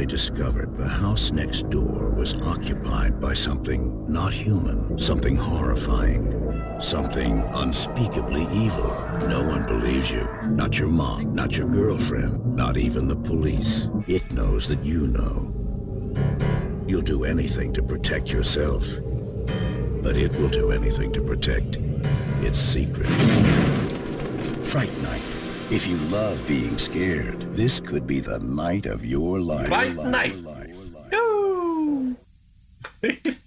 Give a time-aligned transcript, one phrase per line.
[0.00, 6.32] Accidentally discovered the house next door was occupied by something not human, something horrifying,
[6.80, 8.88] something unspeakably evil?
[9.28, 10.26] No one believes you.
[10.46, 13.88] Not your mom, not your girlfriend, not even the police.
[14.06, 15.52] It knows that you know.
[16.86, 18.86] You'll do anything to protect yourself,
[20.02, 21.76] but it will do anything to protect
[22.42, 23.08] its secret.
[24.64, 25.29] Fright Night.
[25.70, 29.68] If you love being scared, this could be the night of your life.
[29.68, 30.36] Fright Your Night.
[30.44, 30.56] life.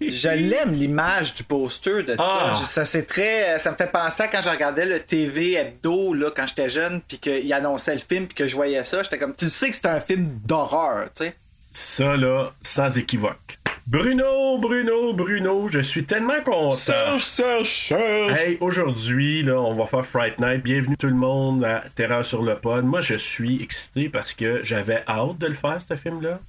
[0.00, 2.54] Je l'aime l'image du poster de Ah.
[2.56, 2.64] ça.
[2.66, 6.30] Ça c'est très, ça me fait penser à quand je regardais le TV hebdo là
[6.34, 9.34] quand j'étais jeune, puis qu'il annonçait le film, puis que je voyais ça, j'étais comme,
[9.34, 11.34] tu sais que c'est un film d'horreur, tu sais.
[11.70, 13.58] Ça, là, sans équivoque.
[13.86, 17.18] Bruno, Bruno, Bruno, je suis tellement content.
[18.34, 20.62] Hey, aujourd'hui, là, on va faire Fright Night.
[20.62, 22.82] Bienvenue tout le monde à Terreur sur le pod.
[22.84, 26.40] Moi, je suis excité parce que j'avais hâte de le faire, ce film-là.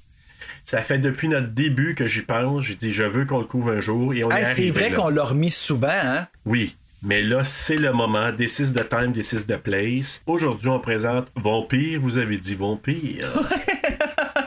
[0.63, 2.63] Ça fait depuis notre début que j'y pense.
[2.63, 4.89] J'ai dit, je veux qu'on le couvre un jour et on Hey, est c'est vrai
[4.91, 4.95] là.
[4.95, 6.27] qu'on l'a remis souvent, hein?
[6.45, 8.31] Oui, mais là, c'est le moment.
[8.31, 10.23] This is the time, this is the place.
[10.25, 11.99] Aujourd'hui, on présente Vampire.
[12.01, 13.27] Vous avez dit Vampire.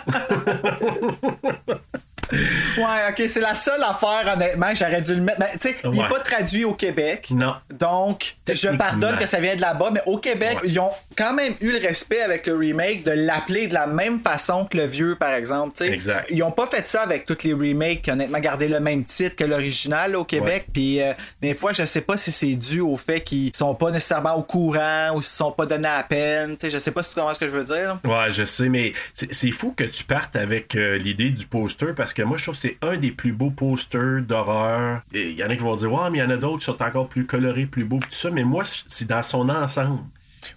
[2.33, 5.39] Ouais, ok, c'est la seule affaire, honnêtement, j'aurais dû le mettre.
[5.41, 7.29] Mais, tu sais, il n'est pas traduit au Québec.
[7.31, 7.55] Non.
[7.79, 10.69] Donc, je pardonne que ça vient de là-bas, mais au Québec, Ouais.
[10.69, 14.21] ils ont quand même eu le respect avec le remake de l'appeler de la même
[14.21, 15.73] façon que le vieux, par exemple.
[15.77, 15.93] tu sais.
[15.93, 16.27] Exact.
[16.31, 19.37] Ils ont pas fait ça avec tous les remakes, qui, honnêtement, gardé le même titre
[19.37, 20.67] que l'original au Québec.
[20.73, 23.91] Puis, euh, des fois, je sais pas si c'est dû au fait qu'ils sont pas
[23.91, 26.53] nécessairement au courant ou s'ils sont pas donnés à peine.
[26.57, 27.99] Tu sais, je sais pas si tu comprends ce que je veux dire.
[28.05, 28.25] là.
[28.25, 31.93] Ouais, je sais, mais c'est c'est fou que tu partes avec euh, l'idée du poster
[31.97, 35.03] parce que moi, je trouve que c'est un des plus beaux posters d'horreur.
[35.13, 36.65] Il y en a qui vont dire, ouais, mais il y en a d'autres qui
[36.65, 40.01] sont encore plus colorés, plus beaux, tout ça, mais moi, c'est dans son ensemble.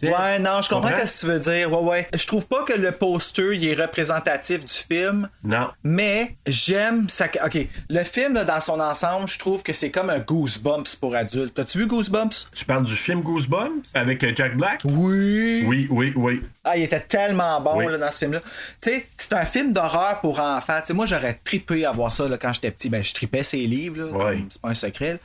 [0.03, 1.05] Ouais, non, je comprends comprends?
[1.05, 1.71] ce que tu veux dire.
[1.71, 2.07] Ouais, ouais.
[2.13, 5.29] Je trouve pas que le poster il est représentatif du film.
[5.43, 5.67] Non.
[5.83, 7.27] Mais j'aime ça.
[7.45, 7.57] Ok,
[7.89, 11.53] le film là, dans son ensemble, je trouve que c'est comme un Goosebumps pour adultes.
[11.55, 12.47] T'as-tu vu Goosebumps?
[12.53, 14.81] Tu parles du film Goosebumps avec euh, Jack Black?
[14.83, 15.63] Oui.
[15.65, 16.41] Oui, oui, oui.
[16.63, 17.85] Ah, il était tellement bon Oui.
[17.87, 18.39] là, dans ce film-là.
[18.39, 20.79] Tu sais, c'est un film d'horreur pour enfants.
[20.81, 22.89] Tu sais, moi, j'aurais trippé à voir ça là, quand j'étais petit.
[22.89, 24.43] Ben, je tripais ses livres, Ouais.
[24.49, 25.13] c'est pas un secret.
[25.13, 25.17] là.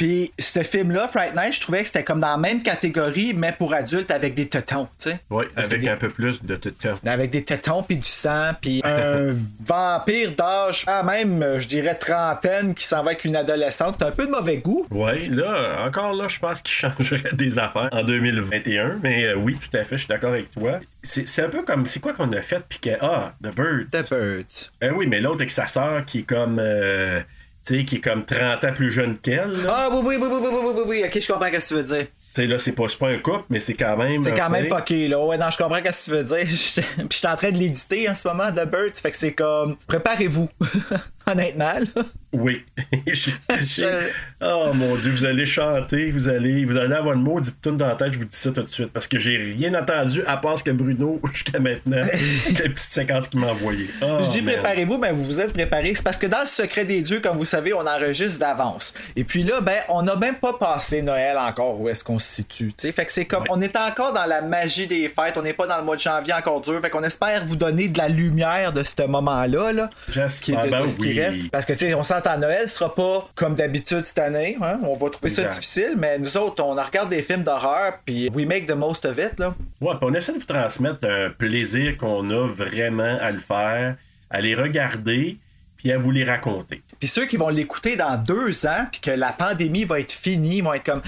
[0.00, 3.52] Puis, ce film-là, Fright Night, je trouvais que c'était comme dans la même catégorie, mais
[3.52, 5.20] pour adultes avec des tétons, tu sais.
[5.28, 6.98] Oui, Parce avec des- un peu plus de temps.
[7.04, 12.74] avec des tétons puis du sang puis un vampire d'âge quand même je dirais trentaine
[12.74, 16.14] qui s'en va avec une adolescente c'est un peu de mauvais goût Oui, là, encore
[16.14, 19.96] là, je pense qu'il changerait des affaires en 2021, mais euh, oui, tout à fait,
[19.96, 20.80] je suis d'accord avec toi.
[21.02, 23.90] C'est un peu comme, c'est quoi qu'on a fait, puis que, ah, The Birds.
[23.92, 26.58] The Birds Ben oui, mais l'autre avec sa sœur qui est comme.
[26.58, 27.20] euh,
[27.62, 29.62] sais, qui est comme 30 ans plus jeune qu'elle.
[29.64, 29.74] là.
[29.76, 31.74] ah oui oui oui oui oui oui oui, oui ok je comprends ce que tu
[31.74, 34.20] veux dire Tu sais, là, c'est pas, c'est pas un couple, mais c'est quand même.
[34.22, 36.24] c'est euh, quand tu même fucké là ouais non je comprends ce que tu veux
[36.24, 36.54] dire puis
[37.10, 39.76] je suis en train de l'éditer en ce moment The Birds fait que c'est comme
[39.86, 40.48] préparez-vous
[41.26, 42.02] honnêtement là.
[42.32, 42.62] Oui.
[43.08, 44.08] Je- Je-
[44.40, 47.88] oh mon Dieu, vous allez chanter, vous allez, vous allez avoir une maudite tune dans
[47.88, 50.36] la tête, je vous dis ça tout de suite, parce que j'ai rien entendu à
[50.36, 52.00] part ce que Bruno, jusqu'à maintenant,
[52.48, 53.90] les petites séquences qu'il m'a envoyées.
[54.00, 55.92] Oh, Je dis préparez-vous, ben vous vous êtes préparés.
[55.96, 58.94] C'est parce que dans le secret des dieux, comme vous savez, on enregistre d'avance.
[59.16, 62.32] Et puis là, ben, on n'a même pas passé Noël encore où est-ce qu'on se
[62.36, 62.72] situe.
[62.78, 65.36] Fait que c'est comme, on est encore dans la magie des fêtes.
[65.36, 66.80] On n'est pas dans le mois de janvier encore dur.
[66.80, 69.90] Fait qu'on espère vous donner de la lumière de ce moment-là, là.
[70.08, 71.24] J'espère, Qui est de- ben de qui oui.
[71.24, 71.50] reste.
[71.50, 74.56] Parce que, tu sais, on s'entend, Noël sera pas comme d'habitude cette année.
[74.62, 74.80] hein.
[74.82, 78.46] On va trouver ça difficile, mais nous autres, on regarde des films d'horreur, puis we
[78.46, 79.54] make the most of it, là.
[79.80, 83.96] Ouais, puis on essaie de vous transmettre un plaisir qu'on a vraiment à le faire,
[84.30, 85.38] à les regarder,
[85.76, 86.82] puis à vous les raconter.
[86.98, 90.60] Puis ceux qui vont l'écouter dans deux ans, puis que la pandémie va être finie,
[90.60, 91.02] vont être comme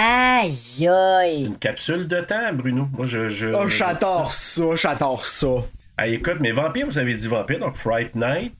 [0.00, 1.46] Aïe aïe.
[1.46, 2.86] Une capsule de temps, Bruno.
[2.92, 3.28] Moi, je.
[3.28, 5.48] je Oh, j'adore ça, j'adore ça.
[6.00, 8.54] Ah, écoute, mais Vampire, vous avez dit Vampire, donc Fright Night.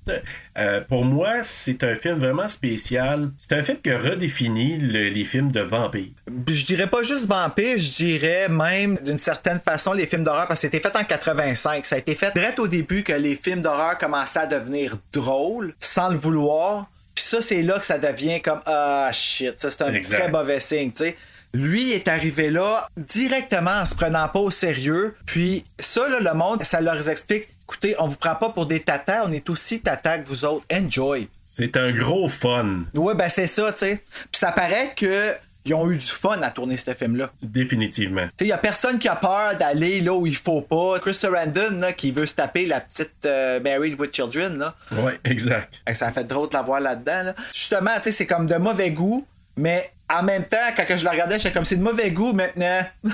[0.58, 3.31] euh, pour moi, c'est un film vraiment spécial.
[3.38, 6.11] C'est un film qui redéfinit le- les films de vampires.
[6.49, 10.61] Je dirais pas juste vampire, je dirais même d'une certaine façon les films d'horreur parce
[10.62, 11.87] que c'était fait en 85.
[11.87, 15.75] Ça a été fait direct au début que les films d'horreur commençaient à devenir drôles
[15.79, 16.87] sans le vouloir.
[17.14, 20.19] Puis ça, c'est là que ça devient comme ah shit, ça c'est un Exact.
[20.23, 21.17] très mauvais signe, tu sais.
[21.55, 25.15] Lui est arrivé là directement en se prenant pas au sérieux.
[25.27, 28.81] Puis ça, là, le monde, ça leur explique écoutez, on vous prend pas pour des
[28.81, 30.65] tatas, on est aussi tatas que vous autres.
[30.73, 31.29] Enjoy.
[31.47, 32.85] C'est un gros fun.
[32.95, 34.03] Ouais, ben c'est ça, tu sais.
[34.33, 35.35] Puis ça paraît que
[35.65, 37.31] ils ont eu du fun à tourner ce film-là.
[37.43, 38.25] Définitivement.
[38.29, 40.99] Tu sais, il y a personne qui a peur d'aller là où il faut pas.
[40.99, 44.75] Chris Sarandon, là, qui veut se taper la petite euh, Married with Children, là.
[44.93, 45.75] Ouais, exact.
[45.93, 47.35] Ça a fait drôle de la voir là-dedans, là.
[47.53, 49.27] Justement, tu sais, c'est comme de mauvais goût,
[49.59, 52.83] mais en même temps, quand je le regardais, j'étais comme c'est de mauvais goût maintenant.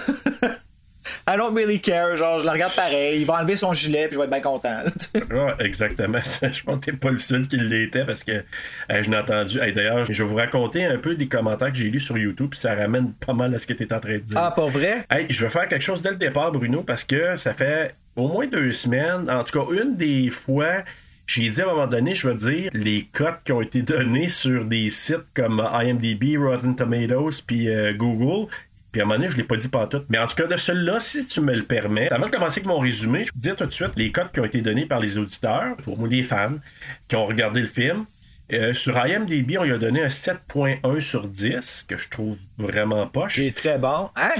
[1.26, 2.16] I don't really care.
[2.16, 3.20] Genre, je le regarde pareil.
[3.20, 4.82] Il va enlever son gilet puis je vais être bien content.
[5.14, 6.18] ouais, exactement.
[6.42, 8.44] je pense que t'es pas le seul qui l'était parce que
[8.88, 9.58] je n'ai entendu.
[9.58, 12.60] D'ailleurs, je vais vous raconter un peu des commentaires que j'ai lus sur YouTube puis
[12.60, 14.38] ça ramène pas mal à ce que tu es en train de dire.
[14.38, 15.04] Ah, pas vrai?
[15.10, 18.28] Hey, je vais faire quelque chose dès le départ, Bruno, parce que ça fait au
[18.28, 19.30] moins deux semaines.
[19.30, 20.84] En tout cas, une des fois.
[21.26, 24.28] J'ai dit à un moment donné, je veux dire, les cotes qui ont été données
[24.28, 28.50] sur des sites comme IMDb, Rotten Tomatoes, puis euh, Google,
[28.94, 30.02] puis à un moment donné, je l'ai pas dit pas tout.
[30.08, 32.68] Mais en tout cas, de celui-là, si tu me le permets, avant de commencer avec
[32.68, 34.86] mon résumé, je vais te dire tout de suite les codes qui ont été donnés
[34.86, 36.58] par les auditeurs, pour les fans,
[37.08, 38.04] qui ont regardé le film.
[38.52, 43.06] Euh, sur IMDb, on lui a donné un 7.1 sur 10, que je trouve vraiment
[43.06, 43.36] poche.
[43.36, 44.10] C'est très bon.
[44.16, 44.32] Hein?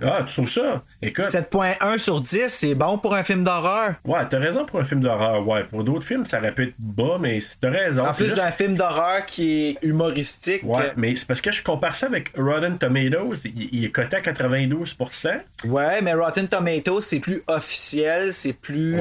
[0.00, 0.82] Ah, tu trouves ça?
[1.00, 1.26] Écoute.
[1.26, 3.94] 7.1 sur 10, c'est bon pour un film d'horreur.
[4.04, 5.46] Ouais, t'as raison pour un film d'horreur.
[5.46, 8.04] Ouais, pour d'autres films, ça aurait pu être bas, mais t'as raison.
[8.04, 10.62] En plus d'un film d'horreur qui est humoristique.
[10.64, 13.44] Ouais, mais c'est parce que je compare ça avec Rotten Tomatoes.
[13.54, 15.40] Il, est coté à 92%.
[15.66, 19.00] Ouais, mais Rotten Tomatoes, c'est plus officiel, c'est plus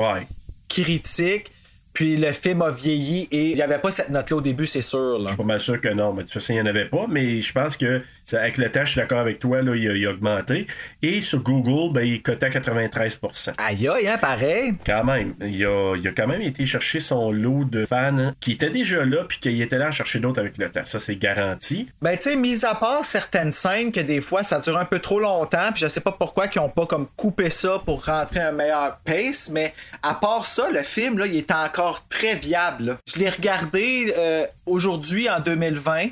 [0.70, 1.52] critique.
[1.94, 4.82] Puis le film a vieilli et il n'y avait pas cette note-là au début, c'est
[4.82, 5.20] sûr.
[5.20, 5.24] Là.
[5.24, 6.86] Je suis pas mal sûr que non, mais de toute façon, il n'y en avait
[6.86, 7.06] pas.
[7.10, 8.02] Mais je pense que
[8.34, 10.68] avec le temps, je suis d'accord avec toi, là, il, a, augmenté.
[11.02, 14.74] Et sur Google, ben, il cotait à 93% Aïe aïe, hein, pareil.
[14.86, 15.34] Quand même.
[15.42, 19.04] Il a, il a quand même été chercher son lot de fans qui étaient déjà
[19.04, 20.86] là, puis qu'il était là à chercher d'autres avec le temps.
[20.86, 21.88] Ça, c'est garanti.
[22.02, 25.00] Ben, tu sais, mis à part certaines scènes que des fois, ça dure un peu
[25.00, 28.40] trop longtemps, puis je sais pas pourquoi ils ont pas comme coupé ça pour rentrer
[28.40, 29.74] un meilleur pace, mais
[30.04, 32.98] à part ça, le film, là, il est encore très viable.
[33.06, 36.10] Je l'ai regardé euh, aujourd'hui en 2020.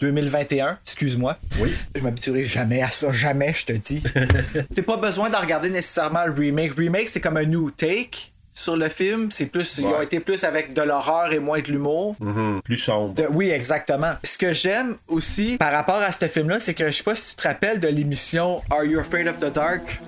[0.00, 1.36] 2021, excuse-moi.
[1.58, 1.74] Oui.
[1.94, 4.02] Je m'habituerai jamais à ça, jamais, je te dis.
[4.74, 6.74] T'as pas besoin de regarder nécessairement le remake.
[6.76, 9.30] Remake, c'est comme un new take sur le film.
[9.30, 12.14] C'est plus, ils ont été plus avec de l'horreur et moins de l'humour.
[12.20, 12.62] Mm-hmm.
[12.62, 13.22] Plus sombre.
[13.30, 14.12] oui, exactement.
[14.22, 17.30] Ce que j'aime aussi par rapport à ce film-là, c'est que je sais pas si
[17.30, 20.00] tu te rappelles de l'émission Are You Afraid of the Dark?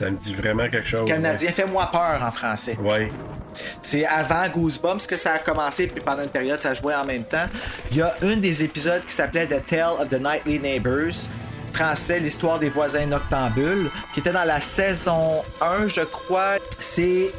[0.00, 1.06] Ça me dit vraiment quelque chose.
[1.06, 2.74] Canadien, fais-moi peur en français.
[2.80, 3.08] Oui.
[3.82, 7.24] C'est avant Goosebumps que ça a commencé, puis pendant une période, ça jouait en même
[7.24, 7.44] temps.
[7.90, 11.28] Il y a un des épisodes qui s'appelait The Tale of the Nightly Neighbors
[11.74, 16.56] français l'histoire des voisins noctambules, qui était dans la saison 1, je crois.
[16.78, 17.30] C'est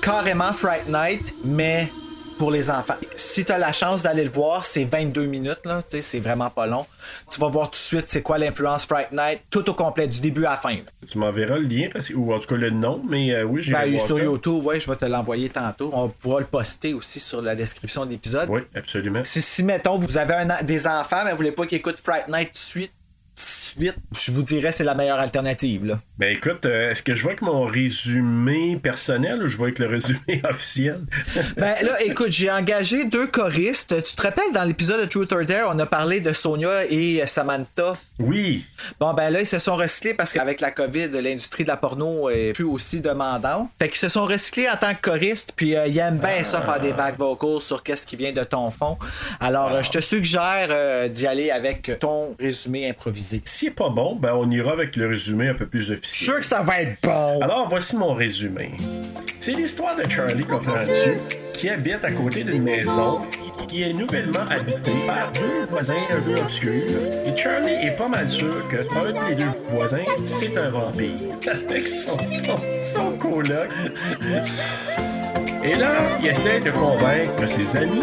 [0.00, 1.92] carrément Fright Night, mais
[2.38, 2.94] pour les enfants.
[3.16, 6.66] Si tu as la chance d'aller le voir, c'est 22 minutes, là, c'est vraiment pas
[6.66, 6.86] long.
[7.30, 10.20] Tu vas voir tout de suite c'est quoi l'influence Fright Night, tout au complet, du
[10.20, 10.76] début à la fin.
[11.06, 13.72] Tu m'enverras le lien, parce, ou en tout cas le nom, mais euh, oui, j'ai
[13.72, 15.90] ben, Sur YouTube, ouais, je vais te l'envoyer tantôt.
[15.92, 18.48] On pourra le poster aussi sur la description de l'épisode.
[18.48, 19.22] Oui, absolument.
[19.24, 22.48] Si, si, mettons, vous avez des enfants, mais vous voulez pas qu'ils écoutent Fright Night
[22.48, 22.92] tout de suite,
[24.16, 25.86] je vous dirais c'est la meilleure alternative.
[25.86, 26.00] Là.
[26.18, 29.78] Ben écoute, euh, est-ce que je vois avec mon résumé personnel ou je vois avec
[29.78, 31.00] le résumé officiel?
[31.56, 34.02] ben là, écoute, j'ai engagé deux choristes.
[34.02, 37.22] Tu te rappelles dans l'épisode de Truth or Dare, on a parlé de Sonia et
[37.26, 37.96] Samantha?
[38.18, 38.64] Oui.
[38.98, 42.28] Bon, ben là, ils se sont recyclés parce qu'avec la COVID, l'industrie de la porno
[42.30, 43.70] est plus aussi demandante.
[43.78, 46.62] Fait qu'ils se sont recyclés en tant que choristes, puis euh, ils aiment bien ça
[46.62, 48.98] faire des back vocals sur qu'est-ce qui vient de ton fond.
[49.38, 53.40] Alors, euh, je te suggère d'y aller avec ton résumé improvisé.
[53.44, 56.18] Si pas bon, ben on ira avec le résumé un peu plus officiel.
[56.18, 57.40] Je sûr que ça va être bon.
[57.40, 58.72] Alors voici mon résumé.
[59.40, 61.18] C'est l'histoire de Charlie, comprends-tu,
[61.54, 63.22] qui habite à côté d'une maison
[63.68, 66.72] qui est nouvellement habitée par deux voisins un peu obscurs.
[67.26, 71.12] Et Charlie est pas mal sûr que un des deux voisins, c'est un vampire.
[71.68, 72.56] Avec son, son,
[72.94, 73.68] son coloc.
[75.64, 78.00] Et là, il essaie de convaincre ses amis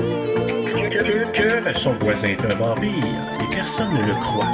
[0.91, 2.91] que, que son voisin est un vampire.
[2.91, 4.51] Et personne ne le croit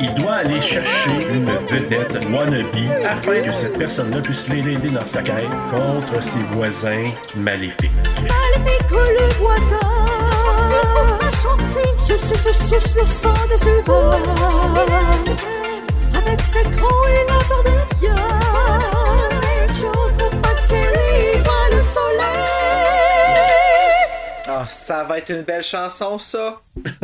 [0.00, 2.64] il doit aller chercher une vedette wannabe
[3.04, 7.90] afin que cette personne-là puisse l'aider dans sa quête contre ses voisins maléfiques.
[8.16, 9.80] Maléfique le voisin.
[11.42, 14.18] Chantier, chantier, le sang des humains.
[16.14, 18.49] Avec ses crocs et la barre
[24.60, 26.60] Ah, ça va être une belle chanson, ça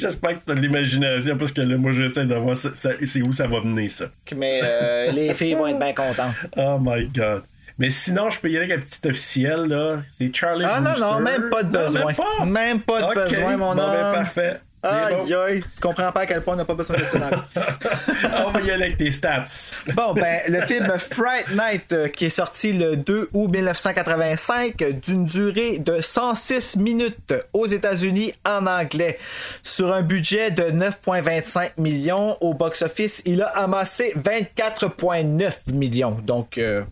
[0.00, 3.46] J'espère que c'est de l'imagination parce que là, moi, j'essaie de voir c'est où ça
[3.46, 4.06] va mener ça.
[4.34, 6.34] Mais euh, les filles vont être bien contentes.
[6.56, 7.42] Oh my god.
[7.78, 10.02] Mais sinon, je peux y aller avec un petit officiel, là.
[10.10, 12.12] C'est Charlie Ah non, non, même pas de besoin.
[12.44, 13.14] même, pas.
[13.14, 14.60] de besoin, mon bon, ben, parfait.
[14.82, 17.30] Aïe, aïe, tu comprends pas à quel point on n'a pas besoin de ça
[18.46, 19.74] On va y aller avec tes stats.
[19.94, 24.92] Bon, ben, le film Fright Night, euh, qui est sorti le 2 août 1985, euh,
[24.92, 29.18] d'une durée de 106 minutes aux États-Unis en anglais.
[29.62, 36.16] Sur un budget de 9,25 millions au box-office, il a amassé 24,9 millions.
[36.22, 36.84] Donc, euh,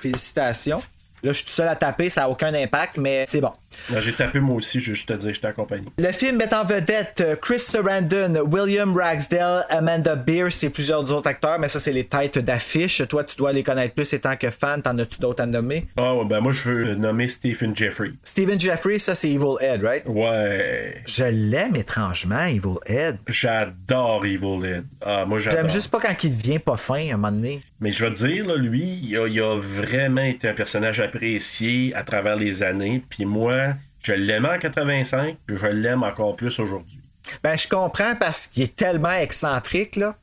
[0.00, 0.82] félicitations.
[1.22, 3.52] Là, je suis tout seul à taper, ça n'a aucun impact, mais c'est bon.
[3.92, 5.84] Là, J'ai tapé moi aussi, je te dire, je t'accompagne.
[5.98, 11.28] Le film met en vedette euh, Chris Sarandon, William Ragsdale, Amanda Beers et plusieurs autres
[11.28, 13.02] acteurs, mais ça, c'est les têtes d'affiche.
[13.08, 14.82] Toi, tu dois les connaître plus étant que fan.
[14.82, 15.86] T'en as-tu d'autres à nommer?
[15.96, 18.10] Ah, ouais, ben moi, je veux nommer Stephen Jeffrey.
[18.22, 20.02] Stephen Jeffrey, ça, c'est Evil Ed, right?
[20.06, 21.02] Ouais.
[21.06, 23.16] Je l'aime étrangement, Evil Ed.
[23.28, 24.84] J'adore Evil Dead.
[25.04, 25.60] Ah, moi, j'adore.
[25.60, 27.60] J'aime juste pas quand il devient pas fin, à un moment donné.
[27.80, 31.00] Mais je vais te dire, là, lui, il a, il a vraiment été un personnage
[31.00, 33.02] apprécié à travers les années.
[33.08, 33.65] Puis moi,
[34.02, 36.98] je l'aimais en 85, puis je l'aime encore plus aujourd'hui.
[37.42, 40.14] Ben, je comprends parce qu'il est tellement excentrique, là.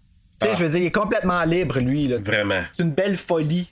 [0.42, 0.58] Tu sais, Ah.
[0.58, 2.18] je veux dire, il est complètement libre, lui, là.
[2.18, 2.64] Vraiment.
[2.76, 3.70] C'est une belle folie.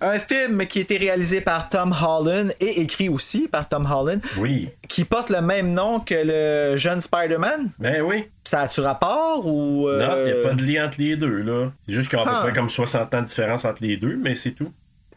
[0.00, 4.20] Un film qui a été réalisé par Tom Holland et écrit aussi par Tom Holland,
[4.38, 4.68] Oui.
[4.88, 7.70] qui porte le même nom que le jeune Spider-Man.
[7.78, 8.26] Ben oui.
[8.44, 9.88] Ça a-tu rapport ou.
[9.88, 11.70] euh, Non, il n'y a pas de lien entre les deux, là.
[11.88, 12.42] C'est juste qu'il y a à Ah.
[12.42, 14.70] peu près comme 60 ans de différence entre les deux, mais c'est tout.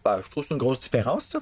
[0.05, 1.39] Ben, je trouve que c'est une grosse différence, ça.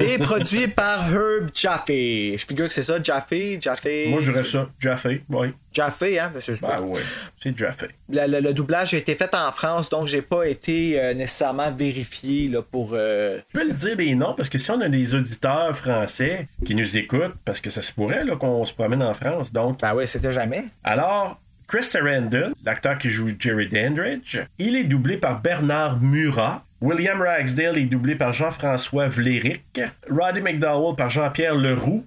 [0.00, 1.84] Et produit par Herb Jaffe.
[1.88, 3.86] Je figure que c'est ça, Jaffe, Jaffe.
[4.08, 4.66] Moi, je dirais ça.
[4.80, 5.48] Jaffe, oui.
[5.72, 6.32] Jaffe, hein?
[6.40, 6.66] c'est ça.
[6.68, 7.00] Ben oui.
[7.40, 7.84] C'est Jaffe.
[8.08, 11.70] Le, le- le doublage a été fait en France, donc j'ai pas été euh, nécessairement
[11.70, 12.90] vérifié là, pour.
[12.94, 16.48] euh, Je peux le dire les noms parce que si on a des auditeurs français
[16.66, 19.80] qui nous écoutent, parce que ça se pourrait là, qu'on se promène en France, donc.
[19.80, 20.64] Ben oui, c'était jamais.
[20.82, 21.38] Alors,
[21.68, 26.64] Chris Sarandon, l'acteur qui joue Jerry Dandridge, il est doublé par Bernard Murat.
[26.80, 29.80] William Ragsdale est doublé par Jean-François Vléric.
[30.10, 32.04] Roddy McDowell par Jean-Pierre Leroux.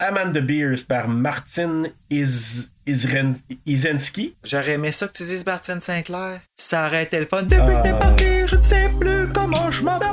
[0.00, 2.68] Amanda Beers par Martine Is...
[2.86, 3.34] Isren-
[3.66, 4.34] Isensky.
[4.44, 6.40] J'aurais aimé ça que tu dises Martine Sinclair.
[6.56, 7.42] Ça aurait été le fun.
[7.42, 10.08] Depuis que t'es parti, je ne sais plus comment je m'appelle.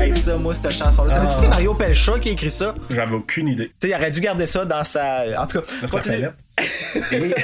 [0.00, 1.20] Hey, ça, moi, cette chanson-là.
[1.26, 2.74] Que c'est Mario Pelcha qui a écrit ça?
[2.88, 3.70] Tu J'avais aucune idée.
[3.80, 5.40] sais, il aurait dû garder ça dans sa.
[5.40, 6.28] En tout cas, Dans sa continue.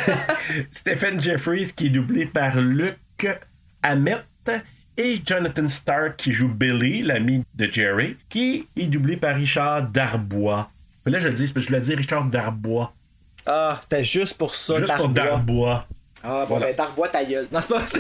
[0.73, 2.97] Stephen Jeffries qui est doublé par Luc
[3.82, 4.18] Hamet
[4.97, 10.68] et Jonathan Stark qui joue Billy, l'ami de Jerry, qui est doublé par Richard Darbois.
[11.06, 12.92] Là, je le dis, je voulais dire Richard Darbois.
[13.47, 15.30] Ah, c'était juste pour ça, Juste pour Darbois.
[15.37, 15.87] Darbois.
[16.23, 16.66] Ah, bon, Voilà.
[16.66, 17.47] ben, Darbois ta gueule.
[17.50, 17.80] Non, c'est pas.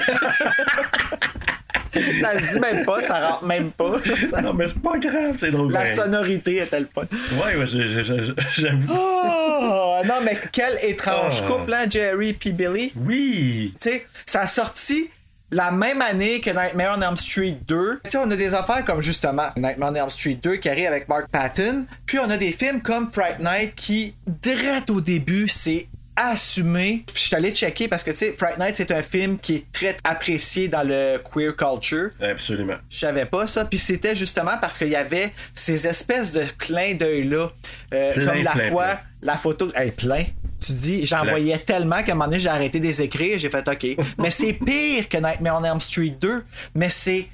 [2.20, 3.92] ça se dit même pas, ça rentre même pas.
[4.30, 5.72] Ça- Non, mais c'est pas grave, c'est drôle.
[5.72, 7.02] La Ben, sonorité était le fun.
[7.32, 8.92] Ouais, ouais, j'avoue.
[8.94, 11.46] Oh, non, mais quel étrange Ah.
[11.46, 12.92] couple, hein, Jerry puis Billy?
[12.96, 13.74] Oui.
[13.80, 15.08] Tu sais, ça a sorti
[15.50, 18.00] la même année que Nightmare on Elm Street 2.
[18.04, 20.86] Tu sais, on a des affaires comme justement Nightmare on Elm Street 2 qui arrive
[20.86, 21.86] avec Mark Patton.
[22.06, 27.02] Puis on a des films comme Fright Night qui, direct au début, c'est assumé.
[27.06, 29.56] Puis je suis allé checker parce que tu sais, Fright Night c'est un film qui
[29.56, 32.10] est très apprécié dans le queer culture.
[32.20, 32.74] Absolument.
[32.90, 33.64] Je savais pas ça.
[33.64, 37.48] Puis c'était justement parce qu'il y avait ces espèces de clins d'œil-là.
[37.94, 38.98] euh, comme la plein, fois, plein.
[39.22, 39.68] la photo.
[39.74, 40.24] Hey, plein.
[40.64, 43.38] Tu dis, j'en voyais tellement qu'à un moment donné, j'ai arrêté de les écrire.
[43.38, 43.96] J'ai fait OK.
[44.18, 46.44] mais c'est pire que Nightmare on Elm Street 2.
[46.74, 47.26] Mais c'est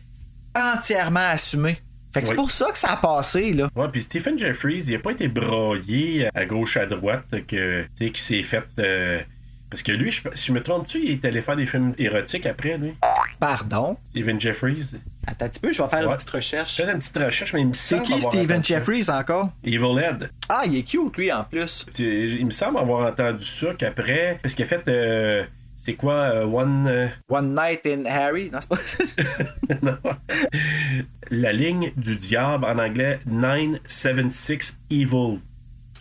[0.55, 1.79] entièrement assumé.
[2.15, 3.69] Fait que c'est pour ça que ça a passé, là.
[3.77, 7.89] Ouais, puis Stephen Jeffries, il a pas été broyé à gauche à droite, que, tu
[8.07, 8.65] sais, qui s'est fait.
[8.79, 9.21] euh,
[9.69, 12.47] Parce que lui, je- si je me trompe-tu, il est allé faire des films érotiques
[12.47, 12.95] après, lui?
[13.39, 13.97] Pardon?
[14.11, 14.95] Stephen Jeffries.
[15.27, 16.77] Attends un petit peu, je vais faire une petite recherche.
[16.77, 18.63] Fait une petite recherche, mais il me C'est qui Steven.
[18.65, 19.51] Jeffries encore?
[19.65, 20.31] Evil Ed.
[20.49, 21.85] Ah, il est cute, lui, en plus.
[21.99, 24.39] Il me semble avoir entendu ça qu'après.
[24.43, 24.83] Parce qu'il a fait.
[24.89, 25.45] euh,
[25.77, 26.87] c'est quoi euh, One.
[26.87, 28.51] euh, One Night in Harry?
[28.51, 29.75] Non, c'est pas.
[29.83, 29.99] non.
[31.31, 35.39] La ligne du diable en anglais 976 Evil.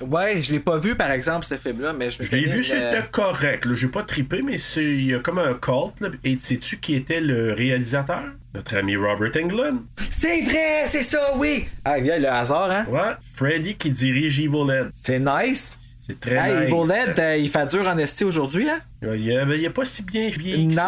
[0.01, 2.57] Ouais, je l'ai pas vu, par exemple, ce film-là, mais je me Je l'ai vu,
[2.57, 3.67] le- c'était correct.
[3.73, 5.99] J'ai pas trippé, mais c'est il y a comme un cult.
[6.01, 6.09] là.
[6.23, 8.23] Et sais-tu qui était le réalisateur?
[8.53, 9.79] Notre ami Robert Englund.
[10.09, 11.65] C'est vrai, c'est ça, oui!
[11.83, 12.85] Ah, il y a le hasard, hein?
[12.89, 14.91] Ouais, Freddy qui dirige Evil Ed.
[14.95, 15.77] C'est nice.
[16.05, 16.73] C'est très Hey, nice.
[16.73, 18.79] Evil Dead, euh, il fait dur en esti aujourd'hui, hein?
[19.01, 20.85] Il a, il a pas si bien vieilli que ça.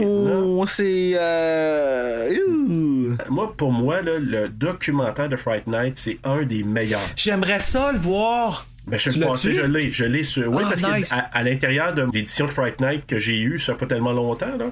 [0.00, 0.64] Non.
[0.66, 1.12] C'est.
[1.18, 2.30] Euh...
[2.48, 3.16] ouh.
[3.28, 7.00] Moi, pour moi, là, le documentaire de Fright Night, c'est un des meilleurs.
[7.16, 8.66] J'aimerais ça le voir.
[8.86, 9.90] Ben, je le passé, je l'ai.
[9.90, 10.50] Je l'ai sur.
[10.52, 11.10] Oui, Ah, parce nice.
[11.10, 14.56] qu'à à, l'intérieur de l'édition de Fright Night que j'ai eue, ça pas tellement longtemps,
[14.58, 14.66] là,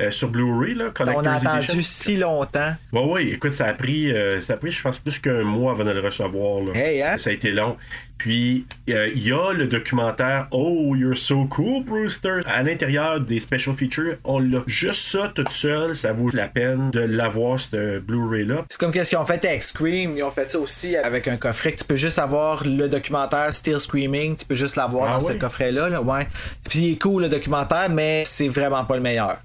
[0.00, 1.82] euh, sur Blu-ray, là, On a attendu Edition.
[1.82, 2.74] si longtemps.
[2.92, 5.72] Oui, oui, écoute, ça a pris, euh, ça a pris, je pense, plus qu'un mois
[5.72, 6.64] avant de le recevoir.
[6.64, 6.72] Là.
[6.74, 7.18] Hey, hein?
[7.18, 7.76] Ça a été long.
[8.20, 12.40] Puis euh, il y a le documentaire Oh, you're so cool, Brewster.
[12.44, 14.62] À l'intérieur des special features, on l'a.
[14.66, 18.64] Juste ça, toute seule, ça vaut la peine de l'avoir, ce Blu-ray-là.
[18.68, 20.18] C'est comme qu'est-ce qu'ils ont fait avec Scream.
[20.18, 23.80] Ils ont fait ça aussi avec un coffret tu peux juste avoir le documentaire Still
[23.80, 24.36] Screaming.
[24.36, 25.32] Tu peux juste l'avoir Ah dans oui?
[25.34, 25.88] ce coffret-là.
[25.88, 26.26] là, ouais.
[26.68, 29.38] Puis il est cool le documentaire, mais c'est vraiment pas le meilleur.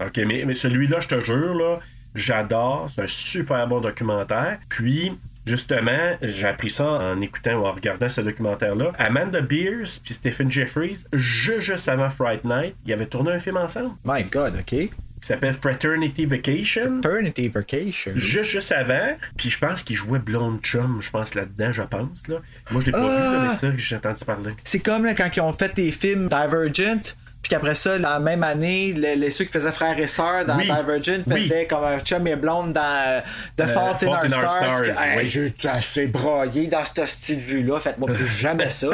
[0.00, 1.80] OK, mais, mais celui-là, je te jure, là,
[2.14, 2.88] j'adore.
[2.88, 4.58] C'est un super bon documentaire.
[4.70, 5.12] Puis,
[5.46, 8.92] justement, j'ai appris ça en écoutant ou en regardant ce documentaire-là.
[8.98, 13.56] Amanda Beers puis Stephen Jeffries, juste, juste avant Fright Night, ils avaient tourné un film
[13.56, 14.66] ensemble My God, OK.
[14.66, 16.98] qui s'appelle Fraternity Vacation.
[16.98, 18.12] Eternity Vacation.
[18.16, 19.16] Juste, juste avant.
[19.36, 22.28] Puis je pense qu'il jouait Blonde Chum, je pense, là-dedans, je pense.
[22.28, 22.36] Là.
[22.70, 24.52] Moi, je l'ai pas vu, mais c'est ça que j'ai entendu parler.
[24.64, 27.14] C'est comme là, quand ils ont fait des films Divergent.
[27.46, 30.56] Puis qu'après ça, la même année, les, les- ceux qui faisaient frères et sœurs dans
[30.56, 30.64] Oui.
[30.64, 31.42] Divergent Oui.
[31.42, 33.20] faisaient comme un chum et blonde dans euh,
[33.56, 34.50] The Fault in Our in Our Stars.
[34.50, 35.28] Stars, que, hey, oui.
[35.28, 37.78] J'ai assez broyé dans ce style vue-là?
[37.78, 38.88] Faites-moi plus jamais ça.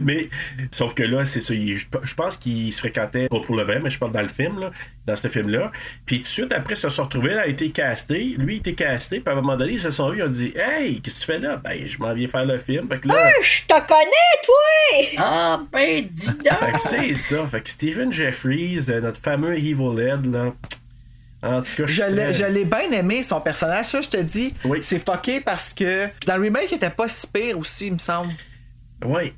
[0.00, 0.28] mais,
[0.70, 1.54] sauf que là, c'est ça.
[1.54, 4.28] je, je pense qu'ils se fréquentaient, pas pour le vrai, mais je parle dans le
[4.28, 4.70] film, là,
[5.06, 5.70] dans ce film-là.
[6.04, 8.34] Puis tout de suite, après, se sont retrouvés, là, a été casté.
[8.38, 9.20] Lui, il était casté.
[9.20, 11.26] Puis à un moment donné, ils se sont vus, ils ont dit Hey, qu'est-ce que
[11.26, 12.88] tu fais là Ben, je m'en viens faire le film.
[12.88, 13.30] Fait que là.
[13.42, 15.16] Je te connais, toi!
[15.18, 16.72] Ah, ben, dis Fait donc!
[16.72, 17.46] que c'est ça.
[17.46, 20.52] Fait que Stephen Jeffries, euh, notre fameux Evil Ed, là.
[21.42, 23.84] En tout cas, Je l'ai, très- je l'ai bien aimé, son personnage.
[23.86, 24.78] Ça, je te dis, Oui.
[24.82, 26.06] c'est fucké parce que.
[26.06, 28.32] Puis dans le remake, il était pas si pire aussi, il me semble.
[29.04, 29.32] Ouais.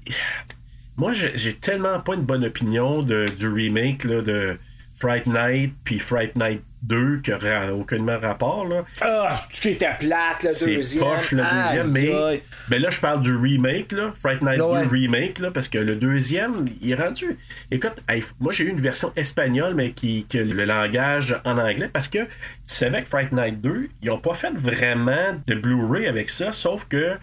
[0.96, 4.58] Moi, j'ai j'ai tellement pas une bonne opinion de, du remake là, de
[4.99, 8.67] Fright Night puis Fright Night 2 qui aurait aucunement rapport.
[8.67, 8.85] Là.
[9.00, 11.05] Ah, c'est qui était plate, le C'est deuxième?
[11.05, 14.85] poche le deuxième, mais ben là je parle du remake, là, Fright Night Ouais.
[14.85, 17.37] 2 remake, là, parce que le deuxième, il est rendu.
[17.71, 21.90] Écoute, hey, moi j'ai eu une version espagnole, mais qui, qui le langage en anglais,
[21.93, 22.28] parce que tu
[22.67, 26.87] savais que Fright Night 2, ils ont pas fait vraiment de Blu-ray avec ça, sauf
[26.88, 27.17] que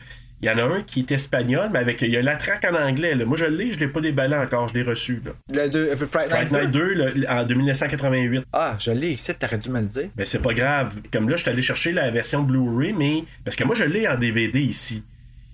[0.46, 2.66] il y en a un qui est espagnol, mais avec il y a la track
[2.72, 3.16] en anglais.
[3.16, 3.26] là.
[3.26, 5.22] Moi je l'ai, je l'ai pas déballé encore, je l'ai reçu.
[5.26, 5.32] Là.
[5.64, 8.44] Le deux, euh, Fright Fright Night Night 2 le- en 1988.
[8.54, 10.10] Ah, je l'ai ici, t'aurais dû me le dire.
[10.16, 11.00] Ben c'est pas grave.
[11.12, 13.24] Comme là, je suis allé chercher la version Blu-ray, mais.
[13.44, 15.04] Parce que moi je l'ai en DVD ici.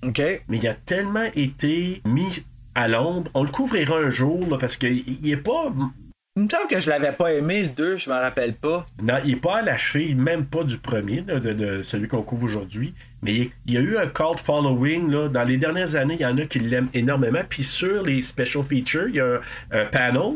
[0.03, 0.19] OK.
[0.49, 2.43] mais il a tellement été mis
[2.75, 3.29] à l'ombre.
[3.33, 5.71] On le couvrira un jour, là, parce qu'il il est pas.
[6.37, 8.85] Il me semble que je l'avais pas aimé, le 2, je m'en rappelle pas.
[9.03, 12.21] Non, il est pas à la cheville, même pas du premier, de, de celui qu'on
[12.21, 12.93] couvre aujourd'hui.
[13.21, 15.11] Mais il, y a eu un cult following.
[15.11, 17.41] Là, dans les dernières années, il y en a qui l'aiment énormément.
[17.49, 19.39] Puis sur les special features, il y a un,
[19.81, 20.35] un panel.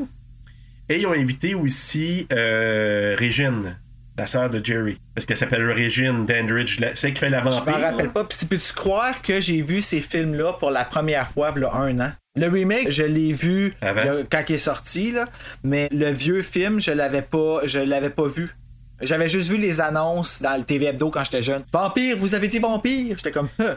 [0.89, 3.77] Et ils ont invité aussi euh, Régine,
[4.17, 4.99] la sœur de Jerry.
[5.15, 6.77] Parce qu'elle s'appelle Régine Dandridge.
[6.95, 7.71] Celle qui fait la Je vampire.
[7.79, 8.25] m'en rappelle pas.
[8.25, 11.73] Puis peux-tu croire que j'ai vu ces films-là pour la première fois, il y a
[11.73, 12.12] un an?
[12.37, 14.23] Le remake, je l'ai vu Avant?
[14.29, 15.25] quand il est sorti, là,
[15.63, 18.53] mais le vieux film, je l'avais pas, je l'avais pas vu.
[19.01, 21.63] J'avais juste vu les annonces dans le TV Hebdo quand j'étais jeune.
[21.71, 23.15] Vampire, vous avez dit vampire?
[23.17, 23.75] J'étais comme, Huh.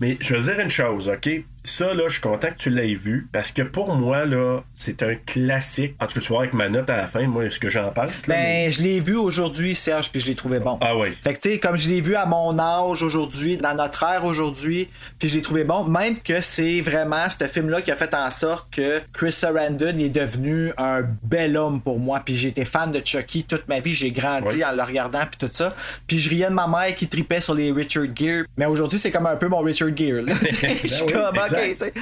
[0.00, 1.28] Mais je veux dire une chose, OK?
[1.68, 5.02] Ça, là, je suis content que tu l'aies vu parce que pour moi, là, c'est
[5.02, 5.94] un classique.
[6.00, 7.90] En tout cas, tu vois avec ma note à la fin, moi, ce que j'en
[7.90, 8.26] pense.
[8.28, 10.78] là, mais- Ben, je l'ai vu aujourd'hui, Serge, puis je l'ai trouvé bon.
[10.80, 11.08] Ah oui.
[11.24, 14.24] Fait que, tu sais, comme je l'ai vu à mon âge aujourd'hui, dans notre ère
[14.24, 18.14] aujourd'hui, puis je l'ai trouvé bon, même que c'est vraiment ce film-là qui a fait
[18.14, 22.22] en sorte que Chris Sarandon est devenu un bel homme pour moi.
[22.24, 24.64] Puis j'ai été fan de Chucky toute ma vie, j'ai grandi Oui.
[24.64, 25.74] en le regardant, puis tout ça.
[26.06, 28.44] Puis je riais de ma mère qui tripait sur les Richard Gere.
[28.56, 30.22] Mais aujourd'hui, c'est comme un peu mon Richard Gere.
[30.22, 30.32] là.
[30.62, 31.55] Ben oui, comme.
[31.56, 31.92] Tu sais.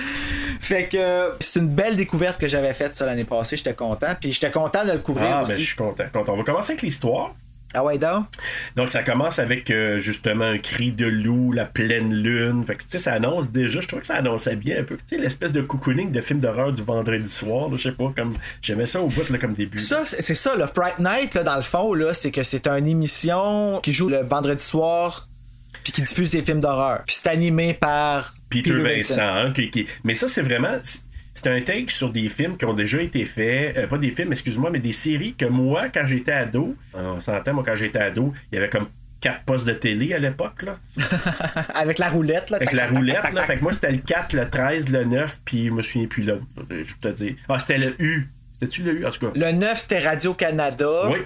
[0.60, 4.14] Fait que c'est une belle découverte que j'avais faite ça l'année passée, j'étais content.
[4.20, 5.62] Puis j'étais content de le couvrir Ah, ben, aussi.
[5.62, 6.04] je suis content.
[6.12, 6.32] content.
[6.32, 7.34] On va commencer avec l'histoire.
[7.76, 8.26] Ah ouais, donc?
[8.76, 12.64] Donc, ça commence avec euh, justement un cri de loup, la pleine lune.
[12.64, 14.96] Fait que, tu sais, ça annonce déjà, je trouve que ça annonçait bien un peu.
[14.96, 18.36] Tu sais, l'espèce de cocooning de film d'horreur du vendredi soir, je sais pas, comme.
[18.62, 19.80] J'aimais ça au bout, là, comme début.
[19.80, 22.68] Ça, c'est c'est ça, le Fright Night, là, dans le fond, là, c'est que c'est
[22.68, 25.26] une émission qui joue le vendredi soir
[25.82, 27.02] puis qui diffuse des films d'horreur.
[27.06, 29.20] Puis c'est animé par Peter Vincent.
[29.20, 30.78] hein, qui- qui- Mais ça, c'est vraiment.
[31.36, 33.76] C'est un take sur des films qui ont déjà été faits.
[33.76, 37.54] euh, pas des films, excuse-moi, mais des séries que moi, quand j'étais ado, on s'entend,
[37.54, 38.86] moi, quand j'étais ado, il y avait comme
[39.20, 40.78] quatre postes de télé à l'époque, là.
[41.74, 42.50] avec la roulette.
[42.50, 43.42] Là, Avec Tac, la tac, roulette, tac, là.
[43.46, 46.22] Vais que moi, c'était le 4, le 13, le 9, puis je me souviens plus
[46.22, 46.34] là.
[46.70, 47.34] Je vais te dire.
[47.48, 48.28] Ah, c'était le U.
[48.52, 49.32] C'était-tu le U, en tout cas?
[49.34, 51.08] Le 9, c'était Radio-Canada.
[51.10, 51.18] Oui.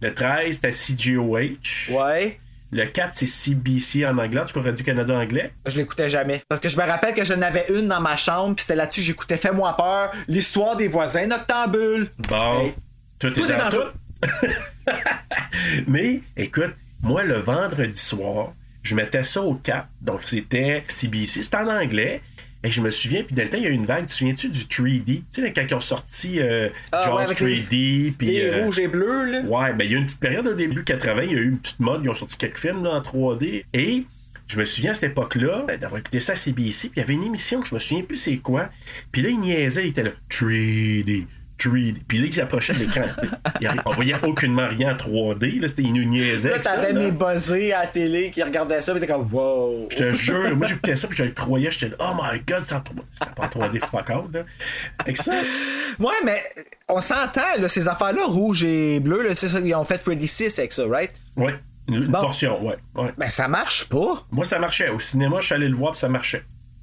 [0.00, 1.90] Le 13, c'était CGOH.
[1.90, 2.38] Ouais.
[2.74, 5.52] Le 4, c'est CBC en anglais, en tout cas Radio-Canada anglais.
[5.64, 6.42] Je l'écoutais jamais.
[6.48, 9.00] Parce que je me rappelle que j'en avais une dans ma chambre, puis c'était là-dessus
[9.00, 12.10] que j'écoutais Fais-moi peur, l'histoire des voisins noctambules.
[12.28, 12.74] Bon, Hey.
[13.20, 14.28] tout, Tout est dans tout.
[15.86, 19.86] Mais, écoute, moi, le vendredi soir, je mettais ça au cap.
[20.00, 21.44] Donc, c'était CBC.
[21.44, 22.22] C'était en anglais.
[22.64, 24.06] Et je me souviens, puis dans le temps, il y a eu une vague.
[24.06, 25.04] Tu te souviens-tu du 3D?
[25.04, 28.26] Tu sais, quand ils ont sorti euh, Ah, Jaws ouais, avec les- 3D, puis...
[28.26, 29.40] Les euh, rouges et bleus, là.
[29.42, 31.44] Ouais, ben il y a une petite période au début 80, il y a eu
[31.50, 33.64] une petite mode, ils ont sorti quelques films là, en 3D.
[33.74, 34.04] Et
[34.46, 37.14] je me souviens à cette époque-là d'avoir écouté ça à CBC, puis il y avait
[37.14, 38.70] une émission que je me souviens plus c'est quoi.
[39.12, 41.26] Puis là, il niaisait, il était là, 3D.
[41.58, 41.96] 3D.
[42.06, 43.04] Puis là, il s'approchait de l'écran.
[43.86, 45.60] On voyait aucunement rien en 3D.
[45.60, 46.50] Là, c'était une niaisait.
[46.50, 49.88] Là, t'avais mes buzzés à la télé qui regardaient ça, pis t'es comme, wow.
[49.90, 52.62] Je te jure, moi j'écoutais ça, puis je le croyais, j'étais là, oh my god,
[52.62, 53.02] c'était en 3D.
[53.12, 54.40] C'était pas en 3D fuck out, là.
[55.00, 55.32] Avec ça,
[56.00, 56.42] Ouais, mais
[56.88, 60.72] on s'entend, là, ces affaires-là, rouge et bleu, là, ils ont fait Freddy 6 avec
[60.72, 61.12] ça, right?
[61.36, 61.54] ouais,
[61.88, 62.20] une, Bon.
[62.20, 63.12] portion, ouais, ouais.
[63.16, 64.24] Ben, ça marche pas.
[64.32, 64.88] Moi, ça marchait.
[64.88, 66.42] Au cinéma, je suis allé le voir, puis ça marchait.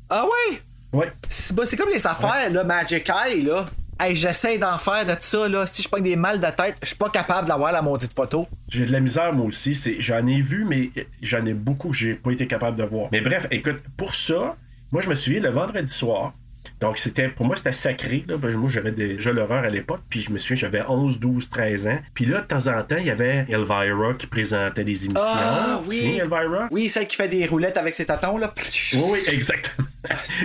[0.10, 0.62] Ah ouais?
[0.94, 1.12] Ouais.
[1.30, 3.66] C'est bah, c'est comme les affaires, là, Magic Eye, là.
[4.04, 5.68] Hey, j'essaie d'en faire de ça, là.
[5.68, 8.48] Si je prends des mal de tête, je suis pas capable d'avoir la maudite photo.
[8.68, 9.76] J'ai de la misère, moi aussi.
[9.76, 10.90] C'est, j'en ai vu, mais
[11.22, 13.10] j'en ai beaucoup que j'ai pas été capable de voir.
[13.12, 14.56] Mais bref, écoute, pour ça,
[14.92, 16.34] moi, je me souviens le vendredi soir.
[16.80, 18.26] Donc, c'était, pour moi, c'était sacré.
[18.28, 18.38] Là.
[18.38, 20.02] Moi, j'avais déjà l'horreur à l'époque.
[20.10, 22.00] Puis, je me souviens, j'avais 11, 12, 13 ans.
[22.16, 25.22] Puis là, de temps en temps, il y avait Elvira qui présentait des émissions.
[25.24, 26.18] Ah, oui.
[26.20, 26.70] Elvira?
[26.72, 28.52] Oui, celle qui fait des roulettes avec ses tatons, là.
[28.94, 29.88] Oui, oui, exactement.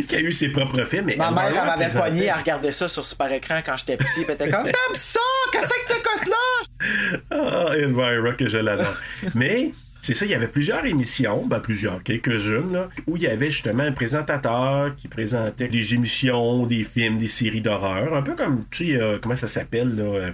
[0.08, 1.06] Qui a eu ses propres films.
[1.06, 4.24] Mais Ma mère, elle m'avait poigné, elle regardait ça sur super écran quand j'étais petit,
[4.26, 5.20] elle était comme, t'aimes ça?
[5.52, 7.16] Qu'est-ce que t'écoutes là?
[7.30, 8.94] Ah, Elvira, que je l'adore.
[9.34, 13.26] Mais c'est ça, il y avait plusieurs émissions, ben plusieurs, quelques-unes, là, où il y
[13.26, 18.14] avait justement un présentateur qui présentait des émissions, des films, des séries d'horreur.
[18.14, 20.02] Un peu comme, tu sais, euh, comment ça s'appelle, là.
[20.04, 20.30] euh,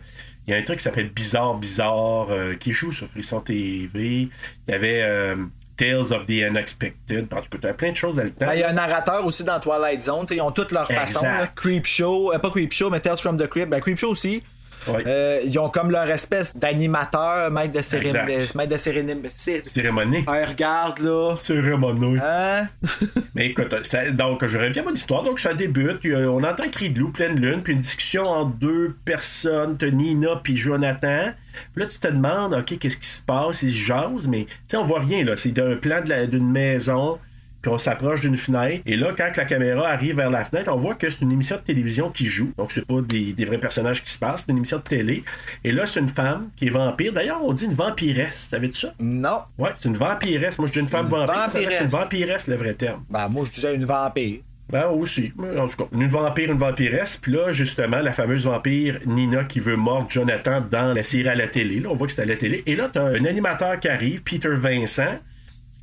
[0.47, 3.89] il y a un truc qui s'appelle Bizarre, Bizarre, euh, qui joue sur Frisson TV.
[3.95, 4.29] Il
[4.69, 5.37] y avait euh,
[5.83, 7.27] Tales of the Unexpected.
[7.33, 8.47] En tout cas, tu as plein de choses à le temps.
[8.47, 11.25] Ben, Il y a un narrateur aussi dans Twilight Zone, ils ont toutes leur façon.
[11.25, 11.49] là.
[11.55, 13.69] Creep Show, euh, pas Creep Show, mais Tales from the Crypt.
[13.69, 14.43] Ben, Creep Show aussi.
[14.89, 17.79] Euh, ils ont comme leur espèce d'animateur, maître de.
[17.79, 18.55] Exact.
[18.55, 19.21] Maître de cérémonie.
[19.33, 20.25] cé- Cérémonie.
[20.29, 21.35] Hey, regarde là.
[21.37, 22.19] Cérémonie.
[22.23, 22.69] Hein?
[23.35, 25.23] Mais écoute, ça- donc je reviens à mon histoire.
[25.23, 28.27] Donc ça débute, a- on entend un cri de loup, pleine lune, puis une discussion
[28.27, 31.33] entre deux personnes, Nina puis Jonathan.
[31.75, 33.63] Puis là, tu te demandes, OK, qu'est-ce qui se passe?
[33.63, 35.37] Ils se jasent, mais tu sais, on voit rien, là.
[35.37, 37.19] C'est un plan d'une maison,
[37.63, 38.83] puis on s'approche d'une fenêtre.
[38.87, 41.57] Et là, quand la caméra arrive vers la fenêtre, on voit que c'est une émission
[41.57, 42.53] de télévision qui joue.
[42.59, 45.23] Donc, c'est pas des, des vrais personnages qui se passent, c'est une émission de télé.
[45.65, 47.13] Et là, c'est une femme qui est vampire.
[47.13, 48.37] D'ailleurs, on dit une vampiresse.
[48.51, 48.95] Savais-tu ça?
[48.99, 49.43] Non.
[49.59, 50.59] Ouais, c'est une vampiresse.
[50.59, 51.35] Moi, je dis une femme Une vampire.
[51.35, 51.81] ça vampiresse.
[51.83, 53.03] une vampiresse, le vrai terme.
[53.09, 54.41] Ben, moi, je disais une vampire.
[54.71, 55.33] Ben aussi.
[55.39, 57.19] En tout cas, une vampire, une vampiresse.
[57.19, 61.35] Puis là, justement, la fameuse vampire Nina qui veut mordre Jonathan dans la série à
[61.35, 61.81] la télé.
[61.81, 62.63] Là, on voit que c'est à la télé.
[62.67, 65.19] Et là, t'as un animateur qui arrive, Peter Vincent,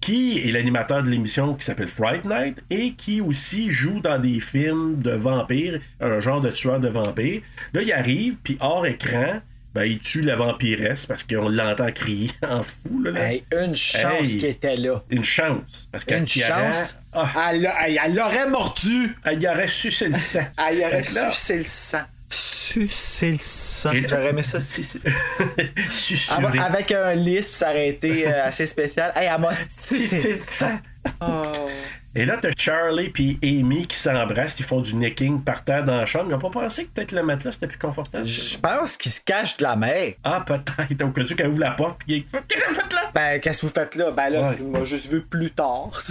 [0.02, 4.40] qui est l'animateur de l'émission qui s'appelle Fright Night et qui aussi joue dans des
[4.40, 7.42] films de vampires, un genre de tueur de vampires.
[7.74, 9.42] Là, il arrive, puis hors écran,
[9.76, 13.04] ben, il tue la vampiresse parce qu'on l'entend crier en fou.
[13.04, 13.32] Là, là.
[13.32, 14.38] Hey, une chance Hey.
[14.40, 15.04] qu'il était là.
[15.12, 15.88] Une chance.
[15.92, 16.98] Parce qu'elle Une chance?
[17.14, 17.70] Ah, Elle,
[18.04, 19.16] elle l'aurait mordu.
[19.26, 20.46] elle y aurait sucé le sang.
[20.68, 22.02] Elle y aurait sucé le sang.
[22.32, 23.92] Sucé le sang.
[24.08, 24.60] J'aurais aimé ça.
[25.89, 26.46] Susurré.
[26.46, 29.12] Avec, avec un lisp, ça aurait été euh, assez spécial.
[29.15, 29.50] Hey, elle m'a.
[29.82, 30.80] C'est ça.
[31.22, 31.70] Oh.
[32.19, 35.95] Et là, t'as Charlie puis Amy qui s'embrassent, ils font du necking par terre dans
[35.95, 36.25] la chambre.
[36.27, 38.25] Ils n'ont pas pensé que peut-être le matelas c'était plus confortable?
[38.25, 40.15] Je pense qu'il se cache de la mer.
[40.25, 41.01] Ah, peut-être.
[41.01, 43.10] Au cas où qu'elle ouvre la porte, puis il Qu'est-ce que vous faites là?
[43.15, 44.12] Ben, qu'est-ce que vous faites là?
[44.12, 44.55] Ben là, Ouais.
[44.58, 45.91] tu m'as juste vu plus tard.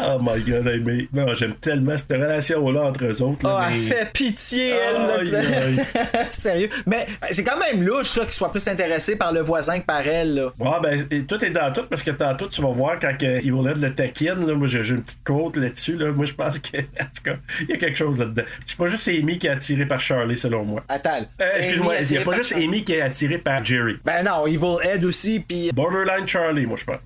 [0.00, 1.08] oh my god, Amy.
[1.12, 3.40] Non, j'aime tellement cette relation-là entre eux autres.
[3.42, 5.36] Oh, elle fait pitié, elle.
[5.36, 5.80] Aïe.
[6.30, 6.70] Sérieux.
[6.86, 9.86] Mais ben, c'est quand même louche, ça, qu'il soit plus intéressé par le voisin que
[9.86, 10.52] par elle, là.
[10.60, 13.68] Ouais, ben, et tout est dans tout parce que tantôt, tu vas voir quand Evil
[13.68, 14.46] Ed le taquine.
[14.46, 15.96] Là, moi, j'ai une petite côte là-dessus.
[15.96, 16.12] Là.
[16.12, 18.42] Moi, je pense que, en tout cas, il y a quelque chose là-dedans.
[18.66, 20.84] C'est pas juste Amy qui est attirée par Charlie, selon moi.
[20.88, 21.26] Attends.
[21.40, 22.64] Euh, excuse-moi, il n'y a pas juste Charlie.
[22.66, 23.96] Amy qui est attirée par Jerry.
[24.04, 27.00] Ben non, Evil Ed aussi, puis Borderline Charlie, moi, je pense.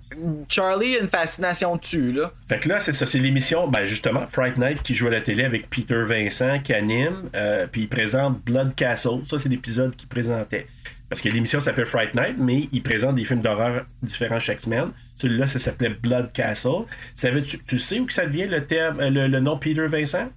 [0.48, 2.32] Charlie a une fascination dessus, là.
[2.48, 5.20] Fait que là, c'est ça, c'est l'émission, ben justement, Fright Night qui joue à la
[5.20, 9.20] télé avec Peter Vincent qui anime, euh, puis il présente Blood Castle.
[9.24, 10.66] Ça, c'est l'épisode qu'il présentait.
[11.08, 14.90] Parce que l'émission s'appelle Fright Night, mais il présente des films d'horreur différents chaque semaine.
[15.14, 16.84] Celui-là, ça s'appelait Blood Castle.
[17.14, 20.28] Savais-tu, tu sais où que ça vient le terme, euh, le, le nom Peter Vincent?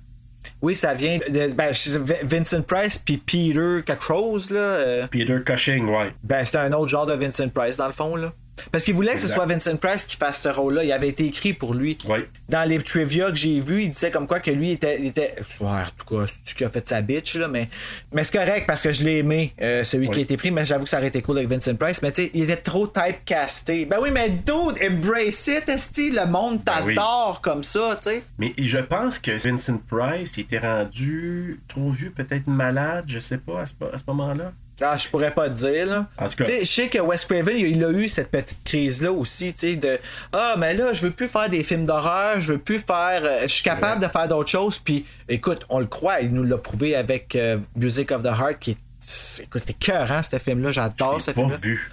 [0.61, 1.71] Oui, ça vient de ben,
[2.23, 4.59] Vincent Price puis Peter quelque chose, là.
[4.59, 6.13] euh, Peter Cushing, ouais.
[6.23, 8.31] Ben, c'était un autre genre de Vincent Price, dans le fond, là.
[8.71, 10.83] Parce qu'il voulait que ce soit Vincent Price qui fasse ce rôle-là.
[10.83, 11.97] Il avait été écrit pour lui.
[12.49, 14.97] Dans les trivia que j'ai vus, il disait comme quoi que lui était.
[14.99, 17.69] il était ouais, en tout cas, c'est qui a fait sa bitch, là, mais,
[18.11, 20.65] mais c'est correct parce que je l'ai aimé, euh, celui qui a été pris, mais
[20.65, 22.01] j'avoue que ça aurait été cool avec Vincent Price.
[22.01, 23.85] Mais tu sais, il était trop typecasté.
[23.85, 26.95] Ben oui, mais dude, embrace it, esti, le monde Ben oui.
[26.95, 28.23] t'adore comme ça, tu sais.
[28.37, 33.37] Mais je pense que Vincent Price il était rendu trop vieux, peut-être malade, je sais
[33.37, 34.51] pas, à ce, à ce moment-là.
[34.81, 36.07] Ah, je pourrais pas te dire, là.
[36.17, 39.53] En tout cas- je sais que Wes Craven, il a eu cette petite crise-là aussi,
[39.53, 39.99] tu sais, de
[40.33, 43.21] Ah, mais là, je veux plus faire des films d'horreur, je veux plus faire.
[43.23, 46.43] euh, je suis capable de faire d'autres choses, puis écoute, on le croit, il nous
[46.43, 48.77] l'a prouvé avec euh, Music of the Heart, qui est.
[48.99, 51.57] c'est- Écoute, c'était cœur, hein, ce film-là, j'adore ce film-là.
[51.57, 51.91] vu.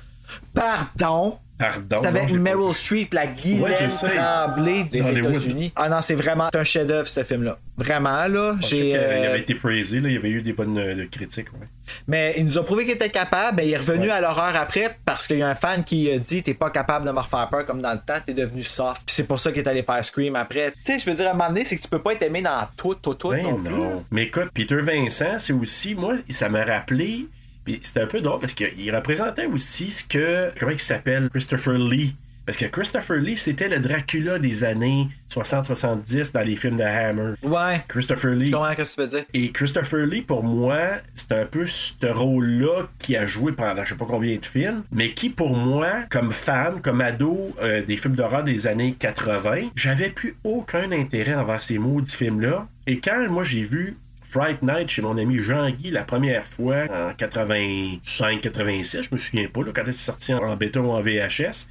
[0.54, 1.38] Pardon?
[1.58, 1.96] Pardon.
[2.00, 2.72] C'est avec non, Meryl.
[2.72, 3.90] Streep, la Guylaine.
[3.90, 5.08] Tremblay des.
[5.08, 5.72] États-Unis.
[5.74, 7.58] Ah non, c'est vraiment un chef-d'œuvre, ce film-là.
[7.76, 8.56] Vraiment, là.
[8.60, 8.76] J'ai.
[8.76, 11.52] qu'il euh, avait été praisé, là, il y avait eu des bonnes euh, critiques.
[11.52, 11.66] Ouais.
[12.06, 13.56] Mais il nous a prouvé qu'il était capable.
[13.56, 16.18] Ben, il est revenu à l'horreur après parce qu'il y a un fan qui a
[16.18, 19.02] dit T'es pas capable de me refaire peur comme dans le temps, t'es devenu soft.
[19.04, 20.70] Puis c'est pour ça qu'il est allé faire Scream après.
[20.70, 22.22] Tu sais, je veux dire, à un moment donné, c'est que tu peux pas être
[22.22, 23.30] aimé dans tout, tout, tout.
[23.30, 23.74] Ben non plus.
[23.74, 24.04] non.
[24.12, 27.26] Mais écoute, Peter Vincent, c'est aussi, moi, ça m'a rappelé,
[27.68, 31.78] puis c'était un peu drôle parce qu'il représentait aussi ce que, comment il s'appelle, Christopher
[31.78, 32.14] Lee.
[32.46, 37.34] Parce que Christopher Lee, c'était le Dracula des années 60-70 dans les films de Hammer.
[37.42, 37.82] Ouais.
[37.88, 38.46] Christopher Lee.
[38.46, 39.24] Je comprends ce que tu veux dire.
[39.34, 40.78] Et Christopher Lee, pour moi,
[41.14, 44.82] c'est un peu ce rôle-là qui a joué pendant je sais pas combien de films,
[44.90, 49.68] mais qui, pour moi, comme fan, comme ado euh, des films d'horreur des années 80,
[49.76, 52.66] j'avais plus aucun intérêt envers ces maudits films-là.
[52.86, 57.12] Et quand moi j'ai vu Fright Night chez mon ami Jean-Guy la première fois en
[57.12, 61.66] 85-86, je me souviens pas, là, quand c'est sorti en, en bêta ou en VHS.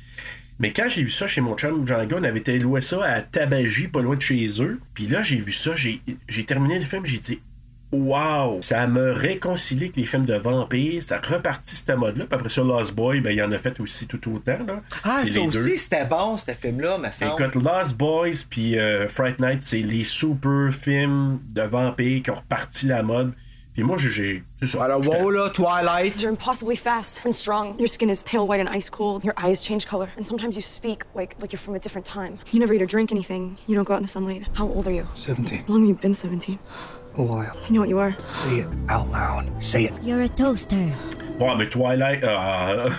[0.60, 3.88] Mais quand j'ai vu ça chez mon chum Jean-Guy, on avait été ça à Tabagie,
[3.88, 4.80] pas loin de chez eux.
[4.96, 7.40] Puis là, j'ai vu ça, j'ai terminé le film, j'ai dit
[7.92, 8.60] Wow!
[8.62, 12.26] Ça me réconcilie avec les films de vampires, ça repartit ce mode-là.
[12.26, 14.60] Puis après ça, Lost Boy, ben, il en a fait aussi tout autant.
[14.68, 14.82] Là.
[15.04, 17.42] Ah, C'est ça aussi, c'était bon, ce film-là, semble.
[17.42, 22.36] Écoute, Lost Boys puis euh, Fright Night, c'est les super films de vampires qui ont
[22.36, 23.34] reparti la mode.
[23.78, 24.42] Puis moi, j'ai-.
[24.60, 24.86] C'est ça.
[24.86, 26.20] Alors, wow, là, Twilight.
[26.20, 27.76] You're impossibly fast and strong.
[27.78, 29.24] Your skin is pale white and ice cold.
[29.24, 30.10] Your eyes change color.
[30.18, 32.40] And sometimes you speak like like you're from a different time.
[32.52, 33.56] You never eat or drink anything.
[33.68, 34.48] You don't go out in the sunlight.
[34.56, 35.06] How old are you?
[35.16, 35.60] 17.
[35.68, 36.58] How long have you been 17?
[37.18, 37.52] A while.
[37.68, 38.16] I know what you are.
[38.30, 39.46] Say it out loud.
[39.60, 39.94] Say it.
[40.04, 40.92] You're a toaster.
[41.40, 42.24] Ouais, mais Twilight.
[42.24, 42.90] euh,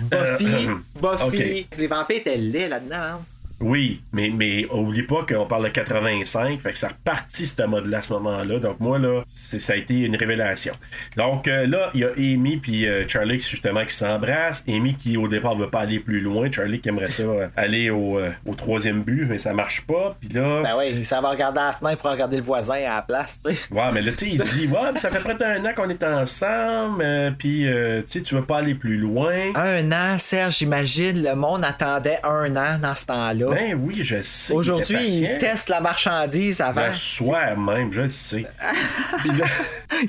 [0.00, 0.46] Buffy.
[0.46, 1.66] Euh, Buffy.
[1.70, 1.78] ok.
[1.78, 2.96] Les vampires étaient laids là-dedans.
[2.96, 3.20] hein.
[3.62, 7.98] Oui, mais, mais oublie pas qu'on parle de 85, fait que ça repartit ce mode-là
[7.98, 8.58] à ce moment-là.
[8.58, 10.74] Donc moi, là, c'est- ça a été une révélation.
[11.16, 14.64] Donc euh, là, il y a Amy puis euh, Charlie qui, justement qui s'embrassent.
[14.68, 16.50] Amy qui au départ veut pas aller plus loin.
[16.50, 20.16] Charlie qui aimerait ça euh, aller au, euh, au troisième but, mais ça marche pas.
[20.20, 20.62] Puis là...
[20.62, 23.40] Ben ouais, ça va regarder à la fenêtre pour regarder le voisin à la place,
[23.44, 23.60] tu sais.
[23.74, 25.88] Ouais, mais là, tu sais, il dit, ouais, mais ça fait près d'un an qu'on
[25.88, 27.04] est ensemble,
[27.38, 29.52] puis, tu sais, tu veux pas aller plus loin.
[29.54, 33.46] Un an, Serge, j'imagine, le monde attendait un an dans ce temps-là.
[33.54, 34.52] Ben oui, je sais.
[34.52, 35.38] Aujourd'hui, il patient.
[35.38, 36.86] testent la marchandise avant.
[36.86, 38.46] Le soir même, je le sais.
[39.24, 39.46] Là,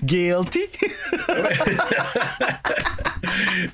[0.03, 0.61] Guilty.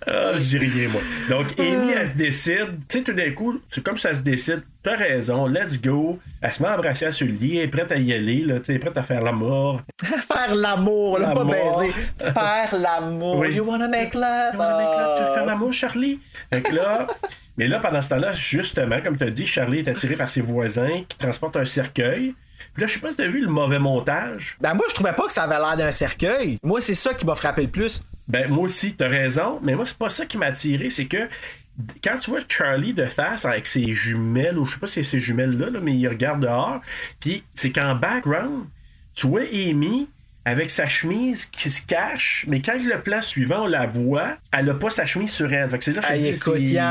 [0.08, 1.01] ah, je dis rien, moi.
[1.29, 2.79] Donc, Amy, elle se décide.
[2.88, 4.62] Tu sais, tout d'un coup, c'est comme ça se décide.
[4.82, 6.19] T'as raison, let's go.
[6.41, 8.60] Elle se met à embrasser sur le lit, elle est prête à y aller, là,
[8.60, 9.82] tu sais, elle est prête à faire l'amour.
[10.01, 11.93] Faire l'amour, là, pas baiser.
[12.17, 13.39] Faire l'amour.
[13.39, 13.53] Oui.
[13.53, 14.51] You wanna make love.
[14.53, 16.19] Tu veux faire l'amour, Charlie?
[16.49, 17.08] Fait que là,
[17.60, 20.39] mais là, pendant ce temps-là, justement, comme tu as dit, Charlie est attiré par ses
[20.39, 22.34] voisins qui transportent un cercueil.
[22.74, 24.56] Puis là, je sais pas si tu as vu le mauvais montage.
[24.62, 26.58] Ben moi, je trouvais pas que ça avait l'air d'un cercueil.
[26.63, 28.02] Moi, c'est ça qui m'a frappé le plus.
[28.30, 31.28] Ben, moi aussi, t'as raison, mais moi, c'est pas ça qui m'a attiré, c'est que
[32.02, 35.04] quand tu vois Charlie de face avec ses jumelles, ou je sais pas si c'est
[35.04, 36.80] ses jumelles-là, là, mais il regarde dehors,
[37.19, 38.67] puis c'est qu'en background,
[39.13, 40.08] tu vois Amy
[40.45, 44.69] avec sa chemise qui se cache, mais quand le plan suivant, on la voit, elle
[44.69, 45.69] a pas sa chemise sur elle.
[45.69, 46.86] Fait que c'est là que je écoute, il y en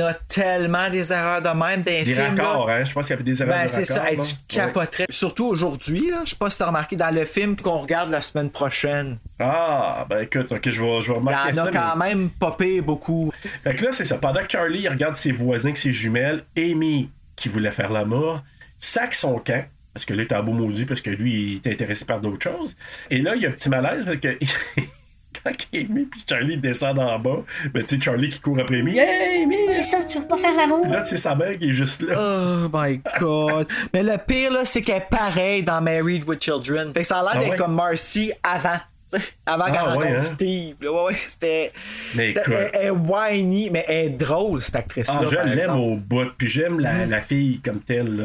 [0.00, 2.18] a tellement des erreurs de même dans les des films.
[2.38, 2.84] raccords, hein?
[2.84, 4.10] Je pense qu'il y avait des erreurs Ben, de c'est ça.
[4.10, 4.26] Hey, tu Ouais.
[4.48, 5.06] capoterais.
[5.10, 6.10] Surtout aujourd'hui.
[6.24, 9.18] Je sais pas si t'as remarqué dans le film qu'on regarde la semaine prochaine.
[9.38, 11.78] Ah, ben écoute, ok, je vais, je vais Il y remarquer en a ça.
[11.92, 13.32] quand mais- même popé beaucoup.
[13.64, 14.16] Fait que là, c'est ça.
[14.18, 18.42] Pendant que Charlie regarde ses voisins avec ses jumelles, Amy, qui voulait faire l'amour,
[18.76, 19.64] sac son camp.
[19.98, 22.20] Parce que là, il est en beau maudit, parce que lui, il était intéressé par
[22.20, 22.76] d'autres choses.
[23.10, 24.38] Et là, il y a un petit malaise, parce que
[25.44, 27.42] quand Amy puis Charlie descendent en bas,
[27.74, 28.96] ben, tu sais, Charlie qui court après Amy.
[28.96, 29.56] Hey, Amy!
[29.72, 30.86] C'est ça, tu veux pas faire l'amour?
[30.86, 32.14] Là, tu sais, sa mère qui est juste là.
[32.16, 33.66] Oh my god.
[33.92, 36.92] Mais le pire, là, c'est qu'elle est pareille dans Married with Children.
[36.94, 37.56] Fait que ça a l'air Ah d'être ouais?
[37.56, 38.78] comme Marcy avant.
[39.46, 40.18] Avant qu'elle Ah ouais, rencontre hein?
[40.18, 40.76] Steve.
[40.82, 41.72] Ouais, ouais, c'était.
[42.14, 42.34] Mais.
[42.46, 45.20] Elle elle est whiny, mais elle est drôle, cette actrice-là.
[45.22, 46.28] Ah, je l'aime au bout.
[46.36, 48.16] Puis j'aime la, la fille comme telle.
[48.16, 48.24] là.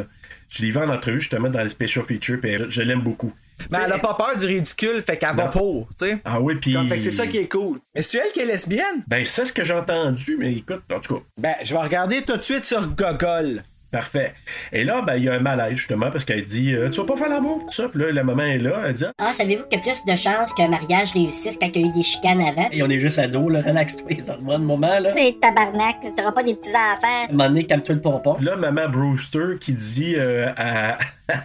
[0.53, 3.33] Je l'ai vu en entrevue justement dans les special features, puis je l'aime beaucoup.
[3.71, 6.17] Mais elle a pas peur du ridicule, fait qu'elle va pour, tu sais.
[6.23, 6.77] Ah oui, puis.
[6.87, 7.79] Fait que c'est ça qui est cool.
[7.95, 9.03] Mais c'est elle qui est lesbienne?
[9.07, 11.21] Ben, c'est ce que j'ai entendu, mais écoute, en tout cas.
[11.37, 13.63] Ben, je vais regarder tout de suite sur Gogol.
[13.93, 14.33] Parfait.
[14.71, 17.05] Et là, ben, il y a un malaise, justement, parce qu'elle dit euh, Tu vas
[17.05, 17.87] pas faire l'amour, tout ça.
[17.87, 20.15] Puis là, la maman est là, elle dit Ah, savez-vous qu'il y a plus de
[20.17, 22.67] chances qu'un mariage réussisse quand il y a eu des chicanes avant?
[22.71, 23.61] Et on est juste ados, là.
[23.61, 25.13] Relax-toi, ça le moment, là.
[25.13, 27.03] C'est tabarnak, tu n'auras pas des petits enfants.
[27.03, 28.35] À un moment donné, calme-toi le pompon.
[28.41, 30.97] Là, maman Brewster qui dit euh, à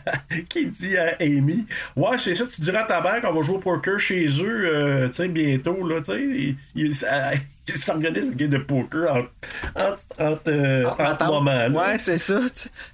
[0.48, 3.56] qui dit à Amy Ouais, c'est ça, tu diras à ta mère qu'on va jouer
[3.56, 6.56] au poker chez eux, euh, tu sais, bientôt, là, tu
[6.92, 7.34] sais.
[7.76, 9.31] S'organisent une game de poker entre,
[9.74, 11.50] entre, entre, euh, Ah, entre moments.
[11.52, 11.68] là.
[11.68, 12.40] Ouais, c'est ça.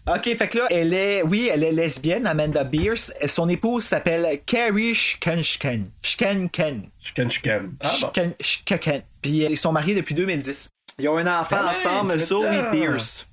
[0.07, 3.11] Ok, fait que là, elle est, oui, elle est lesbienne, Amanda Beers.
[3.21, 5.87] Et Son épouse s'appelle Carrie Schkenschken.
[6.03, 6.83] Schkenken.
[7.01, 7.71] Chicken, chicken.
[7.81, 8.11] Ah bon.
[9.23, 10.69] Puis euh, ils sont mariés depuis 2010.
[10.99, 12.63] Ils ont un enfant même, ensemble, Zoe ça.
[12.71, 13.27] Pierce.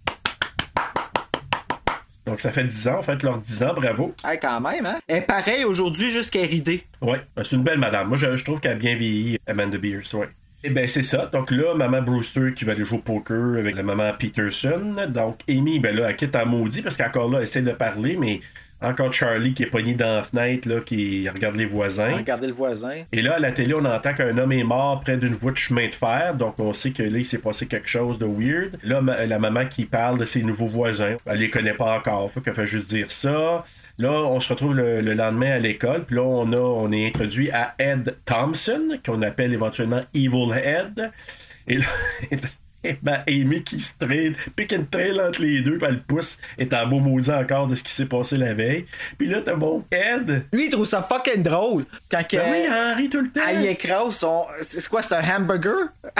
[2.25, 4.13] Donc ça fait 10 ans, en fait, leurs 10 ans, bravo.
[4.23, 4.99] Hey, quand même, hein?
[5.07, 6.83] Elle est pareille aujourd'hui jusqu'à ridée.
[7.01, 8.07] Ouais, ben, c'est une belle madame.
[8.09, 10.29] Moi, je, je trouve qu'elle a bien vieilli, Amanda Beers, ouais.
[10.63, 11.29] Et ben c'est ça.
[11.33, 14.95] Donc là, maman Brewster qui va aller jouer au poker avec la maman Peterson.
[15.09, 18.15] Donc Amy, ben là, elle quitte en maudit parce qu'encore là, elle essaie de parler,
[18.19, 18.39] mais
[18.83, 22.15] encore Charlie qui est pogné dans la fenêtre, là, qui regarde les voisins.
[22.17, 23.03] Regardez le voisin.
[23.11, 25.57] Et là, à la télé, on entend qu'un homme est mort près d'une voie de
[25.57, 26.33] chemin de fer.
[26.33, 28.79] Donc, on sait que là, il s'est passé quelque chose de weird.
[28.83, 32.31] Là, ma- la maman qui parle de ses nouveaux voisins, elle les connaît pas encore.
[32.31, 33.63] Faut qu'elle fait juste dire ça.
[34.01, 36.05] Là, on se retrouve le, le lendemain à l'école.
[36.05, 41.11] Puis là, on, est introduit à Ed Thompson, qu'on appelle éventuellement Evil Ed.
[41.67, 41.85] Et là,
[43.01, 46.73] ben, Amy qui se traîne, pique une traîne entre les deux, puis elle pousse, est
[46.73, 48.85] en beau maudit encore de ce qui s'est passé la veille.
[49.17, 50.43] Puis là, t'as mon Ed.
[50.51, 51.85] Lui, il trouve ça fucking drôle.
[52.09, 53.41] Quand Ben oui, elle, Henri tout le temps.
[53.47, 54.45] elle écrase son.
[54.61, 55.87] C'est quoi, c'est un hamburger?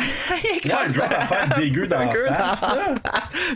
[0.64, 2.96] Elle Ouais, écrase un dégueu dans la hamburger face, dans- là.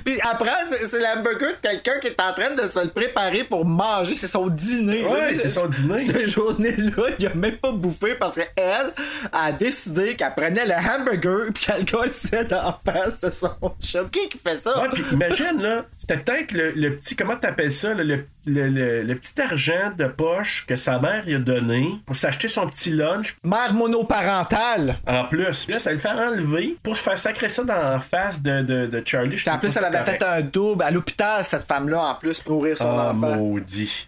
[0.03, 3.65] Puis après, c'est l'hamburger de quelqu'un qui est en train de se le préparer pour
[3.65, 4.15] manger.
[4.15, 5.03] C'est son dîner.
[5.05, 5.99] Ouais, c'est son dîner.
[6.05, 8.91] Cette journée-là, il a même pas bouffé parce qu'elle
[9.31, 13.49] a décidé qu'elle prenait le hamburger puis qu'elle le dans la face de son
[13.81, 14.09] chum.
[14.09, 14.81] Qui qui fait ça?
[14.81, 18.67] Ouais, puis imagine, là, c'était peut-être le, le petit, comment t'appelles ça, là, le, le,
[18.69, 22.67] le- le petit argent de poche que sa mère lui a donné pour s'acheter son
[22.67, 23.35] petit lunch.
[23.43, 24.95] Mère monoparentale.
[25.07, 28.41] En plus, là, ça le fait enlever pour se faire sacrer ça dans la face
[28.41, 29.37] de, de, de Charlie.
[29.47, 32.77] En plus, elle avait fait un double à l'hôpital, cette femme-là, en plus, pour nourrir
[32.77, 33.35] son Ah, enfant.
[33.37, 34.07] maudit.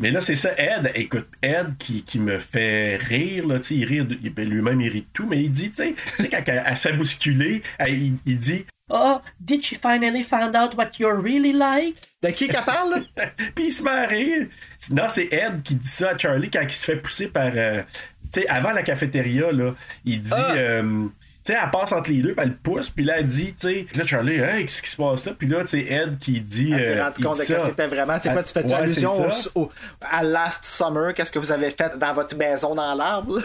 [0.00, 3.74] Mais là, c'est ça, Ed, écoute, Ed qui, qui me fait rire, là, tu sais,
[3.74, 6.28] il rit, ben, lui-même, il rit de tout, mais il dit, tu sais, tu sais,
[6.28, 10.56] quand elle, elle se fait bousculer, elle- il, il dit, Oh, did she finally find
[10.56, 11.96] out what you're really like?
[12.22, 13.04] De qui qu'elle parle?
[13.54, 14.46] Puis il se met à rire.
[14.90, 17.50] Non, c'est Ed qui dit ça à Charlie quand il se fait pousser par.
[17.54, 17.82] euh,
[18.32, 20.30] tu sais, avant la cafétéria, là, il dit.
[20.32, 20.52] Ah.
[20.54, 21.06] euh,
[21.44, 23.46] tu sais, elle passe entre les deux, puis elle le pousse, puis là, elle dit,
[23.54, 25.32] tu sais, là, Charlie, hey, qu'est-ce qui se passe là?
[25.38, 26.72] Puis là, tu sais, Ed qui dit.
[26.72, 28.16] Elle s'est euh, rendu il compte de que c'était vraiment.
[28.22, 29.10] C'est quoi, tu fais Ouais, allusion
[29.54, 29.70] au, au-
[30.02, 31.14] à Last Summer?
[31.14, 33.40] Qu'est-ce que vous avez fait dans votre maison dans l'arbre?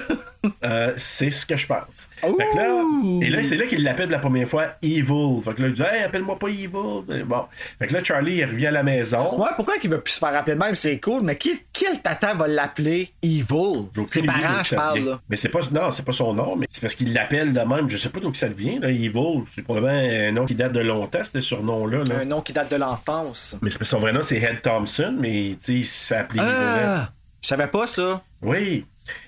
[0.66, 2.10] Euh, c'est ce que je pense.
[2.20, 2.82] Fait que là,
[3.26, 5.42] et là, c'est là qu'il l'appelle la première fois Evil.
[5.46, 7.24] Fait que là, il dit, hey, appelle-moi pas Evil.
[7.26, 7.46] Bon.
[7.80, 9.40] Fait que là, Charlie, il revient à la maison.
[9.42, 10.76] Ouais, pourquoi qu'il veut plus se faire appeler de même?
[10.76, 13.88] C'est cool, mais qui, quel tata va l'appeler Evil?
[14.06, 15.20] Ses parents, je parle, là.
[15.30, 17.88] Mais c'est pas non, c'est pas son nom, mais c'est parce qu'il l'appelle de même.
[17.94, 18.80] Je sais pas d'où que ça vient.
[18.80, 22.04] Là, Evil, c'est probablement un nom qui date de longtemps, ce surnom-là.
[22.06, 22.16] Là.
[22.22, 23.56] Un nom qui date de l'enfance.
[23.62, 26.50] Mais son vrai nom, c'est Ed Thompson, mais tu sais, il se fait appeler Evil.
[26.50, 27.10] Ah!
[27.40, 28.24] Je savais pas ça.
[28.42, 28.84] Oui.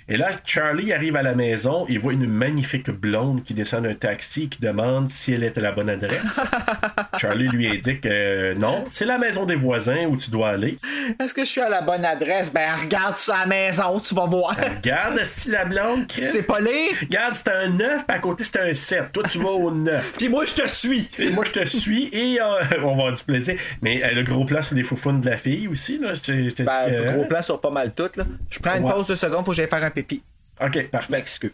[0.08, 3.96] Et là, Charlie arrive à la maison, il voit une magnifique blonde qui descend d'un
[3.96, 6.39] taxi et qui demande si elle est à la bonne adresse.
[7.18, 10.78] Charlie lui indique que non, c'est la maison des voisins où tu dois aller.
[11.20, 12.54] Est-ce que je suis à la bonne adresse?
[12.54, 14.56] Ben, regarde la maison, tu vas voir.
[14.78, 16.24] Regarde si la blonde, Chris.
[16.32, 16.91] C'est pas lire?
[17.02, 19.12] Regarde, c'est un 9, puis à côté, c'est un 7.
[19.12, 20.13] Toi, tu vas au 9.
[20.20, 21.10] Puis moi, je te suis.
[21.18, 22.46] Et moi, je te suis et euh,
[22.80, 23.56] on va avoir du plaisir.
[23.82, 25.98] Mais euh, le gros plan sur les foufounes de la fille aussi.
[25.98, 26.32] Là, je
[26.63, 28.24] Ben, que- gros plan sur pas mal tout, là.
[28.52, 28.91] Je prends une Ouais.
[28.94, 30.21] pause de seconde, faut que j'aille faire un pipi.
[30.62, 31.12] Ok, Je parfait.
[31.13, 31.51] m'excuse.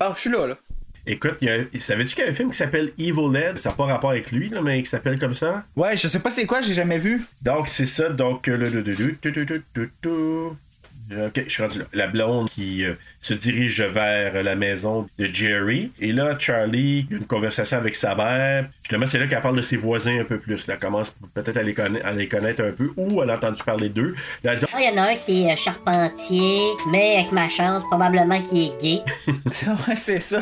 [0.00, 0.58] Ah, je suis là, là.
[1.06, 3.58] Écoute, il y a- savais-tu qu'il y a un film qui s'appelle Evil Dead?
[3.58, 5.64] Ça n'a pas rapport avec lui, là, mais qui s'appelle comme ça?
[5.76, 7.22] Ouais, je sais pas c'est quoi, j'ai jamais vu.
[7.42, 8.08] Donc, c'est ça.
[8.08, 8.68] Donc, le.
[11.10, 11.84] Ok, je suis rendu là.
[11.92, 15.92] La blonde qui euh, se dirige vers la maison de Jerry.
[16.00, 18.66] Et là, Charlie, a une conversation avec sa mère.
[18.82, 20.66] Justement, c'est là qu'elle parle de ses voisins un peu plus.
[20.66, 23.34] Là, elle commence peut-être à les, conna- à les connaître un peu ou elle a
[23.34, 24.14] entendu parler d'eux.
[24.42, 27.32] Là, elle dit Ah, Il y en a un qui est euh, charpentier, mais avec
[27.32, 29.00] ma chance, probablement qui est gay.
[29.88, 30.40] ouais, c'est ça.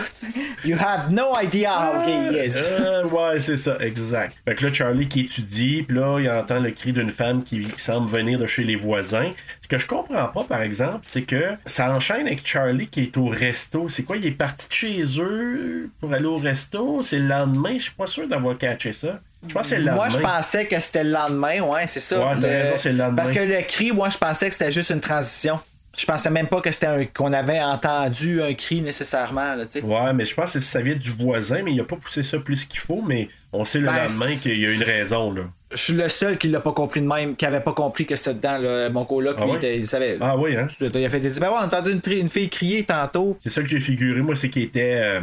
[0.64, 2.54] You have no idea how gay he is.
[2.68, 4.36] Euh, ouais, c'est ça, exact.
[4.44, 7.66] Fait que là, Charlie qui étudie, puis là, il entend le cri d'une femme qui
[7.78, 9.30] semble venir de chez les voisins.
[9.72, 13.16] Ce que je comprends pas, par exemple, c'est que ça enchaîne avec Charlie qui est
[13.16, 13.88] au resto.
[13.88, 17.00] C'est quoi, il est parti de chez eux pour aller au resto?
[17.00, 17.78] C'est le lendemain?
[17.78, 19.18] Je suis pas sûr d'avoir catché ça.
[19.48, 19.96] Je pense que c'est le lendemain.
[19.96, 22.18] Moi, je pensais que c'était le lendemain, ouais, c'est ça.
[22.18, 23.16] Ouais, t'as raison, c'est le lendemain.
[23.16, 25.58] Parce que le cri, moi, je pensais que c'était juste une transition.
[25.96, 27.04] Je pensais même pas que c'était un...
[27.04, 29.64] qu'on avait entendu un cri nécessairement, là.
[29.82, 32.38] Ouais, mais je pense que ça vient du voisin, mais il a pas poussé ça
[32.38, 35.42] plus qu'il faut, mais on sait le Ben, lendemain qu'il y a une raison, là.
[35.70, 38.16] Je suis le seul qui l'a pas compris de même, qui avait pas compris que
[38.16, 38.88] c'était dedans, là.
[38.88, 39.78] Mon coloc, Ah lui, ouais?
[39.78, 40.16] il savait.
[40.20, 40.66] Ah oui, hein?
[40.80, 43.36] Il a fait, il dit, ben ouais, on a entendu une fille crier tantôt.
[43.40, 44.94] C'est ça que j'ai figuré, moi, c'est qu'il était.
[44.96, 45.20] euh,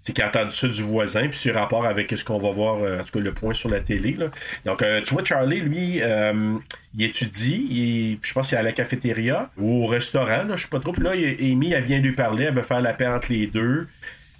[0.00, 2.78] c'est qu'il a entendu ça du voisin, puis c'est rapport avec ce qu'on va voir,
[2.78, 4.16] euh, en tout cas le point sur la télé.
[4.64, 6.56] Donc, euh, tu vois, Charlie, lui, euh,
[6.96, 10.62] il étudie, il, je pense qu'il est à la cafétéria ou au restaurant, là, je
[10.62, 10.92] sais pas trop.
[10.92, 13.88] Puis là, Amy, elle vient lui parler, elle veut faire la paix entre les deux.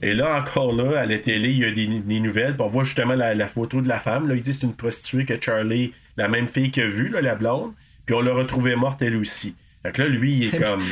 [0.03, 2.55] Et là, encore là, à la télé, il y a des, nouvelles.
[2.55, 4.29] Puis on voit justement la, photo de la femme.
[4.29, 7.35] Là, il dit c'est une prostituée que Charlie, la même fille qu'il a vue, la
[7.35, 7.73] blonde.
[8.07, 9.55] Puis on l'a retrouvée morte elle aussi.
[9.83, 10.83] Fait que là, lui, il est comme.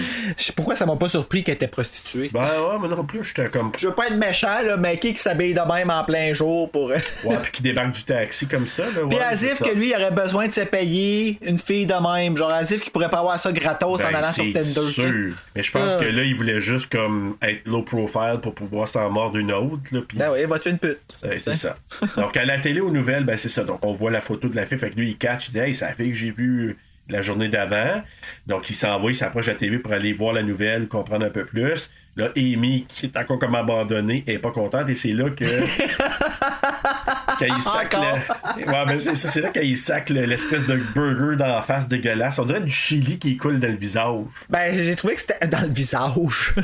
[0.56, 2.30] Pourquoi ça m'a pas surpris qu'elle était prostituée.
[2.32, 3.70] Ben ouais, mais non plus, j'étais comme.
[3.78, 6.70] Je veux pas être méchant, là, mais qui qui s'habille de même en plein jour
[6.70, 6.88] pour.
[7.24, 9.02] Ouais, puis qui débarque du taxi comme ça, là.
[9.08, 12.36] Puis ouais, Asif que lui il aurait besoin de se payer une fille de même.
[12.36, 14.90] Genre Asif qui pourrait pas avoir ça gratos en Ben, allant sur Tinder.
[14.90, 15.34] sûr.
[15.54, 16.00] Mais je pense Ah.
[16.02, 19.82] que là, il voulait juste comme être low profile pour pouvoir s'en mordre une autre.
[19.92, 20.98] Là, Ben oui, vas-tu une pute?
[21.16, 21.76] c'est c'est ça.
[22.16, 23.64] Donc à la télé, aux nouvelles, ben c'est ça.
[23.64, 24.78] Donc on voit la photo de la fille.
[24.78, 26.76] Fait que lui, il catch, il dit Hey, c'est la fille que j'ai vue
[27.08, 28.02] la journée d'avant.
[28.46, 31.26] Donc il s'en va, il s'approche de la TV pour aller voir la nouvelle, comprendre
[31.26, 31.90] un peu plus.
[32.18, 34.88] Là, Amy, qui est encore comme abandonnée, est pas contente.
[34.88, 35.44] Et c'est là que.
[37.38, 39.28] qu'il sac le- Ouais, ben c'est ça.
[39.28, 42.38] C'est là qu'il sac le- l'espèce de burger dans la face dégueulasse.
[42.40, 44.24] On dirait du chili qui coule dans le visage.
[44.50, 46.54] Ben j'ai trouvé que c'était dans le visage.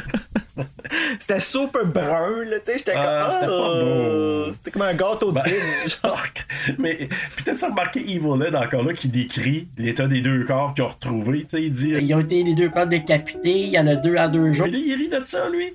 [1.18, 2.78] c'était super brun, là, tu sais.
[2.78, 3.32] J'étais Ah, comme.
[3.34, 4.52] c'était pas oh, beau.
[4.52, 5.54] C'était comme un gâteau de Ben, bine,
[6.02, 6.22] genre.
[6.78, 10.84] mais peut-être ça remarqué Evil Ed encore là qui décrit l'état des deux corps qu'ils
[10.84, 11.40] ont retrouvés.
[11.42, 11.90] Tu sais, il dit.
[11.90, 14.66] Ils ont été les deux corps décapités, il y en a deux à deux jours.
[14.66, 15.74] Mais là, il rit de ça, lui.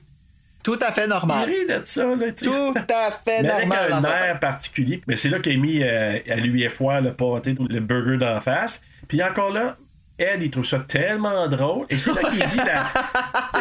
[0.63, 1.49] Tout à fait Il normal.
[1.49, 2.45] rit de ça, là, tu.
[2.45, 5.01] Tout à fait Mais avec normal dans un air particulier.
[5.07, 8.81] Mais c'est là qu'Amy, euh, elle lui est foire le pâté, le burger d'en face.
[9.07, 9.77] Puis encore là,
[10.19, 11.85] Ed, il trouve ça tellement drôle.
[11.89, 12.87] Et c'est là qu'il dit, la...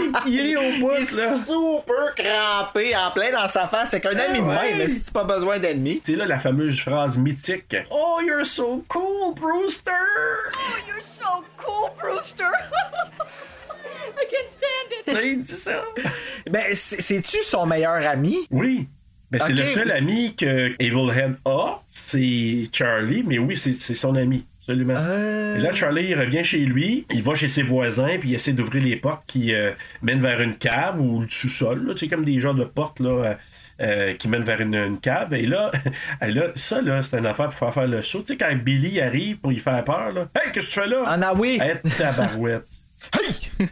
[0.27, 1.37] il rit au bout, Il là.
[1.37, 3.91] super crampé, en plein dans sa face.
[3.91, 4.55] C'est qu'un Ah ami de ouais.
[4.75, 6.01] même, mais si pas besoin d'ennemis.
[6.03, 7.77] C'est là la fameuse phrase mythique.
[7.93, 9.93] Oh, you're so cool, Brewster!
[10.57, 12.51] Oh, you're so cool, Brewster.
[14.17, 15.05] I can't stand it.
[15.07, 15.85] Tu sais, il dit ça?
[16.51, 18.37] Ben, c'est- c'est-tu son meilleur ami?
[18.51, 18.87] Oui.
[19.31, 23.95] Ben, c'est le seul ami que Evil Head a, c'est Charlie, mais oui, c'est c'est
[23.95, 24.95] son ami, absolument.
[24.97, 25.59] Euh.
[25.59, 28.53] Et là, Charlie, il revient chez lui, il va chez ses voisins, puis il essaie
[28.53, 32.41] d'ouvrir les portes qui euh, mènent vers une cave ou le sous-sol, sais, comme des
[32.41, 33.37] genres de portes, là.
[33.83, 35.35] euh, qui mènent vers une, une cave.
[35.35, 35.73] Et là,
[36.23, 38.21] là ça, là, c'est une affaire pour faire faire le saut.
[38.23, 40.27] Tu sais, quand Billy arrive pour y faire peur, là.
[40.35, 41.03] Hey, qu'est-ce que tu fais là?
[41.07, 41.59] Ah, ah oui.
[41.61, 42.65] Hey, tabarouette.
[43.15, 43.69] Hey!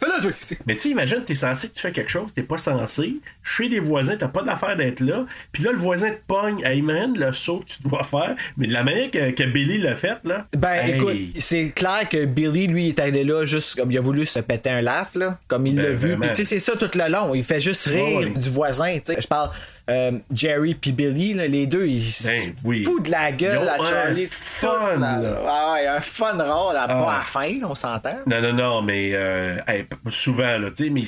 [0.00, 0.30] Fais là, toi.
[0.64, 3.16] Mais tu sais, imagine, t'es censé que tu fais quelque chose, t'es pas censé.
[3.42, 5.26] Chez des voisins, t'as pas d'affaire d'être là.
[5.52, 6.62] Puis là, le voisin te pogne.
[6.64, 8.34] Hey man, le saut que tu dois faire.
[8.56, 10.46] Mais de la manière que, que Billy l'a fait, là.
[10.56, 14.00] Ben, hey, écoute, c'est clair que Billy, lui, est allé là juste comme il a
[14.00, 16.16] voulu se péter un laugh, là, comme il Ben, l'a vu.
[16.16, 17.34] Puis, tu sais, c'est ça tout le long.
[17.34, 19.20] Il fait juste rire du voisin, tu sais.
[19.20, 19.50] Je parle
[19.90, 22.84] euh, Jerry puis Billy, là, les deux, ils se Ben, oui.
[22.84, 24.26] foutent de la gueule à un Charlie.
[24.30, 25.42] fun, toute la- là.
[25.46, 26.88] Ah ouais, un fun rôle à, Ah.
[26.88, 28.18] pas à la fin, on s'entend.
[28.26, 31.02] Non, non, non, mais euh, hey, souvent, là, tu sais, mais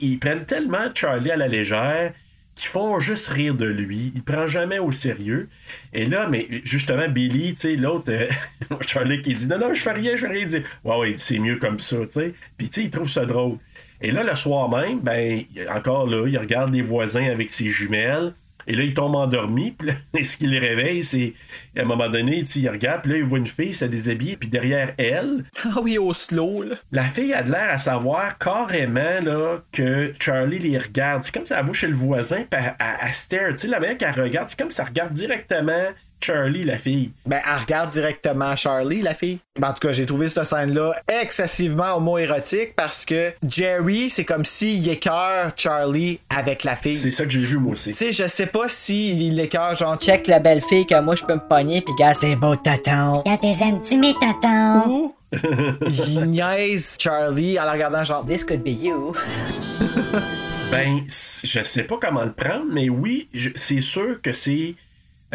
[0.00, 2.12] ils prennent tellement Charlie à la légère
[2.56, 4.12] qu'ils font juste rire de lui.
[4.14, 5.48] Ils prennent jamais au sérieux.
[5.92, 8.28] Et là, mais justement, Billy, tu sais, l'autre, euh,
[8.86, 10.40] Charlie qui dit Non, non, je fais rien, je fais rien.
[10.42, 12.34] Il dit Ouais, ouais, c'est mieux comme ça, tu sais.
[12.56, 13.56] Puis, tu sais, il trouve ça drôle.
[14.04, 18.34] Et là, le soir même, ben, encore là, il regarde les voisins avec ses jumelles.
[18.66, 19.72] Et là, il tombe endormi.
[19.72, 21.32] Puis là, ce qui le réveille, c'est
[21.76, 23.02] à un moment donné, il regarde.
[23.02, 24.36] Puis là, il voit une fille se déshabiller.
[24.36, 26.74] Puis derrière elle, Ah oui, au slow, là.
[26.92, 31.22] la fille a de l'air à savoir carrément là, que Charlie les regarde.
[31.24, 33.50] C'est comme si elle va chez le voisin puis elle, elle- elle stare.
[33.52, 35.88] Tu sais, la manière qu'elle regarde, c'est comme si elle regarde directement
[36.24, 37.10] Charlie, la fille.
[37.26, 39.40] Ben, elle regarde directement Charlie, la fille.
[39.60, 44.46] Ben, en tout cas, j'ai trouvé cette scène-là excessivement homo-érotique parce que Jerry, c'est comme
[44.46, 46.96] s'il écœure Charlie avec la fille.
[46.96, 47.90] C'est ça que j'ai vu, moi aussi.
[47.90, 51.24] Tu sais, je sais pas s'il l'écœure, genre, Check la belle fille que moi je
[51.24, 53.22] peux me pogner pis gars c'est beau tonton.
[53.26, 54.88] Quand t'es aimes-tu mes tatons?
[54.88, 55.14] ou
[55.86, 59.14] il niaise Charlie en la regardant, genre, This could be you.
[60.70, 64.74] Ben, je sais pas comment le prendre, mais oui, c'est sûr que c'est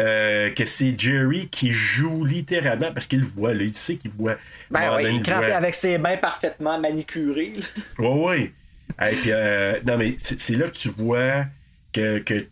[0.00, 4.10] euh, que c'est Jerry qui joue littéralement parce qu'il le voit, là, il sait qu'il
[4.10, 4.36] voit.
[4.70, 5.54] ben ben, il crampe voit.
[5.54, 7.54] avec ses mains parfaitement manicurées.
[7.56, 8.04] là.
[8.04, 8.52] Ouais, ouais.
[9.10, 11.44] Et puis, euh, non, mais c'est là que tu vois
[11.92, 12.46] que, que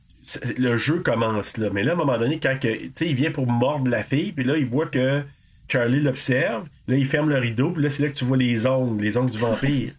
[0.56, 1.68] le jeu commence là.
[1.72, 4.44] Mais là, à un moment donné, quand que, il vient pour mordre la fille, puis
[4.44, 5.22] là, il voit que
[5.68, 6.66] Charlie l'observe.
[6.86, 9.16] Là, il ferme le rideau, puis là, c'est là que tu vois les ongles, les
[9.16, 9.92] ongles du vampire.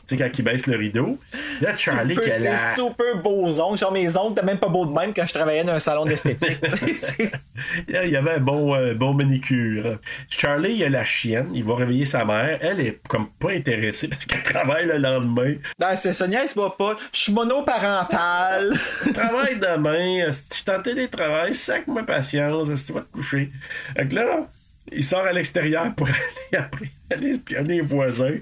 [0.04, 1.18] sais, quand il baisse le rideau.
[1.60, 2.50] Là, Charlie, qui a Super, la.
[2.50, 3.78] des super beaux ongles.
[3.78, 6.04] Genre, mes ongles, t'es même pas beau de même quand je travaillais dans un salon
[6.04, 6.58] d'esthétique.
[7.88, 9.98] Il y avait un bon, euh, bon manicure.
[10.28, 11.50] Charlie, il a la chienne.
[11.54, 12.58] Il va réveiller sa mère.
[12.60, 15.54] Elle est comme pas intéressée parce qu'elle travaille le lendemain.
[15.80, 16.96] non, c'est Sonia, il se voit pas.
[17.12, 18.74] Je suis monoparental.
[19.14, 20.30] Travaille demain.
[20.32, 22.72] Si tu t'en télétravail, sac-moi patience.
[22.74, 23.50] Si tu vas te coucher.
[23.96, 24.46] Fait que là,
[24.92, 26.06] il sort à l'extérieur pour
[26.52, 28.34] aller après aller espionner les voisins.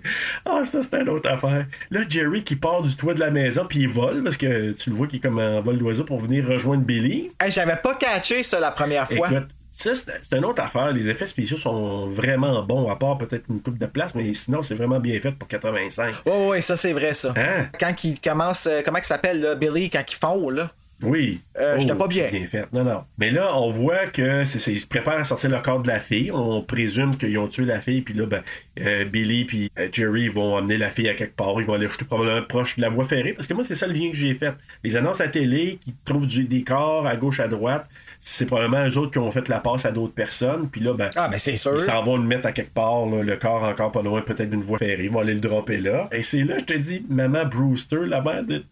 [0.45, 1.67] Ah, ça, c'était une autre affaire.
[1.91, 4.91] Là, Jerry qui part du toit de la maison, puis il vole, parce que tu
[4.91, 7.31] le vois qu'il est comme en vol d'oiseau pour venir rejoindre Billy.
[7.41, 9.31] Hey, J'avais pas catché ça la première fois.
[9.31, 10.93] Écoute, Ça, c'est c'est une autre affaire.
[10.93, 14.63] Les effets spéciaux sont vraiment bons, à part peut-être une coupe de place, mais sinon,
[14.63, 16.15] c'est vraiment bien fait pour 85.
[16.25, 17.35] Oh, oui, ça, c'est vrai, ça.
[17.37, 17.67] Hein?
[17.79, 20.71] Quand il commence, euh, comment il s'appelle, là, Billy, quand il fond, là?
[21.03, 21.41] Oui.
[21.59, 22.29] Euh, j'étais Oh, pas bien.
[22.31, 22.67] bien fait.
[22.73, 23.01] Non, non.
[23.19, 26.01] Mais là, on voit que c'est, ils se préparent à sortir le corps de la
[26.01, 26.31] fille.
[26.33, 28.01] On présume qu'ils ont tué la fille.
[28.01, 28.43] Puis là, ben,
[28.81, 31.55] euh, Billy puis euh, Jerry vont amener la fille à quelque part.
[31.59, 33.33] Ils vont aller jeter probablement proche de la voie ferrée.
[33.35, 34.53] Parce que moi, c'est ça le lien que j'ai fait.
[34.83, 37.87] Les annonces à télé qui trouvent du- des corps à gauche, à droite,
[38.21, 40.69] c'est probablement eux autres qui ont fait la passe à d'autres personnes.
[40.71, 41.75] Puis là, ben, Ah, mais c'est sûr.
[41.77, 44.49] ils s'en vont le mettre à quelque part, là, le corps encore pas loin, peut-être
[44.51, 45.05] d'une voie ferrée.
[45.05, 46.09] Ils vont aller le dropper là.
[46.13, 48.65] Et c'est là, je te dis, Maman Brewster, la mère de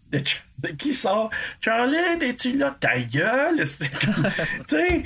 [0.79, 1.29] qui sort?
[1.59, 2.73] Charlie, t'es-tu là?
[2.79, 3.65] Ta gueule Tu
[4.67, 5.03] sais,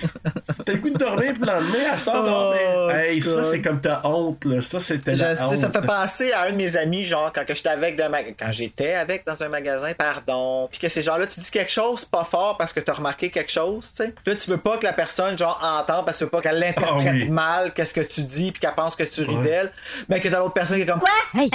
[0.49, 2.89] c'était le goût de dormir, puis le lendemain, elle sort dormir.
[2.95, 4.61] Hey, ça, Oh, c'est comme ta honte, là.
[4.61, 7.45] Ça, c'était la sais, ça me fait penser à un de mes amis, genre, quand
[7.45, 10.67] que j'étais avec d'un ma- quand j'étais avec dans un magasin, pardon.
[10.69, 13.51] Puis que ces gens-là, tu dis quelque chose pas fort parce que t'as remarqué quelque
[13.51, 14.13] chose, tu sais.
[14.23, 16.41] Puis Là, tu veux pas que la personne, genre, entende parce que tu veux pas
[16.41, 17.29] qu'elle l'interprète Ah oui.
[17.29, 19.43] mal, qu'est-ce que tu dis, puis qu'elle pense que tu ris Ouais.
[19.43, 19.71] d'elle.
[20.09, 20.99] Mais que t'as l'autre personne qui est comme.
[20.99, 21.09] Quoi?
[21.35, 21.47] Hein?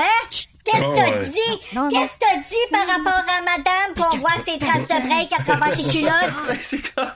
[0.65, 1.29] Qu'est-ce que Oh, t'as ouais.
[1.29, 1.59] dit?
[1.91, 5.43] Qu'est-ce que t'as dit par rapport à madame qu'on voit ses traces de break à
[5.43, 6.59] travers tes culottes?
[6.63, 7.11] c'est comme.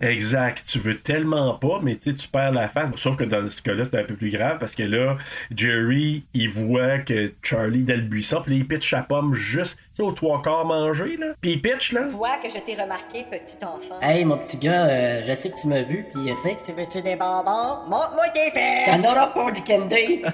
[0.00, 0.62] Exact.
[0.66, 2.90] Tu veux tellement pas, mais tu sais, tu perds la face.
[2.96, 5.16] Sauf que dans ce cas-là, c'est un peu plus grave parce que là,
[5.54, 9.76] Jerry, il voit que Charlie dans le buisson, puis là, il pitch sa pomme juste,
[9.78, 11.28] tu sais, aux trois quarts mangés, là.
[11.40, 12.02] Puis il pitch, là.
[12.08, 13.98] vois que je t'ai remarqué, petit enfant.
[14.02, 16.58] Hey, mon petit gars, euh, je sais que tu m'as vu, puis euh, tu sais,
[16.64, 17.86] Tu veux-tu des bonbons?
[17.88, 19.02] Montre-moi tes fesses!
[19.02, 20.22] t'en auras pour du candy.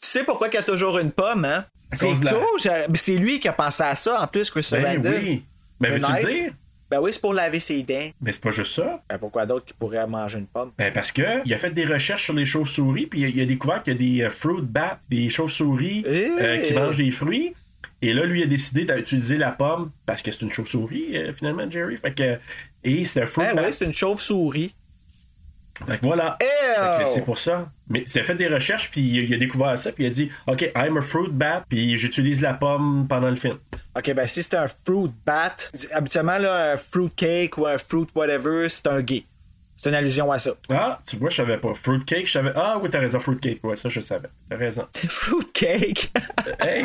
[0.00, 1.64] Tu sais pourquoi qu'il y a toujours une pomme, hein?
[1.92, 5.42] C'est la- C'est lui qui a pensé à ça, en plus, Chris Ben oui.
[5.80, 6.22] Mais C'est veux-tu nice.
[6.24, 6.52] le dire?
[6.90, 8.10] Ben oui, c'est pour laver ses dents.
[8.20, 9.02] Mais c'est pas juste ça.
[9.08, 10.72] Ben pourquoi d'autres qui pourraient manger une pomme?
[10.78, 13.40] Ben parce que il a fait des recherches sur les chauves-souris, puis il a, il
[13.42, 16.66] a découvert qu'il y a des euh, fruit bats, des chauves-souris euh, Hey!
[16.68, 17.52] qui mangent des fruits.
[18.00, 21.68] Et là, lui a décidé d'utiliser la pomme parce que c'est une chauve-souris, euh, finalement,
[21.70, 21.96] Jerry.
[21.96, 22.38] Fait que.
[22.84, 23.62] Et c'est un fruit Ben bat.
[23.66, 24.72] oui, c'est une chauve-souris.
[25.86, 26.36] Fait que voilà.
[27.06, 27.68] C'est pour ça.
[27.88, 30.30] Mais il a fait des recherches, puis il a découvert ça, puis il a dit
[30.46, 33.56] OK, I'm a fruit bat, puis j'utilise la pomme pendant le film.
[33.96, 35.54] Ok, ben si c'est un fruit bat,
[35.92, 39.24] habituellement, là, un fruit cake ou un fruit whatever, c'est un gay.
[39.80, 40.50] C'est une allusion à ça.
[40.70, 41.72] Ah, tu vois, je savais pas.
[41.72, 42.50] Fruit cake, je savais.
[42.56, 43.62] Ah oui, t'as raison, fruit cake.
[43.62, 44.26] Ouais, ça, je savais.
[44.50, 44.84] T'as raison.
[45.08, 46.10] fruit cake?
[46.60, 46.82] hey!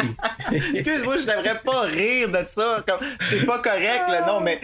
[0.75, 2.83] Excuse-moi, je devrais pas rire de ça.
[2.87, 4.61] Comme, c'est pas correct, le nom, mais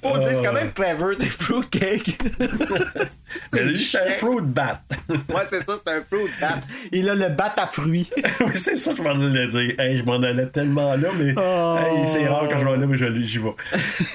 [0.00, 2.18] faut dire, c'est quand même clever, du fruit cake.
[3.52, 4.80] Mais lui, c'est un fruit bat.
[5.08, 6.60] ouais, c'est ça, c'est un fruit bat.
[6.92, 8.08] Il a le bat à fruits.
[8.40, 9.74] oui, c'est ça, je m'en allais dire.
[9.80, 11.76] Hey, je m'en allais tellement là, mais Oh.
[11.78, 13.54] hey, c'est rare quand je vais là, mais je- j'y vais.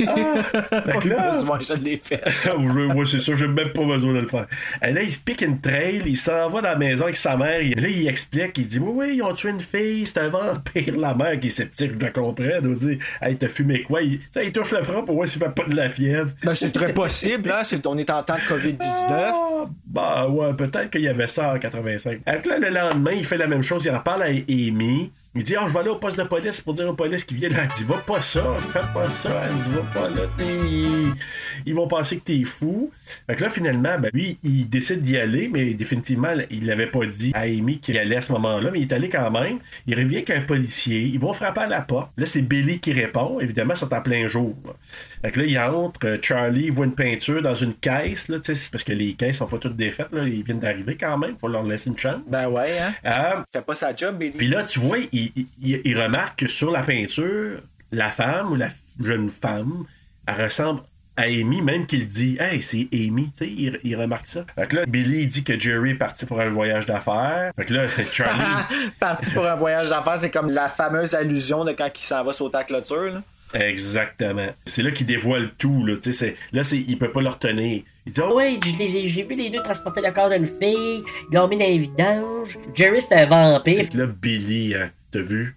[0.08, 2.24] Ah, fait que là, Moi, je l'ai fait.
[2.48, 4.48] ouais, c'est ça, j'ai même pas besoin de le faire.
[4.86, 7.36] Et là, il se pique une trail, il s'en va dans la maison avec sa
[7.38, 7.60] mère.
[7.60, 10.30] Et là, il explique, il dit Oui, oui, ils ont tué une fille, c'est un
[10.30, 10.98] vampire.
[10.98, 14.02] La mère qui est sceptique, je la comprends, elle dire Hey, t'as fumé quoi?
[14.02, 16.32] Il, il touche le front pour voir s'il fait pas de la fièvre.
[16.44, 17.62] Ben, c'est très possible, hein.
[17.64, 18.82] c'est- on est en temps de COVID-19.
[19.10, 22.20] Ah, bah ouais, peut-être qu'il y avait ça en 85.
[22.24, 25.12] Fait que là, le lendemain, il fait la même chose, il en parle à Amy.
[25.34, 27.36] Il dit, ah, je vais aller au poste de police pour dire aux police qui
[27.36, 27.56] viennent.
[27.58, 29.48] Elle dit, va pas ça, fais pas ça.
[29.48, 30.28] Elle dit, va pas là,
[31.66, 31.74] ils...
[31.74, 32.92] vont penser que t'es fou.
[33.28, 37.06] Fait que là, finalement, ben, lui, il décide d'y aller, mais définitivement, il l'avait pas
[37.06, 39.60] dit à Amy qu'il allait à ce moment-là, mais il est allé quand même.
[39.88, 42.12] Il revient avec un policier, ils vont frapper à la porte.
[42.18, 43.40] Là, c'est Billy qui répond.
[43.40, 44.54] Évidemment, c'est en plein jour.
[45.22, 48.46] Fait que là, il entre, euh, Charlie voit une peinture dans une caisse, là, tu
[48.46, 51.18] sais, c'est parce que les caisses sont pas toutes défaites, là, ils viennent d'arriver quand
[51.18, 52.22] même, faut leur laisser une chance.
[52.28, 52.94] Ben ouais, hein.
[53.06, 54.32] Euh, Fait pas sa job, Billy.
[54.32, 57.60] puis là, tu vois, il, il- remarque que sur la peinture,
[57.92, 58.70] la femme ou la
[59.00, 59.86] jeune femme,
[60.26, 60.82] elle ressemble
[61.18, 64.46] à Amy, même qu'il dit Hey, c'est Amy, tu sais, il, il remarque ça.
[64.56, 67.52] Fait que là, Billy il dit que Jerry est parti pour un voyage d'affaires.
[67.56, 68.56] Fait que là, Charlie.
[69.00, 72.32] Parti pour un voyage d'affaires, c'est comme la fameuse allusion de quand il s'en va
[72.34, 73.14] sauter à la clôture.
[73.14, 73.22] Là.
[73.54, 74.48] Exactement.
[74.66, 75.96] C'est là qu'il dévoile tout, là.
[75.96, 77.82] Tu sais, c'est- là, c'est, il peut pas le retenir.
[78.06, 81.48] Il dit Oh, Oui, j'ai vu les deux transporter le corps d'une fille, ils l'ont
[81.48, 82.58] mis dans les vidanges.
[82.74, 83.84] Jerry, c'est un vampire.
[83.86, 85.56] Fait que là, Billy, hein, t'as vu?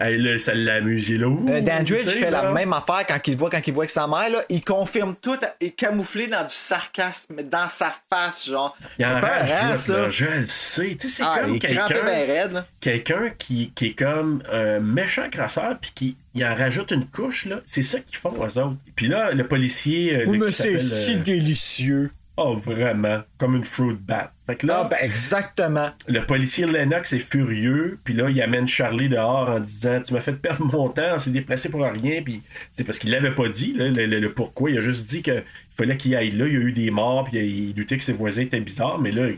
[0.00, 1.26] Hey, là, ça l'amuse, là.
[1.26, 3.72] Ouh, Euh, Dandridge tu sais, fait la même affaire quand il le voit, quand il
[3.72, 4.30] voit avec sa mère.
[4.30, 8.76] Là, il confirme tout et camouflé dans du sarcasme, dans sa face, genre.
[8.98, 10.08] Il en là, ça.
[10.08, 10.96] je le sais.
[11.00, 11.88] Tu sais, c'est Ah, comme quelqu'un.
[12.04, 12.64] ben.
[12.80, 17.46] Quelqu'un qui, qui est comme un méchant crasseur, puis qui il en rajoute une couche,
[17.46, 17.60] là.
[17.64, 18.76] C'est ça qu'ils font, eux autres.
[18.94, 20.16] Puis là, le policier.
[20.16, 22.10] euh, Oui, là, mais c'est si euh, délicieux.
[22.40, 23.22] Oh, vraiment.
[23.36, 24.30] Comme une fruit bat.
[24.46, 24.82] Fait que là.
[24.84, 25.88] Ah, ben exactement.
[26.06, 30.20] Le policier Lennox est furieux, puis là, il amène Charlie dehors en disant Tu m'as
[30.20, 33.48] fait perdre mon temps, on s'est déplacé pour rien, puis c'est parce qu'il l'avait pas
[33.48, 34.70] dit, là, le, le- le pourquoi.
[34.70, 37.24] Il a juste dit qu'il fallait qu'il aille là, il y a eu des morts,
[37.28, 39.28] puis il doutait que ses voisins étaient bizarres, mais là,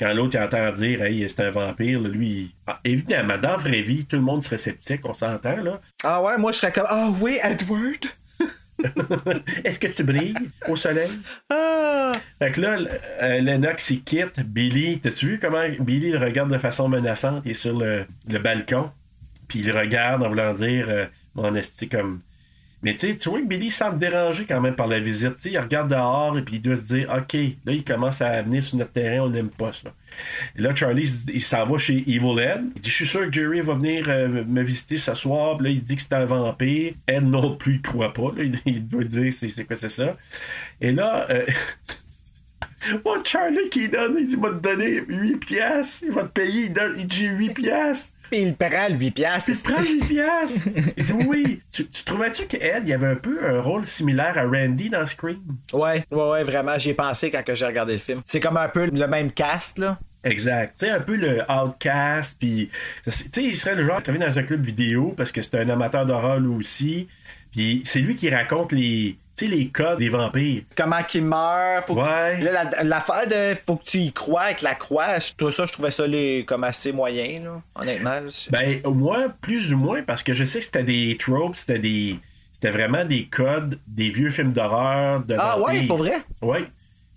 [0.00, 3.56] quand l'autre entend dire Hey, c'est un vampire, là, lui, il- Ah, évidemment, dans la
[3.56, 5.80] vraie vie, tout le monde serait sceptique, on s'entend, là.
[6.02, 8.04] Ah ouais, moi je serais comme Ah oui, Edward?
[9.64, 10.34] Est-ce que tu brilles
[10.68, 11.10] au soleil?
[11.50, 12.12] Ah!
[12.38, 12.78] Fait que là,
[13.22, 14.40] euh, Lennox, il quitte.
[14.40, 17.42] Billy, t'as-tu vu comment Billy le regarde de façon menaçante?
[17.44, 18.90] Il est sur le, le balcon.
[19.48, 22.20] Puis il regarde en voulant dire, euh, mon esti, comme.
[22.82, 25.44] Mais tu vois que Billy semble dérangé quand même par la visite.
[25.44, 28.62] Il regarde dehors et puis il doit se dire, OK, là, il commence à venir
[28.62, 29.90] sur notre terrain, on n'aime pas ça.
[30.56, 32.62] Et là, Charlie, il s'en va chez Evil Ed.
[32.76, 35.60] Il dit, je suis sûr que Jerry va venir euh, me visiter ce soir.
[35.60, 36.94] Là, il dit que c'est un vampire.
[37.08, 38.32] Ed non plus, il croit pas.
[38.36, 38.44] là.
[38.64, 40.16] Il, doit dire, c'est quoi, c'est ça.
[40.80, 41.46] Et là, euh,
[43.24, 46.04] Charlie qui donne, il dit, il va te donner 8 piastres.
[46.06, 48.17] Il va te payer, il, donne, il dit, j'ai 8 piastres.
[48.30, 49.50] Puis il prend le 8 piastres.
[49.50, 50.68] Il prend 8 piastres.
[50.96, 51.62] Il dit, oui.
[51.72, 55.40] Tu, tu trouvais-tu qu'Ed, il avait un peu un rôle similaire à Randy dans Scream?
[55.72, 58.20] Ouais, ouais, ouais, vraiment, j'y ai pensé quand que j'ai regardé le film.
[58.24, 59.98] C'est comme un peu le même cast, là.
[60.24, 60.76] Exact.
[60.78, 62.70] Tu sais, un peu le outcast, puis...
[63.04, 65.56] Tu sais, il serait le genre qui travaille dans un club vidéo parce que c'est
[65.56, 67.08] un amateur d'horreur, lui aussi.
[67.52, 69.16] Puis c'est lui qui raconte les...
[69.36, 70.62] Tu sais, les codes des vampires.
[70.76, 72.38] Comment qu'il meurt, faut que Ouais.
[72.38, 75.52] tu- là, la- l'affaire de faut que tu y crois avec la croix, je- tout
[75.52, 78.10] ça, je trouvais ça les, comme assez moyen, là, honnêtement.
[78.20, 78.22] là.
[78.50, 81.78] Ben, au moins, plus ou moins, parce que je sais que c'était des tropes, c'était
[81.78, 82.18] des...
[82.52, 86.16] C'était vraiment des codes des vieux films d'horreur, de Ah ouais, pour vrai?
[86.42, 86.58] Oui.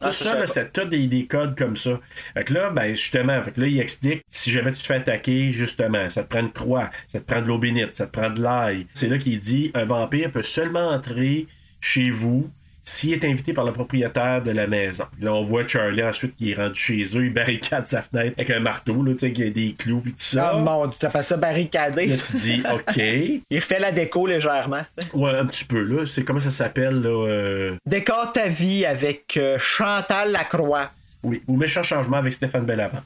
[0.01, 1.99] Tout Ah, ça, c'était tout des, des codes comme ça.
[2.33, 4.95] Fait que là, ben, justement, fait que là, il explique si jamais tu te fais
[4.95, 8.11] attaquer, justement, ça te prend une croix, ça te prend de l'eau bénite, ça te
[8.17, 8.87] prend de l'ail.
[8.93, 11.47] C'est là qu'il dit un vampire peut seulement entrer
[11.79, 12.51] chez vous
[12.83, 15.05] s'il est invité par le propriétaire de la maison.
[15.21, 18.49] Là, on voit Charlie ensuite qui est rendu chez eux, il barricade sa fenêtre avec
[18.49, 20.53] un marteau, là, tu sais, qui a des clous et tout ça.
[20.55, 22.07] Ah mon, tu fait ça barricadé.
[22.07, 22.97] Là, tu dis, OK.
[22.97, 24.79] Il refait la déco légèrement.
[24.95, 25.07] tu sais.
[25.13, 26.05] Ouais, un petit peu, là.
[26.07, 27.09] C'est comment ça s'appelle, là?
[27.27, 30.89] euh, Décore ta vie avec euh, Chantal Lacroix.
[31.23, 33.03] Oui, ou méchant changement avec Stéphane Bellavance.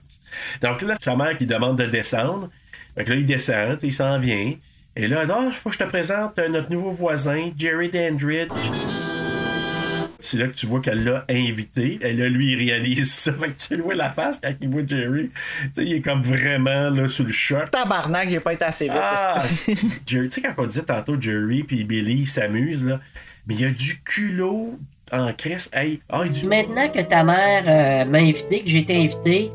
[0.62, 2.50] Donc là, sa mère qui demande de descendre.
[2.96, 4.54] Fait que là, il descend, il s'en vient.
[4.96, 8.52] Et là, il faut que je te présente euh, notre nouveau voisin, Jerry Dandridge.
[10.26, 12.00] C'est là que tu vois qu'elle l'a invité.
[12.02, 13.32] Et là, lui, il réalise ça.
[13.40, 15.30] Fait que tu vois la face quand il voit Jerry.
[15.30, 17.70] Tu sais, il est comme vraiment là, sous le choc.
[17.70, 18.96] Tabarnak, j'ai pas été assez vite.
[18.98, 19.44] Ah.
[20.06, 23.00] Jerry, tu sais, quand on disait tantôt Jerry puis Billy ils s'amusent, là,
[23.46, 24.80] mais il y a du culot
[25.12, 25.70] en crise.
[25.72, 29.52] Hey, ah, il dit Maintenant que ta mère euh, m'a invité, que j'ai été invité,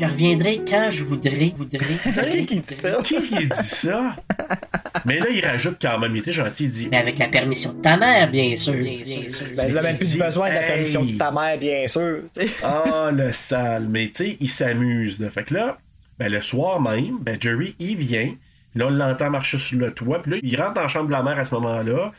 [0.00, 1.52] je reviendrai quand je voudrais.
[1.56, 1.78] voudrais.
[2.30, 2.98] qui qui dit ça?
[3.04, 4.16] Qui qui dit ça?
[5.04, 7.72] Mais là, il rajoute quand même, il était gentil, il dit Mais avec la permission
[7.72, 8.74] de ta mère, bien sûr.
[8.74, 9.46] Bien sûr.
[9.56, 10.72] Ben, là, même plus besoin de la hey.
[10.72, 12.20] permission de ta mère, bien sûr.
[12.62, 13.86] Ah, le sale.
[13.88, 15.20] Mais tu sais, il s'amuse.
[15.20, 15.30] là.
[15.30, 15.78] Fait que là,
[16.18, 18.34] ben, le soir même, ben, Jerry, il vient.
[18.74, 20.22] Là, on l'entend marcher sur le toit.
[20.22, 22.12] Puis là, il rentre dans la chambre de la mère à ce moment-là.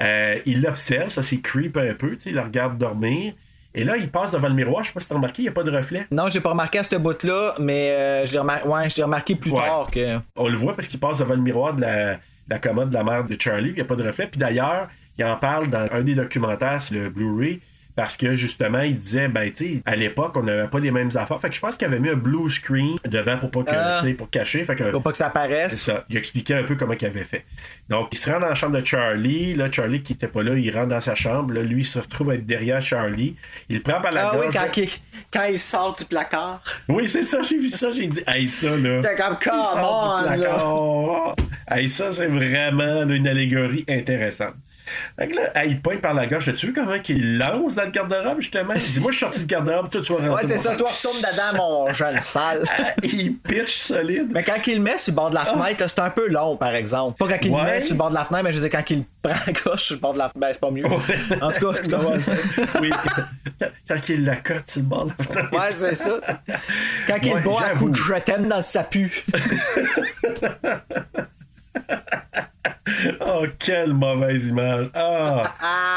[0.00, 2.16] Euh, il l'observe, ça c'est creep un peu.
[2.26, 3.32] Il la regarde dormir.
[3.74, 4.82] Et là, il passe devant le miroir.
[4.84, 6.06] Je sais pas si t'as remarqué, il n'y a pas de reflet.
[6.12, 9.50] Non, j'ai pas remarqué à ce bout-là, mais euh, je l'ai remar- ouais, remarqué plus
[9.50, 9.60] Ouais.
[9.66, 10.18] tard que.
[10.36, 12.18] On le voit parce qu'il passe devant le miroir de la, de
[12.50, 14.28] la commode de la mère de Charlie, il n'y a pas de reflet.
[14.28, 17.60] Puis d'ailleurs, il en parle dans un des documentaires, c'est le Blu-ray,
[17.96, 21.10] parce que justement, il disait, ben, tu sais, à l'époque, on n'avait pas les mêmes
[21.14, 21.40] affaires.
[21.40, 24.02] Fait que je pense qu'il avait mis un blue screen devant pour pas que, Ah.
[24.18, 24.64] pour cacher.
[24.64, 25.80] Fait que, Faut pas que ça c'est apparaisse.
[25.82, 26.04] ça.
[26.10, 27.44] Il expliquait un peu comment il avait fait.
[27.88, 29.54] Donc, il se rend dans la chambre de Charlie.
[29.54, 31.54] Là, Charlie qui était pas là, il rentre dans sa chambre.
[31.54, 33.36] Là, lui, il se retrouve à être derrière Charlie.
[33.68, 34.54] Il le prend par la Ah oui, gorge.
[34.54, 34.88] quand il,
[35.32, 36.62] quand il sort du placard.
[36.88, 39.00] Oui, c'est ça, j'ai vu ça, j'ai dit, hey, ça, là.
[39.02, 41.34] T'es comme, Il sort come du on, là.
[41.70, 44.54] Hey, ça, c'est vraiment là, une allégorie intéressante.
[45.18, 46.48] Fait que là, il pointe par la gorge.
[46.48, 48.74] As-tu vu comment il lance dans le garde-robe, justement?
[48.74, 50.44] Il dit, moi, je suis sorti du garde-robe, toi, tu vas rentrer.
[50.44, 51.56] Ouais, c'est ça, toi, retourne dedans,
[51.86, 52.64] mon jeune sale.
[53.02, 54.28] il pitch solide.
[54.32, 56.28] Mais quand il le met sur le bord de la fenêtre, là, c'est un peu
[56.28, 57.16] long, par exemple.
[57.18, 58.78] Pas quand il le met sur le bord de la fenêtre, mais je veux dire,
[58.78, 60.70] quand il le prend à gauche sur le bord de la fenêtre, ben, c'est pas
[60.70, 60.84] mieux.
[61.42, 62.32] En tout cas, tu comprends ça.
[62.80, 62.90] oui.
[63.88, 65.52] Quand- il la cote sur le bord de la fenêtre.
[65.52, 66.18] Ouais, c'est ça.
[67.06, 69.24] Quand il bat à coup de je t'aime dans sa pu.
[73.26, 74.88] Oh, quelle mauvaise image.
[74.94, 75.42] Ah,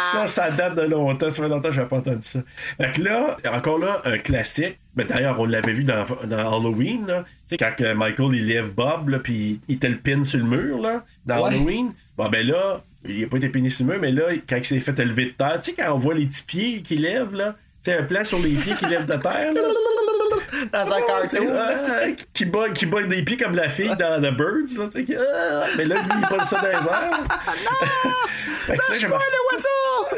[0.12, 1.30] ça, ça date de longtemps.
[1.30, 2.40] Ça fait longtemps que je n'avais pas entendu ça.
[2.78, 4.78] Fait que là, encore là, un classique.
[4.96, 7.24] Mais d'ailleurs, on l'avait vu dans, dans Halloween, là.
[7.48, 10.46] Tu sais, quand Michael, il lève Bob, là, puis il te le pin sur le
[10.46, 11.54] mur, là, dans Ouais.
[11.54, 11.92] Halloween.
[12.18, 14.66] Bon, ben là, il n'a pas été piné sur le mur, mais là, quand il
[14.66, 17.34] s'est fait élever de terre, tu sais, quand on voit les petits pieds qu'il lève,
[17.36, 19.62] là, tu sais, un plan sur les pieds qu'il lève de terre, là.
[20.72, 21.54] Dans un cartoon.
[21.54, 21.70] là.
[21.88, 24.92] Ah, qui, bat, qui bat des pieds comme la fille dans The Birds, là, tu
[24.92, 25.04] sais.
[25.04, 27.24] qui- ah, mais là, lui, il pas ça dans les airs.
[28.82, 29.22] Ça, j'ai mar-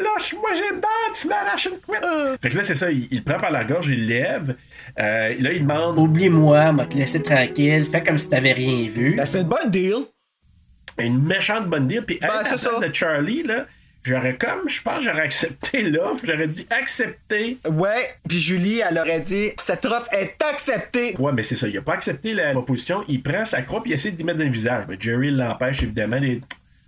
[0.02, 2.04] Lâche-moi, j'ai une dent, tu m'arraches une couette.
[2.42, 4.56] Fait que là, c'est ça, il, il le prend par la gorge, il le lève.
[5.00, 5.98] Euh, là, il demande.
[6.00, 9.16] Oublie-moi, m'a te laissé tranquille, fais comme si t'avais rien vu.
[9.16, 9.96] Ben, c'est une bonne deal.
[10.98, 12.04] Une méchante bonne deal.
[12.04, 12.88] Puis, à Ben, la c'est place ça.
[12.88, 13.66] de Charlie, là,
[14.04, 16.26] j'aurais comme, je pense, j'aurais accepté l'offre.
[16.26, 17.58] J'aurais dit accepter.
[17.70, 21.16] Ouais, puis Julie, elle aurait dit cette offre est acceptée.
[21.18, 21.68] Ouais, mais c'est ça.
[21.68, 23.04] Il a pas accepté la proposition.
[23.08, 24.86] Il prend sa croix et il essaie d'y mettre dans le visage.
[24.88, 26.18] Mais Jerry l'empêche, évidemment.
[26.18, 26.42] Les...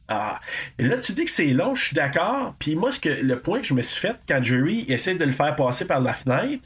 [0.07, 0.39] Ah.
[0.78, 2.53] Et là, tu dis que c'est long, je suis d'accord.
[2.59, 5.24] Puis moi, ce que, le point que je me suis fait quand Jerry essaie de
[5.24, 6.64] le faire passer par la fenêtre,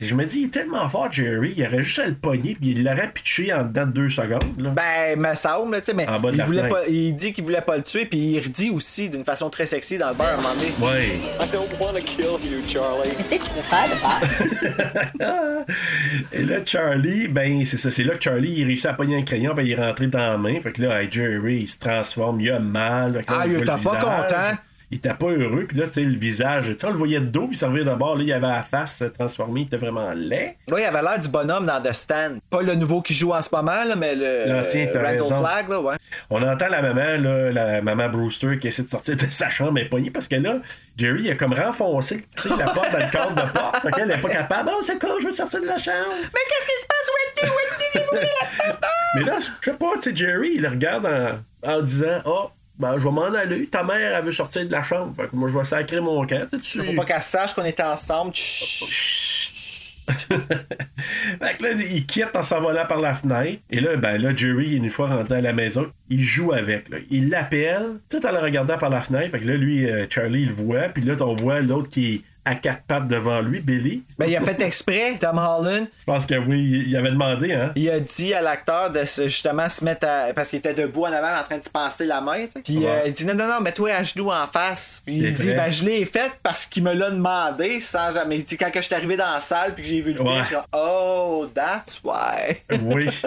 [0.00, 2.70] je me dis, il est tellement fort, Jerry, il aurait juste à le pogner, puis
[2.72, 4.58] il l'aurait pitché en dedans de deux secondes.
[4.58, 4.70] Là.
[4.70, 7.32] Ben, me semble, tu sais, mais En bas de il, la voulait pas, il dit
[7.32, 10.14] qu'il voulait pas le tuer, puis il redit aussi d'une façon très sexy dans le
[10.14, 10.72] bar à un moment donné.
[10.80, 11.06] Ouais.
[11.40, 13.10] I don't want to kill you, Charlie.
[13.30, 13.86] Qu'est-ce que tu veux faire
[15.20, 15.64] de?
[16.32, 17.90] Et là, Charlie, ben, c'est ça.
[17.90, 20.18] C'est là que Charlie, il réussit à pogner un crayon, ben, il est rentré dans
[20.18, 20.60] la main.
[20.60, 23.12] Fait que là, hey, Jerry, il se transforme, il a mal.
[23.14, 24.58] Là, Ah, il était pas content.
[24.94, 25.64] Il était pas heureux.
[25.66, 27.58] Puis là, tu sais, le visage, tu sais, on le voyait de dos, puis il
[27.58, 28.14] servait de bord.
[28.14, 30.56] Là, il avait la face transformée, il était vraiment laid.
[30.68, 32.38] Là, il avait l'air du bonhomme dans The Stand.
[32.48, 35.40] Pas le nouveau qui joue en ce moment, là, mais le L'ancien, t'as Randall raison.
[35.40, 35.96] Flagg, là, ouais.
[36.30, 39.72] On entend la maman, là, la maman Brewster, qui essaie de sortir de sa chambre,
[39.72, 40.58] mais pognée parce que là,
[40.96, 43.80] Jerry, il a comme renfoncé tu sais, la porte dans le cadre de porte.
[43.82, 44.70] Fait qu'elle est pas capable.
[44.72, 46.14] Oh, c'est cool, je veux te sortir de la chambre?
[46.22, 47.10] Mais qu'est-ce qui se passe?
[47.10, 47.50] Où es-tu?
[47.50, 48.28] Où es-tu?
[48.60, 48.84] La porte!
[49.16, 52.52] Mais là, je sais pas, tu sais, Jerry, il le regarde en, en disant Ah,
[52.78, 53.66] ben, je vais m'en aller.
[53.66, 55.14] Ta mère, elle veut sortir de la chambre.
[55.16, 56.46] Fait que moi, je vais sacrer mon camp.
[56.50, 58.32] Tu sais, tu- Faut pas qu'elle sache qu'on était ensemble.
[58.34, 59.52] Chut.
[60.28, 63.62] Fait que là, il quitte en s'envolant par la fenêtre.
[63.70, 66.88] Et là, ben là, Jerry, une fois rentré à la maison, il joue avec.
[66.90, 66.98] là.
[67.10, 69.30] Il l'appelle, tout en le regardant par la fenêtre.
[69.30, 70.88] Fait que là, lui, euh, Charlie, il le voit.
[70.90, 74.02] Puis là, on voit l'autre qui est à quatre pattes devant lui, Billy.
[74.18, 75.86] Ben, il a fait exprès, Tom Holland.
[76.00, 77.72] Je pense que oui, il avait demandé, hein.
[77.74, 80.32] Il a dit à l'acteur de se- justement se mettre à.
[80.34, 82.44] Parce qu'il était debout en avant en train de se passer la main.
[82.62, 82.86] Puis Ouais.
[82.86, 85.00] euh, il dit non, non, non, mets-toi à genoux en face.
[85.04, 85.54] Puis il dit vrai.
[85.56, 88.36] ben je l'ai fait parce qu'il me l'a demandé sans jamais.
[88.38, 90.28] Il dit quand je suis arrivé dans la salle puis que j'ai vu le film,
[90.28, 90.40] Ouais.
[90.42, 92.56] je suis oh, that's why.
[92.82, 93.08] Oui.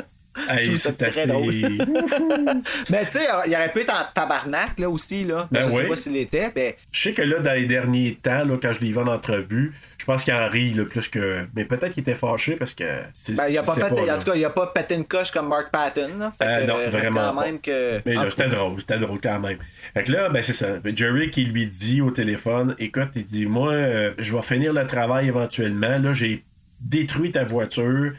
[0.50, 1.26] Hey, c'est assez.
[1.28, 1.54] drôle.
[2.90, 5.48] Mais tu sais, il aurait pu être en tabarnak là aussi, là.
[5.52, 5.88] Ben je sais oui.
[5.88, 6.78] pas s'il était, mais.
[6.92, 9.74] Je sais que là, dans les derniers temps, là, quand je l'ai vu en entrevue,
[9.98, 11.46] je pense qu'il en rit là, plus que.
[11.56, 12.84] Mais peut-être qu'il était fâché parce que.
[13.14, 15.32] c'est- Ben, il a pas fait, en tout cas, il a pas pété une coche
[15.32, 16.10] comme Mark Patton.
[16.20, 16.32] Là.
[16.38, 17.46] Fait Euh, que, non, euh, vraiment quand pas.
[17.46, 18.02] même que.
[18.06, 19.58] Mais là, c'était drôle, c'était drôle quand même.
[19.94, 20.68] Fait que là, ben c'est ça.
[20.96, 24.86] Jerry qui lui dit au téléphone, écoute, il dit, moi, euh, je vais finir le
[24.88, 25.98] travail éventuellement.
[25.98, 26.44] Là, j'ai
[26.80, 28.12] détruit ta voiture.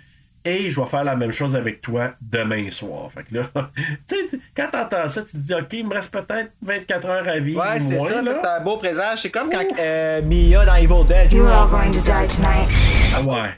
[0.44, 3.10] Et je vais faire la même chose avec toi demain soir.
[3.12, 3.50] Fait que là,
[4.08, 7.28] tu sais, quand t'entends ça, tu te dis, OK, il me reste peut-être 24 heures
[7.28, 7.60] à vivre.
[7.60, 8.32] Ouais, c'est ça, là.
[8.32, 9.22] c'est un beau présage.
[9.22, 11.32] C'est comme quand euh, Mia dans Evil Dead.
[11.32, 12.68] You are going to die tonight.
[13.14, 13.50] Ah ouais.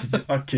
[0.00, 0.56] tu dis, OK,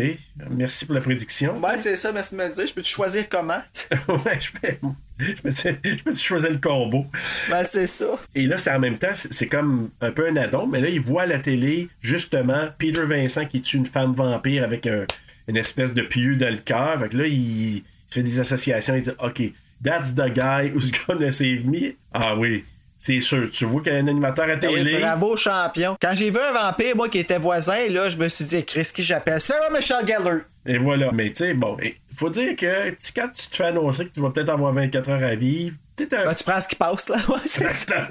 [0.49, 1.57] merci pour la prédiction.
[1.59, 2.67] Ouais, c'est ça, merci de me le dire.
[2.67, 3.61] Je peux-tu choisir comment?
[4.07, 4.87] ouais, je peux,
[5.19, 7.05] je peux, je peux choisir le combo.
[7.49, 8.19] ben, c'est ça.
[8.35, 10.89] Et là, c'est en même temps, c'est c'est comme un peu un addon, mais là,
[10.89, 15.05] il voit à la télé, justement, Peter Vincent qui tue une femme vampire avec un-
[15.47, 16.99] une espèce de pieu dans le cœur.
[16.99, 19.41] Fait que là, il, il fait des associations, il dit OK,
[19.83, 21.93] that's the guy who's gonna save me.
[22.13, 22.63] Ah oui,
[23.05, 23.49] c'est sûr.
[23.49, 24.99] Tu vois qu'il y a un animateur à Ben oui, télé.
[24.99, 25.97] bravo, champion.
[26.01, 28.87] Quand j'ai vu un vampire, moi, qui était voisin, là, je me suis dit, Chris,
[28.95, 29.41] qui j'appelle?
[29.41, 30.37] Sarah Michelle Gellar.
[30.65, 31.11] Et voilà.
[31.11, 34.21] Mais tu sais, bon, il faut dire que quand tu te fais annoncer que tu
[34.21, 36.05] vas peut-être avoir 24 heures à vivre, un.
[36.05, 37.17] Ben, tu prends ce qui passe, là.
[37.27, 38.07] Ouais, ça.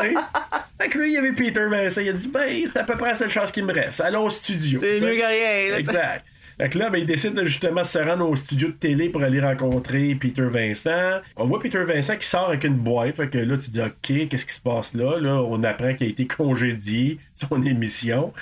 [0.80, 2.96] Fait que lui, il y avait Peter Vincent, il a dit, ben, c'est à peu
[2.96, 4.00] près la seule chance qu'il me reste.
[4.00, 4.78] Allons au studio.
[4.78, 5.78] C'est mieux que rien, là.
[5.80, 6.24] Exact.
[6.58, 9.22] Fait que là, ben, il décide de justement se rendre au studio de télé pour
[9.22, 11.20] aller rencontrer Peter Vincent.
[11.36, 13.14] On voit Peter Vincent qui sort avec une boîte.
[13.14, 15.20] Fait que là, tu dis, OK, qu'est-ce qui se passe là?
[15.20, 18.32] Là, on apprend qu'il a été congédié son émission.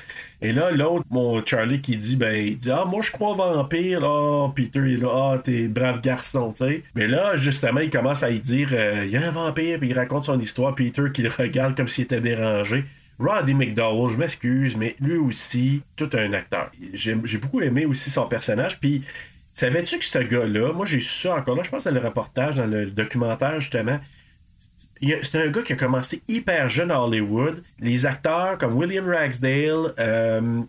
[0.41, 4.03] Et là, l'autre, mon Charlie, qui dit, ben, il dit, ah, moi, je crois vampire.
[4.03, 6.83] Ah, Peter, il est là, ah, t'es brave garçon, tu sais.
[6.95, 9.91] Mais là, justement, il commence à y dire, euh, il y a un vampire, puis
[9.91, 10.75] il raconte son histoire.
[10.75, 12.85] Peter qui le regarde comme s'il était dérangé.
[13.19, 16.71] Roddy McDowell, je m'excuse, mais lui aussi, tout un acteur.
[16.93, 18.79] J'ai beaucoup aimé aussi son personnage.
[18.79, 19.03] Puis,
[19.51, 22.57] savais-tu que ce gars-là, moi j'ai su ça encore là, je pense dans le reportage,
[22.57, 23.99] dans le documentaire justement,
[25.01, 27.63] c'est un gars qui a commencé hyper jeune à Hollywood.
[27.81, 30.61] Les acteurs comme William Ragsdale, euh,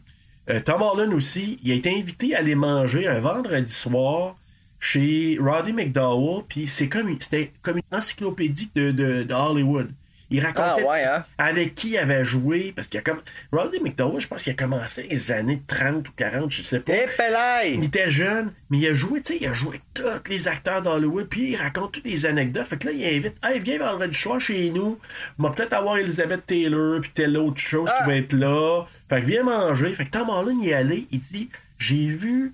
[0.50, 4.36] euh, Tom Holland aussi, il a été invité à aller manger un vendredi soir
[4.80, 9.90] chez Roddy McDowell, puis c'est comme une- c'était comme une encyclopédie de Hollywood.
[10.30, 11.24] Il racontait Ah, ouais, hein?
[11.38, 13.22] avec qui il avait joué, parce qu'il y a comme.
[13.52, 16.94] Roddy McDowell, je pense qu'il a commencé les années 30 ou 40, je sais pas.
[16.94, 17.74] Eh!
[17.74, 20.48] Il était jeune, mais il a joué, tu sais, il a joué avec tous les
[20.48, 22.68] acteurs d'Hollywood, puis il raconte toutes les anecdotes.
[22.68, 25.00] Fait que là, il invite, hey, viens vendredi soir chez nous,
[25.40, 28.84] on va peut-être avoir Elizabeth Taylor, puis telle autre chose qui va être là.
[29.08, 29.94] Fait que viens manger.
[29.94, 31.50] Fait que Tom Holland y est allé, il dit,
[31.80, 32.54] j'ai vu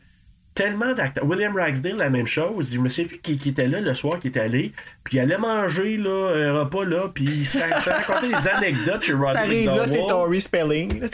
[0.55, 1.25] tellement d'acteurs.
[1.25, 2.73] William Ragsdale, la même chose.
[2.73, 4.71] Je me souviens plus qui, qui était là le soir, qui était allé,
[5.03, 8.47] puis il allait manger là, un repas là, puis il se ra- se racontait des
[8.47, 10.07] anecdotes chez Roddy T'arrives là, c'est McDowell.
[10.07, 11.01] Tori Spelling.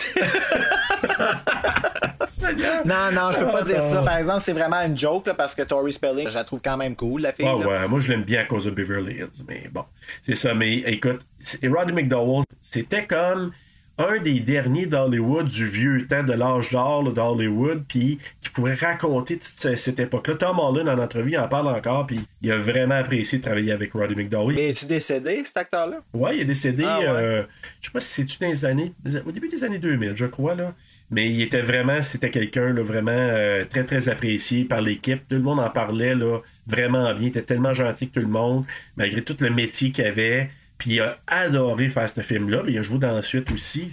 [2.85, 3.95] non, non, je peux pas dire ça.
[3.95, 4.03] non.
[4.05, 6.77] Par exemple, c'est vraiment une joke, là, parce que Tori Spelling, je la trouve quand
[6.77, 7.45] même cool, la fille.
[7.45, 7.55] Là.
[7.55, 9.83] ouais, moi je l'aime bien à cause de Beverly Hills, mais bon,
[10.21, 10.53] c'est ça.
[10.53, 11.19] Mais écoute,
[11.63, 13.51] Roddy McDowell, c'était comme
[13.99, 19.35] un des derniers d'Hollywood du vieux temps de l'âge d'or d'Hollywood, puis qui pourrait raconter
[19.35, 20.35] toute ce- cette époque-là.
[20.35, 23.91] Tom Holland, en entrevue, en parle encore, puis il a vraiment apprécié de travailler avec
[23.93, 24.55] Roddy McDowell.
[24.55, 25.97] Mais es-tu décédé, cet acteur-là?
[26.13, 27.05] Ouais, il est décédé, Ah ouais.
[27.07, 27.43] euh,
[27.81, 28.93] je sais pas si c'est-tu dans les années,
[29.25, 30.73] au début des années 2000, je crois, là.
[31.11, 35.27] Mais il était vraiment, c'était quelqu'un, vraiment euh, très, très apprécié par l'équipe.
[35.27, 36.37] Tout le monde en parlait, là,
[36.67, 37.21] vraiment bien.
[37.23, 38.63] Il était tellement gentil que tout le monde,
[38.95, 40.49] malgré tout le métier qu'il avait.
[40.79, 42.61] Puis il a adoré faire ce film-là.
[42.65, 43.91] mais Il a joué dans la suite aussi.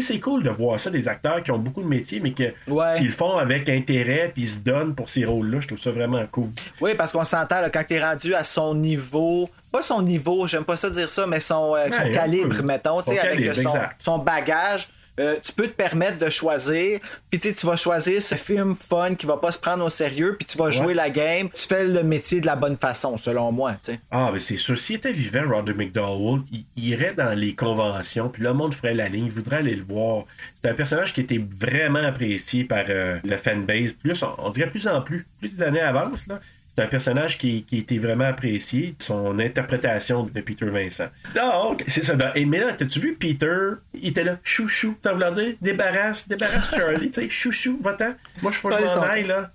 [0.00, 3.10] C'est cool de voir ça, des acteurs qui ont beaucoup de métiers, mais qui le
[3.10, 5.60] font avec intérêt, puis ils se donnent pour ces rôles-là.
[5.60, 6.48] Je trouve ça vraiment cool.
[6.80, 10.76] Oui, parce qu'on s'entend, quand t'es rendu à son niveau, pas son niveau, j'aime pas
[10.76, 13.60] ça dire ça, mais son, euh, Ouais, calibre, mettons, tu sais, Son avec calibre, son,
[13.76, 13.96] exact.
[13.98, 14.88] son bagage.
[15.20, 17.00] Euh, tu peux te permettre de choisir,
[17.30, 20.46] puis tu vas choisir ce film fun qui va pas se prendre au sérieux, puis
[20.46, 23.76] tu vas jouer la game, tu fais le métier de la bonne façon, selon moi.
[24.10, 24.78] Ah, mais c'est sûr.
[24.78, 28.94] S'il était vivant, Roddy McDowell, il, il irait dans les conventions, puis le monde ferait
[28.94, 30.24] la ligne, il voudrait aller le voir.
[30.54, 33.92] C'est un personnage qui était vraiment apprécié par euh, le fanbase.
[33.92, 36.40] Plus, on, on dirait plus en plus, plus les années avancent, là.
[36.76, 41.06] C'est un personnage qui, qui était vraiment apprécié, son interprétation de Peter Vincent.
[41.34, 42.16] Donc, c'est ça.
[42.34, 43.74] Et mais là, t'as-tu vu Peter?
[43.94, 44.96] Il était là, chouchou.
[45.02, 48.14] Ça veut dire, débarrasse, débarrasse Charlie, tu sais, chouchou, va-t'en.
[48.42, 49.50] Moi, je faut que aille, là.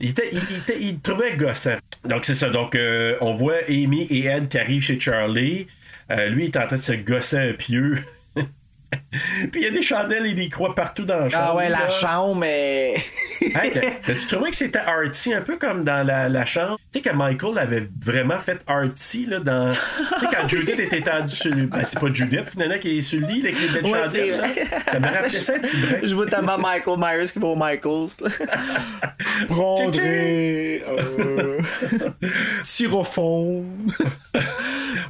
[0.00, 1.76] Il, était, il était- il trouvait gossant.
[2.04, 2.50] Donc, c'est ça.
[2.50, 5.66] Donc, euh, on voit Amy et Ed qui arrivent chez Charlie.
[6.10, 7.98] Euh, lui, il est en train de se gosser un pieu.
[9.52, 11.44] Puis il y a des chandelles et des croix partout dans la chambre.
[11.50, 12.94] Ah ouais, la chambre, mais.
[13.40, 16.76] Hey, t'as- T'as-tu trouvé que c'était artsy, un peu comme dans la, la chambre?
[16.92, 19.72] Tu sais que Michael avait vraiment fait artsy, là, dans...
[19.72, 21.66] Tu sais, quand Judith était étendue sur le...
[21.66, 24.00] Ben, c'est pas Judith, finalement, qui est sur le lit, là, avec les belles Ouais,
[24.00, 24.46] chandelles, là.
[24.90, 25.96] Ça me rappelait ça, un petit brin.
[26.02, 28.28] Je vois tellement Michael Myers qui va au Michaels.
[29.48, 31.60] Prendrez euh,
[32.64, 33.64] styrofoam.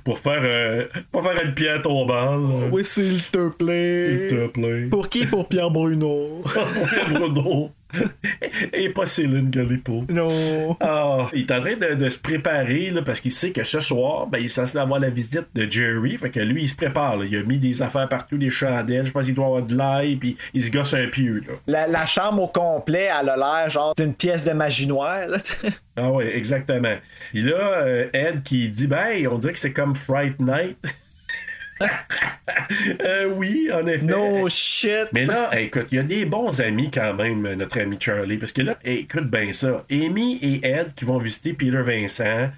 [0.05, 2.39] Pour faire, euh, pour faire une pierre tombale.
[2.70, 3.67] Oui, s'il te plaît.
[3.72, 4.82] S'il te plaît.
[4.90, 5.26] Pour qui?
[5.26, 6.42] Pour Pierre Bruno.
[7.12, 7.70] Bruno.
[8.74, 10.04] Et pas Céline Galipo.
[10.10, 10.76] Non.
[10.80, 13.80] Ah, il est en train de, de se préparer là, parce qu'il sait que ce
[13.80, 16.18] soir, ben, il est censé avoir la visite de Jerry.
[16.18, 17.16] Fait que lui, il se prépare.
[17.16, 17.24] là.
[17.24, 19.06] Il a mis des affaires partout, des chandelles.
[19.06, 21.42] Je pense qu'il doit avoir de l'ail, puis il se gosse un pieu.
[21.48, 21.54] Là.
[21.66, 25.26] La, la chambre au complet, elle a l'air genre d'une pièce de magie noire.
[25.26, 25.38] Là.
[25.96, 26.94] Ah ouais, exactement.
[27.32, 30.76] Et là, euh, Ed qui dit, ben, on dirait que c'est comme Fright Night.
[33.03, 34.05] Euh, oui, en effet.
[34.05, 35.09] no shit.
[35.12, 38.37] Mais là, hey, écoute, il y a des bons amis quand même, notre ami Charlie.
[38.37, 39.85] Parce que là, écoute bien ça.
[39.91, 42.51] Amy et Ed qui vont visiter Peter Vincent.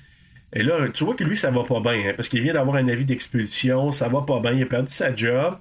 [0.52, 2.08] Et là, tu vois que lui, ça va pas bien.
[2.08, 3.92] hein, parce qu'il vient d'avoir un avis d'expulsion.
[3.92, 4.52] Ça va pas bien.
[4.52, 5.56] Il a perdu sa job.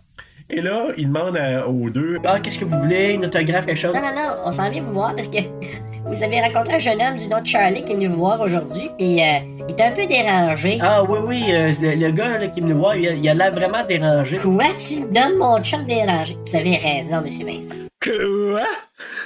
[0.50, 2.18] Et là, il demande à- aux deux.
[2.26, 3.12] Ah, qu'est-ce que vous voulez?
[3.12, 3.94] Une autographe, quelque chose?
[3.94, 5.38] Non, non, non, on s'en vient vous voir parce que
[6.06, 8.42] vous avez rencontré un jeune homme du nom de Charlie qui est venu vous voir
[8.42, 10.80] aujourd'hui, puis euh, il était un peu dérangé.
[10.82, 13.34] Ah, oui, oui, euh, le, le gars là, qui me voit, il a il a
[13.36, 14.38] l'air vraiment dérangé.
[14.38, 14.66] Quoi?
[14.78, 16.36] Tu nommes mon chum dérangé?
[16.48, 17.76] Vous avez raison, monsieur Vincent.
[18.04, 18.62] Quoi?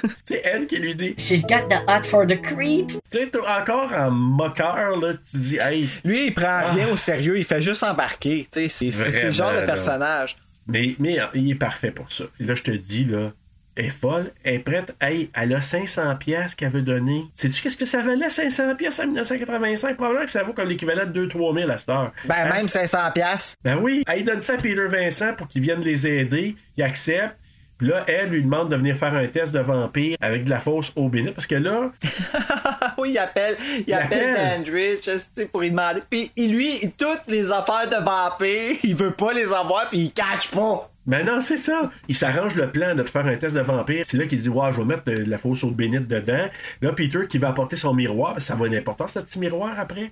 [0.24, 1.14] C'est Ed qui lui dit.
[1.16, 2.94] She's got the hot for the creeps.
[3.10, 5.12] Tu sais, t'es encore en moqueur, là.
[5.30, 5.88] Tu dis, hey.
[6.04, 8.46] Lui, il prend rien au sérieux, il fait juste embarquer.
[8.52, 10.36] Tu sais, C'est c'est- c'est le genre de personnage.
[10.66, 12.24] Mais, mais euh, il est parfait pour ça.
[12.40, 13.32] Et là, je te dis, là,
[13.76, 14.94] elle est folle, elle est prête.
[15.00, 17.24] Hey, elle a 500 pièces qu'elle veut donner.
[17.34, 19.96] Sais-tu qu'est-ce que ça valait 500 pièces en 1985?
[19.96, 22.12] Probablement que ça vaut comme l'équivalent de 2-3 000 à cette heure.
[22.24, 23.56] Ben, Elle- même 500 pièces.
[23.64, 26.54] Ben oui, elle donne ça à Peter Vincent pour qu'il vienne les aider.
[26.76, 27.36] Il accepte.
[27.78, 30.60] Puis là, elle lui demande de venir faire un test de vampire avec de la
[30.60, 31.34] fausse eau bénite.
[31.34, 31.90] Parce que là,
[32.98, 34.34] oui, il appelle, il, Il appelle.
[34.58, 35.08] Dandridge
[35.50, 36.00] pour lui demander.
[36.08, 40.12] Puis il- lui, toutes les affaires de vampire, il veut pas les avoir, puis il
[40.12, 40.88] catch pas.
[41.06, 41.90] Ben non, c'est ça.
[42.08, 44.04] Il s'arrange le plan de faire un test de vampire.
[44.08, 46.46] C'est là qu'il dit Ouais, je vais mettre de la fausse eau bénite dedans.
[46.80, 48.40] Là, Peter qui va apporter son miroir.
[48.40, 50.10] Ça va une importance, ce petit miroir après.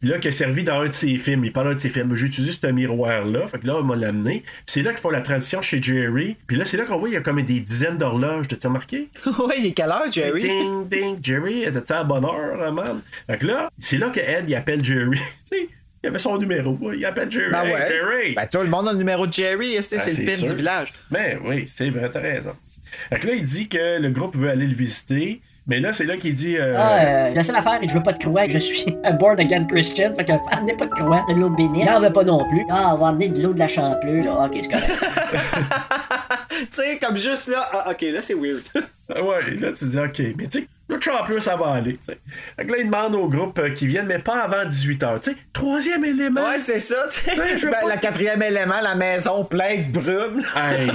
[0.00, 1.44] Puis là, qui a servi dans un de ses films.
[1.46, 2.14] Il parle d'un de ses films.
[2.14, 3.46] J'ai utilisé ce miroir-là.
[3.46, 4.42] Fait que là, on m'a l'amené.
[4.44, 6.36] Puis c'est là qu'ils font la transition chez Jerry.
[6.46, 8.46] Puis là, c'est là qu'on voit il y a comme des dizaines d'horloges.
[8.48, 9.08] T'as-tu remarqué?
[9.26, 10.42] ouais, il est quelle heure, Jerry?
[10.42, 11.18] Ding, ding.
[11.22, 13.00] Jerry, était à bonne heure, hein, man?
[13.26, 15.18] Fait que là, c'est là que Ed, il appelle Jerry.
[15.50, 15.68] tu sais,
[16.02, 16.78] il avait son numéro.
[16.92, 17.50] Il appelle Jerry.
[17.50, 17.88] Ben Hey, ouais.
[17.88, 18.34] Jerry!
[18.34, 20.48] Ben tout le monde a le numéro de Jerry, Ah, c'est le pimp sûr.
[20.50, 20.88] du village.
[21.10, 22.52] Ben oui, c'est vrai, t'as raison.
[23.08, 25.40] Fait que là, il dit que le groupe veut aller le visiter.
[25.66, 26.56] Mais là, c'est là qu'il dit.
[26.58, 28.46] euh, Ah, euh, la seule affaire, je veux pas de croix.
[28.46, 30.14] Je suis un born again Christian.
[30.14, 31.24] Fait que, amenez pas de croix.
[31.28, 31.84] De l'eau bénite.
[31.86, 32.64] Il en veut pas non plus.
[32.70, 34.36] Ah, on va amener de l'eau de la champlure.
[34.38, 34.92] Ah, ok, c'est correct.
[36.50, 38.62] tu sais, comme juste là, ah, ok, là c'est weird.
[39.10, 40.18] Ouais, là, tu dis, OK.
[40.38, 41.98] Mais tu sais, le champion, ça va aller.
[42.04, 45.20] Fait que là, il demande au groupe euh, qui viennent, mais pas avant 18h.
[45.20, 46.42] Tu sais, troisième élément.
[46.46, 47.30] Ouais, c'est ça, tu sais.
[47.30, 50.42] Tu sais, je veux Ben, pas- quatrième élément, la maison pleine de brume.
[50.54, 50.88] Hey,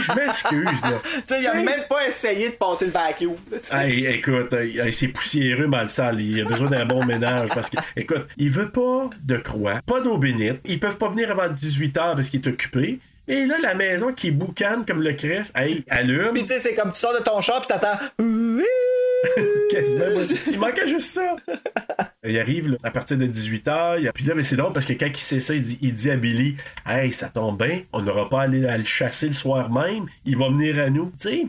[0.00, 1.36] je m'excuse, là.
[1.40, 3.34] Il a même pas essayé de passer le vacuum.
[3.72, 6.20] Hey, écoute, hey, c'est poussiéreux dans le salle.
[6.20, 10.00] Il a besoin d'un bon ménage parce que, écoute, il veut pas de croix, pas
[10.00, 10.60] d'eau bénite.
[10.66, 12.98] Ils peuvent pas venir avant 18h parce qu'il est occupé.
[13.26, 16.32] Et là, la maison qui boucane comme le Christ, hey, allume.
[16.34, 17.98] Puis tu sais, c'est comme tu sors de ton char, puis t'attends.
[19.70, 20.04] Quasiment,
[20.52, 21.34] il manquait juste ça.
[22.22, 24.12] Il arrive là, à partir de 18h.
[24.12, 26.10] Puis là, mais c'est drôle parce que quand il sait ça, il dit, il dit
[26.10, 26.56] à Billy
[26.86, 30.06] Hey, ça tombe bien, on n'aura pas à aller à le chasser le soir même,
[30.26, 31.06] il va venir à nous.
[31.18, 31.46] Tu sais,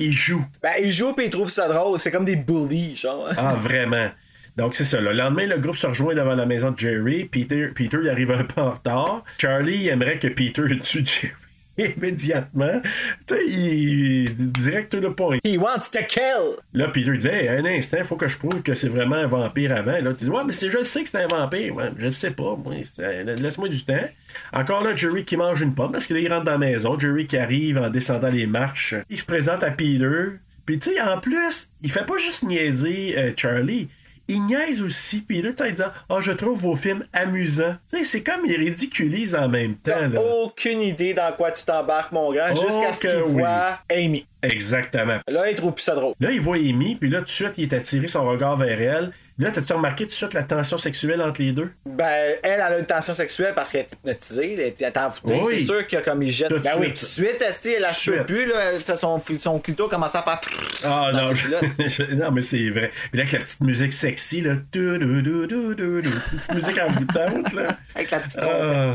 [0.00, 0.44] il joue.
[0.60, 2.00] Ben, il joue, puis il trouve ça drôle.
[2.00, 3.28] C'est comme des bullies, genre.
[3.36, 4.10] Ah, vraiment.
[4.56, 5.00] Donc, c'est ça.
[5.00, 7.24] Le lendemain, le groupe se rejoint devant la maison de Jerry.
[7.24, 9.24] Peter, Peter il arrive un peu en retard.
[9.38, 11.32] Charlie il aimerait que Peter tue Jerry
[11.78, 12.80] immédiatement.
[13.26, 15.38] Tu sais, il direct to the point.
[15.44, 16.56] He wants to kill!
[16.74, 19.26] Là, Peter dit hey, un instant, il faut que je prouve que c'est vraiment un
[19.26, 19.98] vampire avant.
[19.98, 21.74] Là, tu dis Ouais, mais je le sais que c'est un vampire.
[21.74, 22.56] Ouais, je le sais pas.
[22.62, 22.82] Moi,
[23.24, 24.04] laisse-moi du temps.
[24.52, 26.98] Encore là, Jerry qui mange une pomme parce qu'il rentre dans la maison.
[26.98, 28.94] Jerry qui arrive en descendant les marches.
[29.10, 30.38] Il se présente à Peter.
[30.64, 33.88] Puis, tu sais, en plus, il fait pas juste niaiser euh, Charlie.
[34.28, 37.76] Il niaise aussi Peter tu sais, en disant Ah, je trouve vos films amusants.
[37.90, 40.08] Tu sais, c'est comme il ridiculise en même temps.
[40.08, 40.20] Là.
[40.42, 43.40] aucune idée dans quoi tu t'embarques, mon grand, Oh jusqu'à ce qu'il oui.
[43.40, 44.26] voit Amy.
[44.42, 45.18] Exactement.
[45.28, 46.14] Là, il trouve plus ça drôle.
[46.20, 48.80] Là, il voit Amy, puis là, tout de suite, il est attiré son regard vers
[48.80, 49.12] elle.
[49.38, 51.70] Là, t'as-tu remarqué tout de suite la tension sexuelle entre les deux?
[51.86, 55.40] Ben, elle, elle a une tension sexuelle parce qu'elle est hypnotisée, elle est envoûtée.
[55.42, 55.58] Oui.
[55.58, 56.48] C'est sûr que comme il jette.
[56.50, 57.52] Tout de ben oui, tout de suite, elle,
[57.94, 58.22] suite.
[58.24, 58.96] plus, là.
[58.96, 60.40] Son, son clito commence à faire.
[60.84, 61.34] Ah dans non,
[61.88, 62.90] je- non, mais c'est vrai.
[63.10, 64.54] Puis là, avec la petite musique sexy, là.
[64.72, 66.10] du- du- du- du-.
[66.36, 67.66] Petite musique envoûtante, là.
[67.94, 68.38] Avec la petite.
[68.42, 68.94] Ah.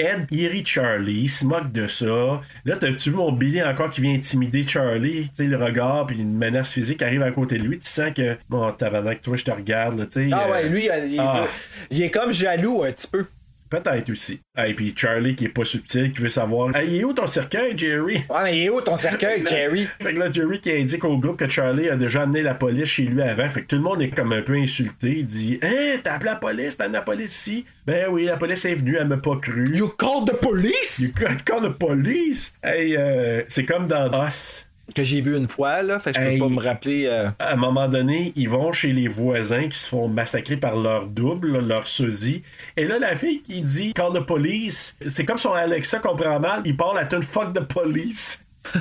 [0.00, 2.40] Ed, il rit Charlie, il se moque de ça.
[2.64, 5.22] Là, t'as-tu vu mon Billy encore qui vient intimider Charlie?
[5.28, 7.78] Tu sais, le regard, puis une menace physique arrive à côté de lui.
[7.78, 10.30] Tu sens que, bon, tabarnak, toi, je te regarde, tu sais.
[10.32, 11.46] Ah euh, ouais, lui, il, il- ah.
[11.90, 13.26] il est comme jaloux un petit peu.
[13.70, 14.40] Peut-être aussi.
[14.66, 17.26] Et puis Charlie qui est pas subtil, qui veut savoir Hey, il est où ton
[17.26, 18.22] cercueil, Jerry?
[18.30, 19.86] Ouais, mais il est où ton cercueil, Jerry?
[20.00, 22.88] Fait que là, Jerry qui indique au groupe que Charlie a déjà amené la police
[22.88, 23.50] chez lui avant.
[23.50, 25.18] Fait que tout le monde est comme un peu insulté.
[25.18, 27.64] Il dit Hein, t'as appelé la police, t'as amené la police ici?
[27.86, 29.76] Ben oui, la police est venue, elle m'a pas cru.
[29.76, 30.98] You called the police?
[30.98, 31.10] You
[31.44, 32.54] called the police?
[32.62, 34.67] Hey, euh, c'est comme dans Us.
[34.94, 36.38] Que j'ai vu une fois, là, fait que je peux Hey.
[36.38, 37.06] pas me rappeler.
[37.06, 40.76] euh, À un moment donné, ils vont chez les voisins qui se font massacrer par
[40.76, 42.42] leur double, leur sosie.
[42.76, 46.62] Et là, la fille qui dit Call the police, c'est comme son Alexa comprend mal,
[46.64, 48.42] il parle à tune Fuck the police.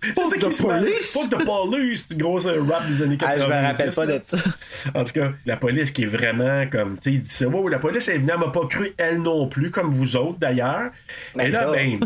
[0.00, 1.12] C'est ça the police?
[1.12, 3.34] Fuck the police, gros euh, rap des années 80.
[3.36, 4.36] Ah, je me rappelle pas de ça.
[4.94, 7.48] En tout cas, la police qui est vraiment comme, tu sais, il dit ça.
[7.48, 10.90] Wow, la police venue, elle m'a pas cru, elle non plus, comme vous autres d'ailleurs.
[11.34, 11.72] Ben Et là.
[11.72, 11.98] ben,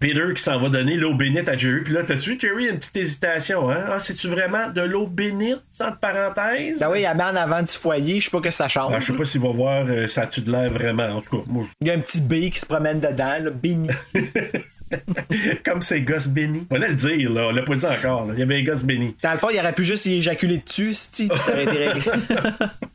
[0.00, 1.80] Peter qui s'en va donner l'eau bénite à Jerry.
[1.82, 3.84] Puis là, t'as-tu vu, Jerry, une petite hésitation, hein?
[3.88, 6.78] Ah, c'est-tu vraiment de l'eau bénite, sans parenthèse?
[6.78, 8.92] Ben oui, il la met en avant du foyer, je sais pas que ça change.
[8.94, 11.08] Ah, je sais pas s'il va voir euh, ça a-tu de l'air vraiment.
[11.08, 13.50] En tout cas, moi, Il y a un petit B qui se promène dedans, là,
[13.50, 13.88] béni.
[15.64, 16.66] comme c'est gosse béni.
[16.70, 17.48] On va le dire, là.
[17.48, 18.34] On l'a pas dit encore, là.
[18.34, 19.14] Il y avait un gosse béni.
[19.22, 22.00] Dans le fond, il aurait pu juste y éjaculer dessus, si ça aurait été réglé.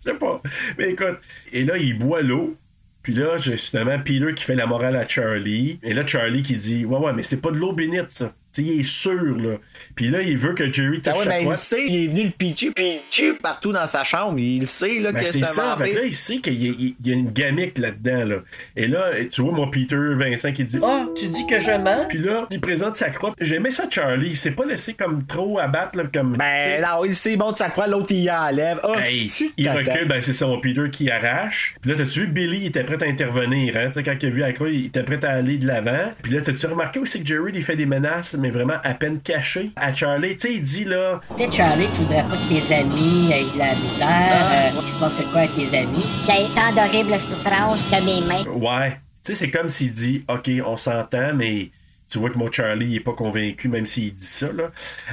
[0.05, 0.41] Je sais pas.
[0.77, 1.19] Mais écoute,
[1.51, 2.55] et là, il boit l'eau.
[3.03, 5.79] Puis là, j'ai justement Peter qui fait la morale à Charlie.
[5.83, 8.33] Et là, Charlie qui dit Ouais, ouais, mais c'est pas de l'eau bénite, ça.
[8.57, 9.55] Il est sûr, là.
[9.95, 12.07] Puis là, il veut que Jerry Ah touche ouais, sa mais il sait, il est
[12.07, 14.37] venu le pitcher, pitcher partout dans sa chambre.
[14.39, 15.75] Il sait, là, Ben, que c'est ça.
[15.77, 18.35] Fait là, il sait qu'il y, a- il y a une gamique là-dedans, là.
[18.75, 22.05] Et là, tu vois, mon Peter Vincent qui dit Ah, tu dis que je mens?
[22.07, 23.33] Puis là, il présente sa croix.
[23.39, 24.29] J'aimais ça, Charlie.
[24.29, 26.37] Il s'est pas laissé comme trop abattre, là, comme.
[26.37, 28.79] Ben là, il sait, il monte sa croix, l'autre il y enlève.
[28.83, 31.75] Ah, Hey, il recule, ben c'est son Peter qui arrache.
[31.81, 33.87] Puis là, t'as-tu vu, Billy il était prêt à intervenir, hein?
[33.87, 36.11] Tu sais, quand il a vu la croix, il était prêt à aller de l'avant.
[36.21, 39.21] Puis là, t'as-tu remarqué aussi que Jerry, il fait des menaces, mais vraiment à peine
[39.21, 40.35] cachées à Charlie?
[40.35, 41.21] Tu sais, il dit là.
[41.37, 44.87] Tu sais, Charlie, tu voudrais pas que tes amis aient de la misère, euh, qu'il
[44.89, 46.05] se passe quoi avec tes amis?
[46.25, 48.43] Qu'il y ait tant d'horribles souffrances que mes mains.
[48.51, 48.91] Ouais.
[49.23, 51.69] Tu sais, c'est comme s'il dit, OK, on s'entend, mais
[52.11, 54.71] tu vois que mon Charlie, il est pas convaincu, même s'il dit ça, là.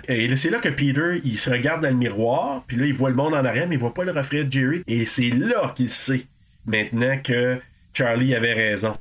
[0.09, 2.95] Et là, c'est là que Peter, il se regarde dans le miroir, puis là, il
[2.95, 4.83] voit le monde en arrière, mais il voit pas le reflet de Jerry.
[4.89, 6.27] Et c'est là qu'il sait,
[6.67, 7.61] maintenant, que
[7.95, 8.95] Charlie avait raison.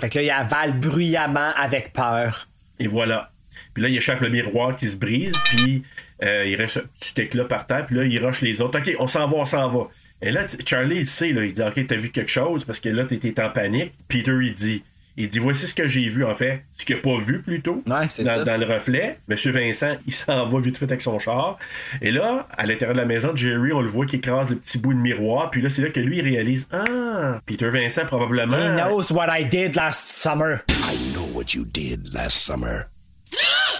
[0.00, 2.46] Fait que là, il avale bruyamment avec peur.
[2.78, 3.30] Et voilà.
[3.74, 5.82] Puis là, il échappe le miroir qui se brise, puis
[6.22, 8.78] euh, il reste un petit éclat par terre, puis là, il rush les autres.
[8.78, 9.88] OK, on s'en va, on s'en va.
[10.22, 12.88] Et là, Charlie, il sait, là, il dit, OK, t'as vu quelque chose, parce que
[12.88, 13.92] là, t'étais en panique.
[14.08, 14.82] Peter, il dit,
[15.16, 16.62] il dit, voici ce que j'ai vu, en fait.
[16.72, 18.44] Ce qu'il n'a pas vu, plutôt, Ouais, c'est dans, ça.
[18.44, 19.18] dans le reflet.
[19.28, 21.58] Monsieur Vincent, il s'en va vite fait avec son char.
[22.00, 24.78] Et là, à l'intérieur de la maison, Jerry, on le voit qui écrase le petit
[24.78, 28.56] bout de miroir, puis là, c'est là que lui, il réalise, ah, Peter Vincent, probablement...
[28.56, 30.62] He knows what I did last summer.
[30.68, 32.86] I know what you did last summer.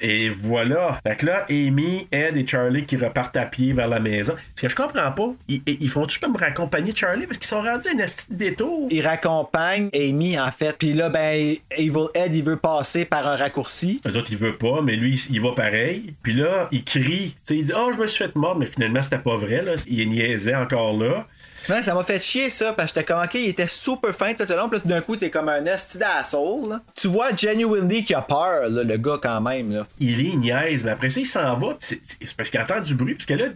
[0.00, 1.00] Et voilà.
[1.02, 4.34] Fait que là, Amy, Ed et Charlie qui repartent à pied vers la maison.
[4.54, 7.26] Ce que je comprends pas, ils, ils font-tu comme raccompagner Charlie?
[7.26, 8.88] Parce qu'ils sont rendus à un esti de détour?
[8.90, 10.76] Il raccompagne Amy, en fait.
[10.78, 14.00] Puis là, ben, Evil Ed, il veut passer par un raccourci.
[14.04, 16.14] Les autres, il veut pas, mais lui, il va pareil.
[16.22, 17.30] Puis là, il crie.
[17.30, 19.62] Tu sais, il dit Oh, je me suis fait mort, mais finalement, c'était pas vrai.
[19.62, 19.74] Là.
[19.86, 21.26] Il niaisait encore là.
[21.66, 24.44] Ça m'a fait chier ça, parce que j'étais comme, ok, il était super fin tout
[24.48, 26.80] le long, puis d'un coup, t'es comme un esti d'asshole.
[26.94, 29.72] Tu vois genuinely qu'il a peur, là, le gars, quand même.
[29.72, 29.86] Là.
[30.00, 31.76] Il est niaise, mais après ça, il s'en va.
[31.80, 32.00] C'est
[32.36, 33.46] parce qu'il entend du bruit, parce que là,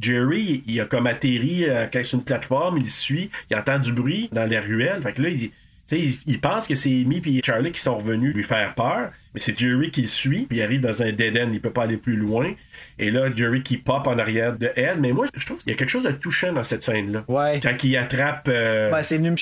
[0.00, 4.28] Jerry, il a comme atterri euh, sur une plateforme, il suit, il entend du bruit
[4.32, 5.02] dans les ruelles.
[5.02, 5.50] Fait que là, il,
[5.90, 9.58] il pense que c'est Amy et Charlie qui sont revenus lui faire peur, mais c'est
[9.58, 11.96] Jerry qui le suit, puis il arrive dans un dead end, il peut pas aller
[11.96, 12.52] plus loin.
[12.98, 15.74] Et là, Jerry qui pop en arrière de Ed, mais moi, je trouve qu'il y
[15.74, 17.24] a quelque chose de touchant dans cette scène-là.
[17.28, 17.60] Ouais.
[17.62, 18.48] Quand il attrape.
[18.48, 19.36] euh, Ben, c'est venu me.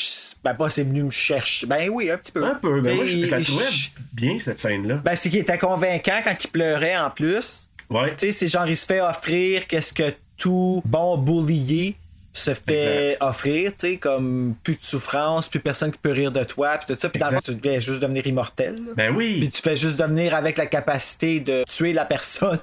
[0.44, 1.66] Ben, pas c'est venu me chercher.
[1.66, 2.44] Ben oui, un petit peu.
[2.44, 3.64] un peu, mais moi, je, je la trouvais
[4.12, 4.96] bien, cette scène-là.
[5.04, 7.68] Ben, c'est qu'il était convaincant quand il pleurait en plus.
[7.88, 8.10] Ouais.
[8.16, 11.94] Tu sais, c'est genre, il se fait offrir qu'est-ce que tout bon boulier
[12.32, 16.44] se fait offrir, tu sais, comme plus de souffrance, plus personne qui peut rire de
[16.44, 17.08] toi, puis tout ça.
[17.08, 18.74] Puis dans le fond, tu devais juste devenir immortel.
[18.74, 18.92] là.
[18.94, 19.38] Ben oui.
[19.40, 22.58] Puis tu fais juste devenir avec la capacité de tuer la personne.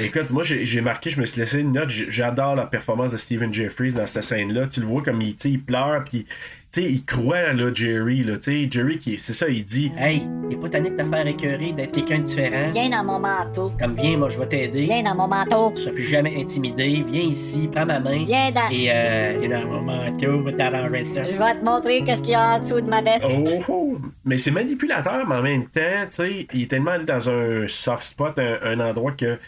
[0.00, 3.52] Écoute, moi j'ai marqué, je me suis laissé une note, j'adore la performance de Stephen
[3.52, 4.66] Jeffries dans cette scène-là.
[4.68, 8.36] Tu le vois comme il, il pleure, puis tu sais, il croit, là, Jerry, là,
[8.36, 9.90] tu sais, Jerry, qui, c'est ça, il dit.
[9.98, 12.66] Hey, t'es pas tanné de te faire écœurer d'être quelqu'un de différent?
[12.72, 13.72] Viens dans mon manteau.
[13.80, 14.82] Comme viens, moi je vais t'aider.
[14.82, 15.72] Viens dans mon manteau.
[15.74, 17.02] Tu seras plus jamais intimidé.
[17.08, 18.22] Viens ici, prends ma main.
[18.24, 21.24] Viens dans- Et euh, viens dans mon manteau, va t'arranger ça.
[21.24, 23.26] Je vais te montrer qu'est-ce qu'il y a en dessous de ma veste.
[23.28, 23.98] Oh, oh.
[24.24, 27.66] Mais c'est manipulateur, mais en même temps, tu sais, il est tellement allé dans un
[27.66, 29.38] soft spot, un, un endroit que,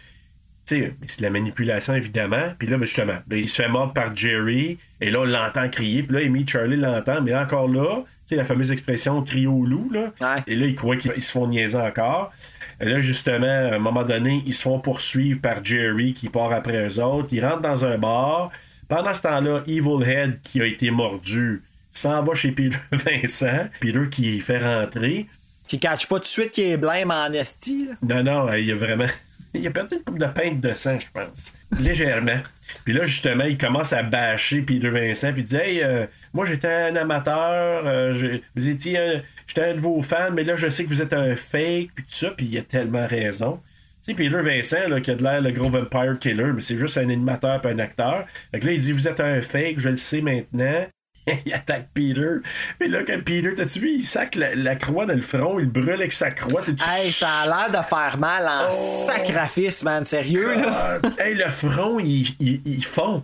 [1.06, 2.52] c'est de la manipulation, évidemment.
[2.58, 5.68] Puis là, ben, justement, là, il se fait mordre par Jerry, et là, on l'entend
[5.68, 9.46] crier, puis là, Amy Charlie l'entend, mais encore là, tu sais, la fameuse expression crier
[9.46, 10.12] au loup, là.
[10.46, 12.32] Et là, ils croient qu'ils ils se font niaiser encore.
[12.80, 16.52] Et là, justement, à un moment donné, ils se font poursuivre par Jerry qui part
[16.52, 17.28] après eux autres.
[17.32, 18.50] Ils rentrent dans un bar.
[18.88, 21.62] Pendant ce temps-là, Evil Head, qui a été mordu,
[21.92, 23.68] s'en va chez Peter Vincent.
[23.80, 25.26] Peter qui fait rentrer.
[25.68, 27.88] Qui catch pas tout de suite qu'il est blême en esti.
[27.88, 28.22] là.
[28.22, 29.06] Non, non, il a vraiment.
[29.52, 31.54] Il a perdu une coupe de pinte de sang, je pense.
[31.78, 32.38] Légèrement.
[32.84, 36.44] Puis là, justement, il commence à bâcher Peter Vincent, puis il dit Hey, euh, moi
[36.46, 40.68] j'étais un amateur, euh, vous étiez un- j'étais un de vos fans, mais là je
[40.68, 43.60] sais que vous êtes un fake, puis tout ça, puis il a tellement raison.
[44.02, 46.78] Tu sais, Peter Vincent, là, qui a de l'air le gros vampire killer, mais c'est
[46.78, 48.24] juste un animateur puis un acteur.
[48.50, 50.86] Fait là, il dit Vous êtes un fake, je le sais maintenant.
[51.46, 52.36] il attaque Peter.
[52.78, 55.66] Puis là, quand Peter, t'as-tu vu, il sac la, la croix dans le front, il
[55.68, 56.62] brûle avec sa croix.
[56.66, 59.04] Hey, ça a l'air de faire mal en Oh.
[59.06, 60.04] sacrifice, man.
[60.04, 60.98] Sérieux, là?
[61.18, 63.22] Hey, le front, il, il, il fond.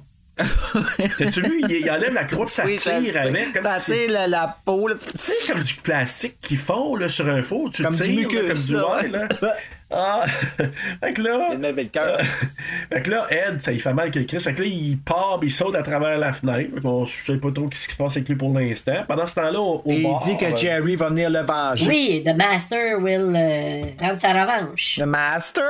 [1.18, 1.62] T'as-tu vu?
[1.68, 3.53] Il, il enlève la croix puis ça Oui, tire ça- avec.
[3.55, 4.90] Comme ça si- tire la, la peau.
[4.90, 7.70] Tu sais, comme du plastique qui fond là, sur un faux.
[7.72, 9.28] Tu Comme tires, du là, comme du ouais, là.
[9.91, 10.24] Ah!
[11.01, 11.51] fait que là.
[11.53, 12.18] Il le cœur.
[12.91, 14.41] fait que là, Ed, ça il fait mal que Chris.
[14.41, 16.74] Fait que là, il part, il saute à travers la fenêtre.
[16.74, 19.05] Fait qu'on sait pas trop ce qui se passe avec lui pour l'instant.
[19.07, 21.89] Pendant ce temps-là, au, au Et il dit que euh, Jerry va venir le venger.
[21.89, 24.97] Oui, The Master will euh, prendre sa revanche.
[24.99, 25.64] Le Master!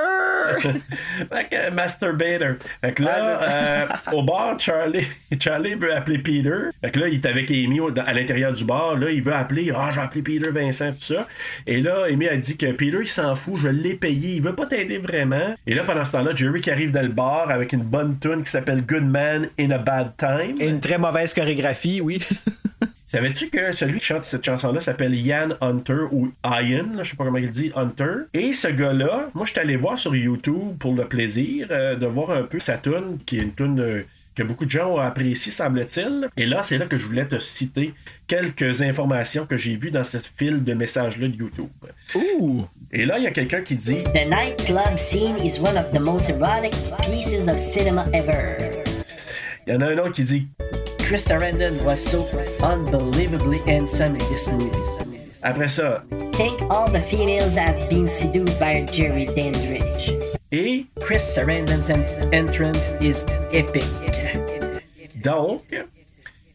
[0.63, 2.55] fait que Masturbator.
[2.81, 5.07] Fait que là, euh, au bar, Charlie,
[5.39, 6.71] Charlie veut appeler Peter.
[6.81, 8.97] Fait que là, il est avec Amy à l'intérieur du bar.
[8.97, 11.29] Là, il veut appeler, ah, j'ai appelé Peter Vincent, tout ça.
[11.67, 14.37] Et là, Amy a dit que Peter, il s'en fout, je l'ai payé.
[14.37, 15.55] Il veut pas t'aider vraiment.
[15.67, 18.43] Et là, pendant ce temps-là, Jerry qui arrive dans le bar avec une bonne tune
[18.43, 20.55] qui s'appelle Good Man in a Bad Time.
[20.61, 22.23] Et une très mauvaise chorégraphie, oui.
[23.07, 27.17] Savais-tu que celui qui chante cette chanson-là s'appelle Ian Hunter ou Ian, là, je sais
[27.17, 28.27] pas comment il dit, Hunter?
[28.35, 32.07] Et ce gars-là, moi je suis allé voir sur YouTube pour le plaisir euh, de
[32.07, 34.03] voir un peu sa tune, qui est une tune euh,
[34.35, 36.29] que beaucoup de gens ont apprécié, semble-t-il.
[36.37, 37.95] Et là, c'est là que je voulais te citer
[38.27, 41.71] quelques informations que j'ai vues dans cette file de messages-là de YouTube.
[42.15, 42.67] Ouh!
[42.99, 46.01] Et là, il y a quelqu'un qui dit The nightclub scene is one of the
[46.01, 46.73] most erotic
[47.03, 48.57] pieces of cinema ever.
[49.67, 50.47] il y en a un autre qui dit
[51.01, 52.27] Chris Sarandon was so
[52.63, 54.71] unbelievably handsome in this movie.
[55.43, 56.03] après ça.
[56.33, 60.15] Think all the females have been seduced by Jerry Dandridge.
[60.51, 63.23] Et Chris Sarandon's en- entrance is
[63.53, 63.85] epic.
[65.23, 65.65] Donc,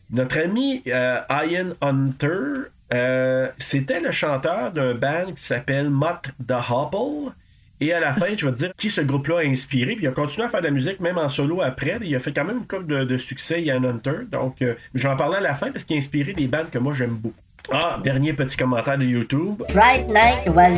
[0.10, 6.56] notre ami euh, Ian Hunter, euh, c'était le chanteur d'un band qui s'appelle Mott the
[6.70, 7.32] Hopple.
[7.80, 9.96] Et à la fin, je vais te dire qui ce groupe-là a inspiré.
[9.96, 11.98] Puis il a continué à faire de la musique, même en solo après.
[12.02, 14.26] Il a fait quand même une couple de, de succès, Ian Hunter.
[14.32, 16.66] Donc, euh, je vais en parler à la fin parce qu'il a inspiré des bands
[16.72, 17.36] que moi j'aime beaucoup.
[17.72, 19.64] Ah, dernier petit commentaire de YouTube.
[19.70, 20.78] Fright Night was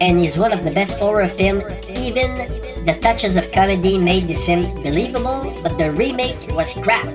[0.00, 1.62] and is one of the best horror films.
[1.96, 2.34] Even
[2.86, 7.06] the touches of comedy made this film believable, but the remake was crap.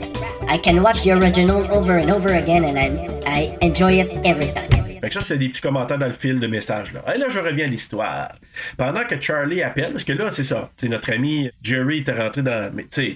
[0.48, 4.47] I can watch the original over and over again and I, I enjoy it every
[4.53, 4.85] time.
[5.01, 6.91] Fait que ça, c'était des petits commentaires dans le fil de message.
[6.91, 7.03] Là.
[7.15, 8.31] Et là, je reviens à l'histoire.
[8.76, 12.41] Pendant que Charlie appelle, parce que là, c'est ça, c'est notre ami Jerry était rentré
[12.41, 12.69] dans.
[12.73, 13.15] Mais tu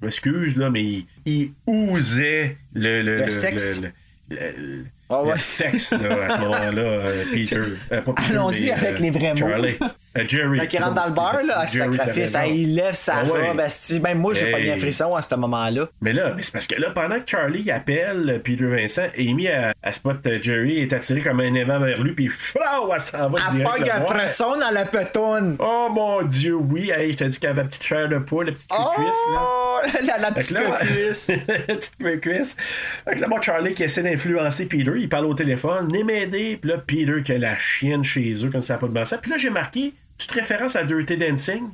[0.00, 3.02] je m'excuse, là, mais il, il ousait le.
[3.02, 3.80] Le, Le sexe.
[3.80, 3.90] le-
[4.30, 5.34] le- Ah ouais.
[5.34, 7.56] le sexe, là, à ce moment-là, euh, Peter.
[7.56, 9.40] Euh, pas Peter, Allons-y avec les vrais mots.
[9.40, 9.76] Charlie.
[10.18, 10.58] Euh, Jerry.
[10.58, 13.48] Quand il rentre dans le bar, là, à sacrifice, hein, il lève sa Ah ouais.
[13.50, 13.62] robe,
[14.02, 14.64] même moi, j'ai pas Hey.
[14.64, 15.86] bien frisson à ce moment-là.
[16.00, 19.46] Mais là, mais c'est parce que là, pendant que Charlie appelle euh, Peter Vincent, Amy,
[19.48, 23.00] à, à spot euh, Jerry, est attirée comme un évent vers lui, puis flau, elle
[23.00, 23.70] s'en va Elle direct.
[23.76, 24.18] pogne le un voir.
[24.18, 25.56] frisson dans la petonne.
[25.60, 28.46] Oh mon dieu, oui, hey, je t'ai dit qu'elle avait la petite chair de poule,
[28.46, 29.40] la petite cuisse, là.
[29.42, 31.28] Oh, la, la petite là, cuisse.
[31.48, 32.56] la petite cuisse.
[33.04, 36.58] Fait que là, Charlie qui essaie d'influencer Peter, il parle au téléphone, venez m'aider.
[36.60, 39.04] Puis là, Peter qui a la chienne chez eux, comme ça n'a pas de bon
[39.04, 39.18] sens.
[39.22, 39.92] Puis là, j'ai marqué,
[40.26, 41.68] petite référence à Dirty Dancing?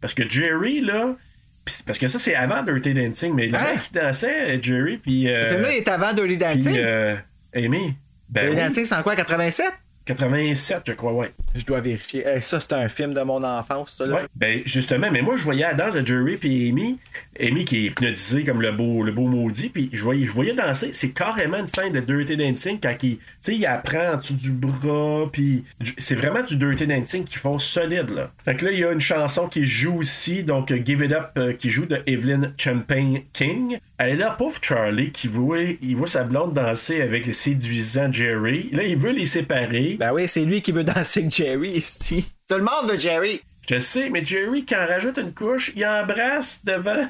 [0.00, 1.14] Parce que Jerry, là,
[1.86, 3.60] parce que ça, c'est avant Dirty Dancing, mais le Hein?
[3.74, 5.24] mec qui dansait, Jerry, puis.
[5.24, 6.72] Ce Euh, film-là est avant Dirty Dancing?
[6.72, 7.16] puis, euh,
[7.54, 7.94] Amy.
[8.28, 8.68] Ben Dirty oui.
[8.68, 9.66] Dancing, c'est en quoi, 87?
[10.06, 11.30] 87, je crois, ouais.
[11.54, 12.24] Je dois vérifier.
[12.26, 14.16] Eh, ça, c'est un film de mon enfance, ça, là.
[14.16, 16.98] Ouais, ben justement, mais moi je voyais la danse de Jerry puis Amy,
[17.40, 20.54] Amy qui est hypnotisée comme le beau le beau maudit, puis je voyais je voyais
[20.54, 24.50] danser, c'est carrément une scène de Dirty Dancing quand il il apprend en dessous du
[24.50, 25.64] bras puis
[25.98, 28.30] c'est vraiment du Dirty Dancing qu'ils font solide là.
[28.44, 31.12] Fait que là il y a une chanson qui joue aussi donc euh, Give It
[31.12, 33.78] Up euh, qui joue de Evelyn Champagne King.
[33.98, 38.12] Elle est là pauvre Charlie qui voit il voit sa blonde danser avec le séduisant
[38.12, 38.68] Jerry.
[38.72, 39.96] Là il veut les séparer.
[39.98, 42.24] Ben oui, c'est lui qui veut danser avec Jerry, ici.
[42.48, 43.40] Tout le monde veut Jerry.
[43.68, 47.06] Je sais, mais Jerry, quand rajoute une couche, il embrasse devant.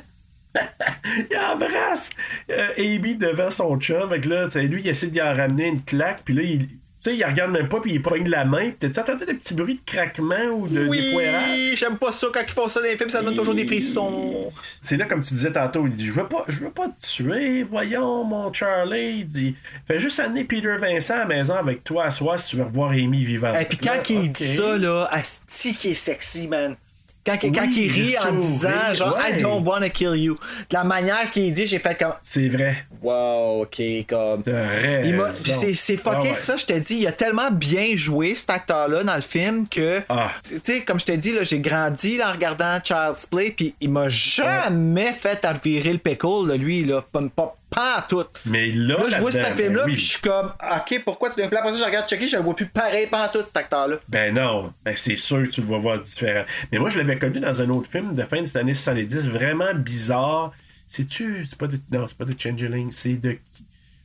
[1.31, 2.11] Il embrasse
[2.51, 4.09] euh, Amy devant son chum.
[4.11, 6.43] Fait que là, tu sais, lui, il essaie d'y en ramener une claque, puis là,
[6.43, 6.69] il.
[7.01, 8.73] Tu sais, il regarde même pas, puis il pogne la main.
[8.77, 11.51] Puis t'as entendu des petits bruits de craquement ou de défoirage?
[11.53, 13.69] Oui, j'aime pas ça quand ils font ça dans les films, ça donne toujours des
[13.69, 14.51] frissons.
[14.83, 17.07] C'est là, comme tu disais tantôt, il dit Je veux pas, je veux pas te
[17.07, 19.19] tuer, voyons, mon Charlie.
[19.21, 19.55] Il dit
[19.87, 22.65] Fais juste amener Peter Vincent à la maison avec toi à soir si tu veux
[22.65, 23.55] revoir Amy vivante.
[23.61, 26.75] Et puis quand Là, il dit ça, là, asti qui est sexy, man.
[27.29, 29.39] Quand, quand Oui, il rit en disant, genre, ouais.
[29.39, 30.39] I don't wanna kill you.
[30.71, 32.85] De la manière qu'il dit, j'ai fait comme, C'est vrai.
[33.03, 34.43] wow, ok, comme.
[35.35, 36.35] C'est, c'est fucké, Ah ouais.
[36.35, 36.97] ça, je te dis.
[37.01, 40.01] Il a tellement bien joué, cet acteur-là, dans le film, que.
[40.09, 40.31] Ah.
[40.43, 43.75] Tu sais, comme je te dis, là, j'ai grandi là, en regardant Child's Play, puis
[43.81, 47.05] il m'a jamais fait revirer le pickle, là, lui, là.
[47.13, 48.25] Pas, pas, pas en tout.
[48.47, 49.93] Mais là, Là, je vois ce film-là, ben oui.
[49.93, 52.55] puis je suis comme, ok, pourquoi tu après ça, je regarde Chucky, je le vois
[52.57, 53.97] plus pareil, pas en tout, cet acteur-là.
[54.09, 56.45] Ben non, ben c'est sûr que tu le vas voir différent.
[56.73, 59.75] Mais moi, je l'avais connu dans un autre film de fin des années 70, vraiment
[59.75, 60.53] bizarre.
[60.87, 61.45] C'est-tu.
[61.47, 61.79] C'est pas de.
[61.93, 63.37] Non, c'est pas de Changeling, c'est de.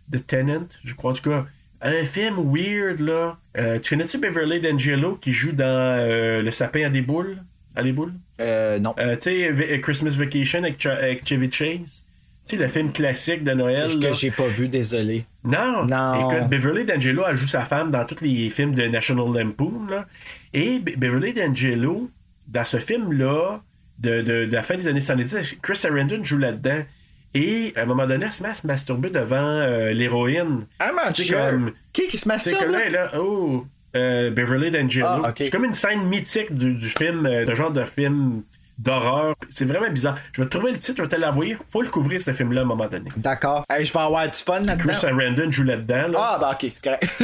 [0.10, 1.12] de Tenant, je crois.
[1.12, 1.46] En tout cas,
[1.82, 3.38] un film weird, là.
[3.58, 7.38] Euh, tu connais-tu Beverly D'Angelo qui joue dans euh, Le sapin à des boules?
[7.76, 8.14] À des boules?
[8.42, 8.94] Euh, non.
[9.00, 12.04] Euh, tu sais, Christmas Vacation avec, Ch- avec Chevy Chase?
[12.48, 14.00] Tu sais, le film classique de Noël.
[14.00, 15.26] que j'ai pas vu, désolé.
[15.46, 15.86] Non.
[15.86, 16.30] Non.
[16.32, 19.88] Écoute, Beverly D'Angelo, elle joue sa femme dans tous les films de National Lampoon.
[19.90, 20.06] Là.
[20.54, 22.10] Et Be- Beverly D'Angelo,
[22.48, 23.62] dans ce film-là,
[24.00, 26.82] de, de- de la fin des années 70, Chris Sarandon joue là-dedans.
[27.34, 30.66] Et à un moment donné, elle se met à se masturber devant euh, l'héroïne.
[30.80, 31.38] Ah, mon C'est Dieu.
[31.38, 32.60] comme- Qui qui se C'est masturbe?
[32.60, 32.90] que là?
[32.90, 33.66] là, là, oh,
[33.96, 35.08] euh, Beverly D'Angelo.
[35.10, 35.34] Ah.
[35.38, 38.44] C'est comme une scène mythique du, du film, euh, de genre de film
[38.78, 39.36] d'horreur.
[39.50, 40.16] C'est vraiment bizarre.
[40.34, 41.58] Je vais trouver le titre, je vais te l'envoyer.
[41.70, 43.10] Faut le couvrir, ce film-là, à un moment donné.
[43.18, 43.66] D'accord.
[43.70, 44.78] Hey, je vais avoir du fun là-dedans.
[44.78, 46.08] Chris Sarandon joue là-dedans.
[46.10, 46.20] Là.
[46.20, 47.24] Ah, bah ok, c'est correct.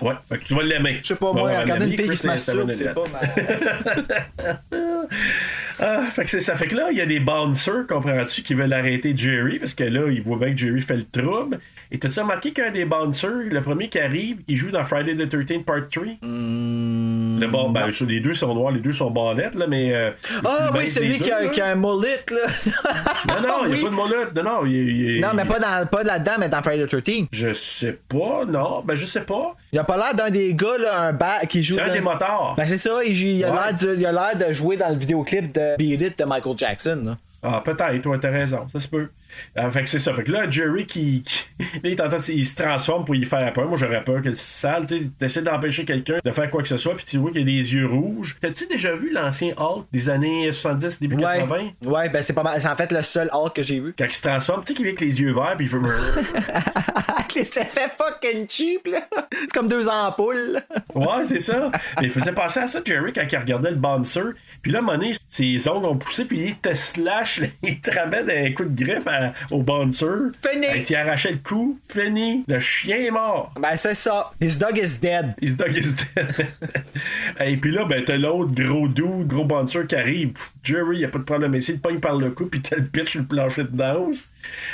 [0.02, 1.00] Ouais, fait que tu vas l'aimer.
[1.02, 2.72] Je sais pas, Bon, moi, on va regarder une fille qui Chris se masturbe, Sarandon
[2.72, 4.70] c'est est pas mal.
[5.82, 6.54] Ah, fait que c'est ça.
[6.56, 9.84] Fait que là, il y a des bouncers, comprends-tu, qui veulent arrêter Jerry parce que
[9.84, 11.58] là, ils voient bien que Jerry fait le trouble.
[11.90, 15.32] Et t'as-tu remarqué qu'un des bouncers, le premier qui arrive, il joue dans Friday the
[15.32, 16.04] 13th Part 3?
[16.22, 19.94] le bon, ben, les deux sont noirs, les deux sont ballettes, là, mais.
[19.94, 20.10] euh,
[20.44, 21.48] Ah mince celui qui a, là.
[21.48, 23.40] qui a un mullet, là.
[23.42, 23.80] Non, non, il n'y Oui.
[23.80, 24.34] a pas de molette.
[24.36, 24.72] Non, non, il,
[25.16, 28.44] il- Non, mais pas, dans, pas là-dedans, mais dans Friday the 13 Je sais pas,
[28.46, 28.82] non.
[28.84, 29.54] Ben, je sais pas.
[29.72, 31.74] Il a pas l'air d'un des gars, là, un ba qui joue.
[31.76, 32.54] C'est un des motards.
[32.56, 33.56] Ben, c'est ça, il, il a Ouais.
[33.56, 36.56] l'air de- il a l'air de jouer dans le vidéoclip de Beat It de Michael
[36.56, 37.16] Jackson, là.
[37.42, 39.08] Ah, peut-être, toi, t'as raison, ça se peut.
[39.58, 40.12] Euh, fait que c'est ça.
[40.14, 41.44] Fait que là, Jerry, qui, qui-
[41.82, 43.66] là, il, il se transforme pour y faire peur.
[43.68, 44.86] Moi, j'aurais peur que c'est sale.
[44.86, 47.42] Tu sais, t'essaies d'empêcher quelqu'un de faire quoi que ce soit, puis tu vois qu'il
[47.42, 48.36] a des yeux rouges.
[48.40, 51.38] T'as-tu déjà vu l'ancien Hulk des années 70, début Ouais.
[51.40, 51.56] 80?
[51.84, 52.60] Ouais, ben c'est pas mal.
[52.60, 53.94] C'est en fait le seul Hulk que j'ai vu.
[53.96, 56.52] Quand il se transforme, tu sais qu'il vient avec les yeux verts, puis il fait.
[57.16, 59.00] Avec les effets fucking cheap, là.
[59.40, 60.58] C'est comme deux ampoules.
[60.94, 61.70] Ouais, c'est ça.
[62.00, 64.20] Mais il faisait penser à ça, Jerry, quand il regardait le bouncer.
[64.62, 68.52] Puis là, donné, ses ongles ont poussé, puis il te slash, il te ramène un
[68.52, 69.19] coup de griffe à-
[69.50, 70.06] au bouncer.
[70.46, 70.66] Fini.
[70.76, 72.44] Il t'y arrachait le cou, fini.
[72.48, 73.52] Le chien est mort.
[73.60, 74.30] Ben c'est ça.
[74.40, 75.34] His dog is dead.
[75.40, 76.46] His dog is dead.
[77.40, 80.32] Et puis là, ben, t'as l'autre gros doux, gros bouncer qui arrive.
[80.62, 81.72] Jerry, y a pas de problème ici.
[81.72, 84.28] Il te pogne par le cou, puis t'as le pitch sur le plancher de danse.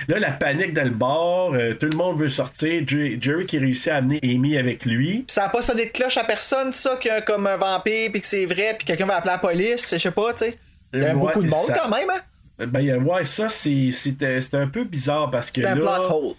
[0.08, 1.52] Là, la panique dans le bar.
[1.54, 2.46] euh, tout le monde veut sortir.
[2.46, 2.82] sortir.
[2.86, 5.24] J- Jerry qui réussit à amener Amy avec lui.
[5.26, 7.56] Pis ça a pas sonné de cloche à personne, ça, qu'il y a comme un
[7.56, 10.38] vampire, puis que c'est vrai, puis quelqu'un va appeler la police, je sais pas, tu
[10.40, 10.58] sais.
[10.92, 12.20] Il y a Ouais, beaucoup de monde ça- quand même, hein?
[12.58, 15.60] Ben, ouais, ça, c'est- c'était c'était un peu bizarre parce que.
[15.64, 16.34] Un plot hole.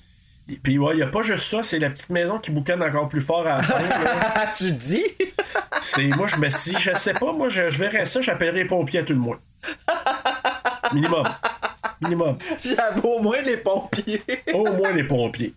[0.63, 3.09] Puis, ouais, il y a pas juste ça, c'est la petite maison qui boucane encore
[3.09, 3.75] plus fort à la fin.
[4.57, 5.03] tu dis?
[5.81, 8.65] C'est, moi, je me suis je sais pas, moi, je, je verrais ça, j'appellerais les
[8.65, 9.37] pompiers à tout le moins.
[10.93, 11.25] Minimum.
[12.01, 12.37] Minimum.
[12.63, 14.21] J'avoue, au moins les pompiers.
[14.53, 15.53] Au moins les pompiers.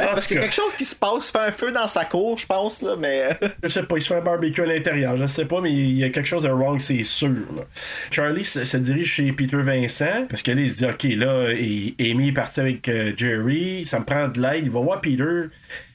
[0.00, 1.52] C'est En parce tout qu'il y a cas, quelque chose qui se passe, fait un
[1.52, 3.28] feu dans sa cour, je pense, là, mais.
[3.62, 5.96] Je sais pas, il se fait un barbecue à l'intérieur, je sais pas, mais il
[5.98, 7.28] y a quelque chose de wrong, c'est sûr.
[7.28, 7.62] là.
[8.10, 11.50] Charlie se, se dirige chez Peter Vincent, parce que là, il se dit, OK, là,
[11.52, 15.00] et- Amy est partie avec euh, Jerry, ça me prend de l'aide, il va voir
[15.00, 15.44] Peter.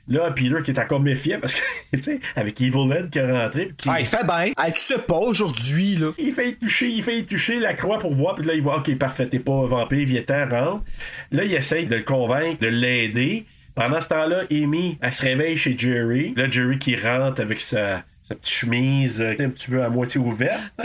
[0.09, 1.61] Là, Peter qui est encore méfiant, parce que,
[1.97, 4.53] tu sais, avec Evil Ed qui est rentré, qui- Ah, il fait bien.
[4.55, 6.11] Ah, tu sais pas aujourd'hui, là.
[6.17, 8.61] il fait y toucher, il fait y toucher la croix pour voir, puis là, il
[8.61, 10.83] voit, OK, parfait, t'es pas vampire, viens rentre.
[11.31, 13.45] Là, il essaye de le convaincre, de l'aider.
[13.75, 16.33] Pendant ce temps-là, Amy, elle se réveille chez Jerry.
[16.35, 20.19] Là, Jerry qui rentre avec sa, sa petite chemise euh, un petit peu à moitié
[20.19, 20.59] ouverte.
[20.77, 20.83] Sa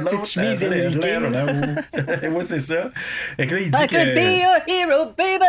[0.00, 1.18] petite chemise éléguée.
[2.28, 2.90] ouais, c'est ça.
[3.38, 4.40] Et que là, il dit I could be que...
[4.42, 5.44] your hero, baby!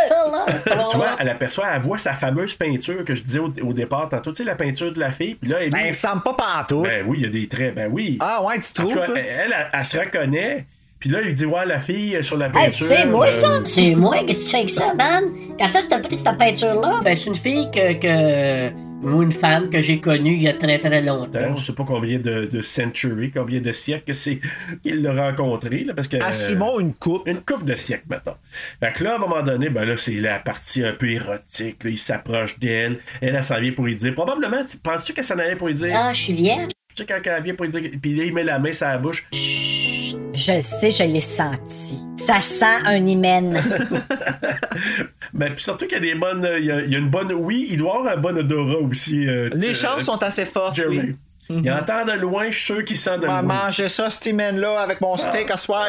[0.91, 4.09] Tu vois, elle aperçoit, elle voit sa fameuse peinture que je disais au, au départ
[4.09, 5.35] tantôt, tu sais, la peinture de la fille.
[5.35, 6.83] Puis là, Amy, Ben, il semble pas pantoute.
[6.83, 8.17] ben oui, il y a des traits, ben oui.
[8.21, 8.97] Ah, ouais, tu trouves?
[9.07, 10.65] elle, elle, elle, elle se reconnaît.
[10.99, 12.87] Puis là, il dit, ouais, la fille sur la Hey, peinture.
[12.87, 13.47] c'est moi ça!
[13.47, 15.23] euh, C'est moi, qu'est-ce que tu fais avec ça, Dan?
[15.59, 17.01] Quand est-ce que t'as pris cette peinture-là?
[17.03, 18.71] Ben, c'est une fille que, que.
[19.03, 21.55] Ou une femme que j'ai connue il y a très très longtemps.
[21.55, 24.39] Je sais pas combien de, de century, combien de siècles c'est
[24.83, 26.17] qu'il l'a rencontré, là, parce que.
[26.23, 27.27] Assumons une coupe.
[27.27, 28.37] Une coupe de siècles, maintenant.
[28.79, 31.83] Fait que là, à un moment donné, ben là, c'est la partie un peu érotique,
[31.83, 35.23] là, il s'approche d'elle, elle, elle s'en vient pour lui dire, probablement, tu- penses-tu qu'elle
[35.23, 35.91] s'en allait pour lui dire?
[35.95, 36.69] Ah, je suis vierge.
[36.95, 38.85] Tu sais, quand elle vient pour lui dire, puis là, il met la main sur
[38.85, 41.97] la bouche, Je le sais, je l'ai senti.
[42.17, 43.61] Ça sent un hymen.
[45.33, 47.09] mais puis surtout qu'il y a des bonnes, il y a, il y a une
[47.09, 49.27] bonne, oui, il doit avoir un bon odorat aussi.
[49.27, 50.75] euh, Les euh, chances sont assez fortes.
[50.75, 50.99] Jerry.
[50.99, 51.15] oui.
[51.49, 53.41] Il entend de loin, je suis sûr qu'il sent de loin.
[53.41, 55.87] manger ça, cet hymen-là, avec mon steak à soir.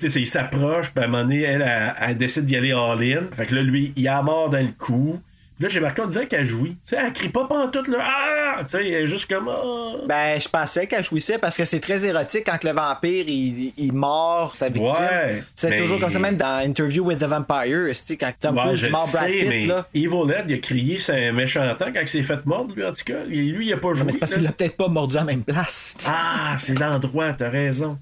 [0.00, 3.24] Sais, il s'approche, puis à un moment donné, elle, elle, elle décide d'y aller all-in.
[3.32, 5.20] Fait que là, lui, il a mort dans le cou.
[5.62, 6.70] Là, j'ai marqué, on dirait qu'elle jouit.
[6.70, 7.98] Tu sais, elle crie pas pantoute, là.
[8.02, 8.64] Ah!
[8.64, 9.48] Tu sais, elle est juste comme.
[9.48, 9.92] ah!
[10.08, 13.92] Ben, je pensais qu'elle jouissait parce que c'est très érotique quand le vampire il, il
[13.92, 14.90] mord sa victime.
[14.90, 18.62] Ouais, c'est mais- toujours comme ça, même dans Interview with the Vampire, quand Tom Ouais,
[18.64, 19.86] Cruise mord Brad Pitt, mais là.
[19.94, 22.84] Evil Ed, il a crié, c'est un méchant temps quand il s'est fait mordre, lui,
[22.84, 23.22] en tout cas.
[23.24, 24.02] Lui, il a pas joué.
[24.04, 25.96] Mais c'est parce qu'il l'a peut-être pas mordu à la même place.
[26.08, 27.96] Ah, c'est l'endroit, t'as raison.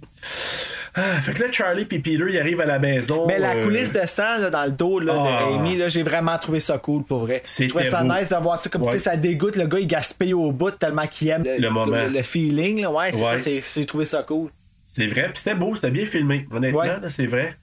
[0.95, 3.27] Ah, fait que là, Charlie et Peter, ils arrivent à la maison.
[3.27, 5.51] Mais la euh, coulisse de sang là, dans le dos là, Ah.
[5.53, 7.43] de Amy, là, j'ai vraiment trouvé ça cool pour vrai.
[7.45, 8.13] Je trouvais ça beau.
[8.13, 8.93] nice de voir ça comme Ouais.
[8.93, 11.97] sais, ça dégoûte le gars, il gaspille au bout tellement qu'il aime le, Le moment.
[12.13, 12.81] le feeling.
[12.83, 12.91] Là.
[12.91, 13.61] Ouais, c'est Ouais.
[13.75, 14.51] j'ai trouvé ça cool.
[14.85, 16.89] C'est vrai, puis c'était beau, c'était bien filmé, honnêtement, Ouais.
[16.89, 17.55] là, c'est vrai.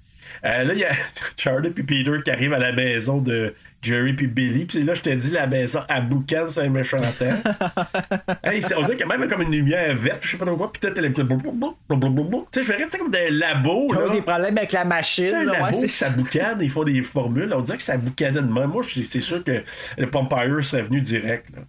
[0.45, 0.91] Euh, là, il y a
[1.37, 4.65] Charlie puis Peter qui arrivent à la maison de Jerry puis Billy.
[4.65, 6.97] Puis là, je te dis, la maison à boucan, c'est un méchant
[8.43, 10.55] hey, on dirait qu'il y a même comme une lumière verte, je sais pas trop
[10.55, 10.71] quoi.
[10.71, 11.13] Puis peut-être elle est.
[11.13, 13.87] Tu sais, je verrais, tu sais, comme des labos.
[13.91, 15.31] Ils ont des problèmes avec la machine.
[15.31, 17.53] Là, ouais, labo, c'est ça boucane, ils font des formules.
[17.53, 18.67] On dirait que ça boucanait de même.
[18.67, 19.63] Moi, c'est sûr que
[19.97, 21.47] le Pompire serait venu direct.
[21.55, 21.61] là.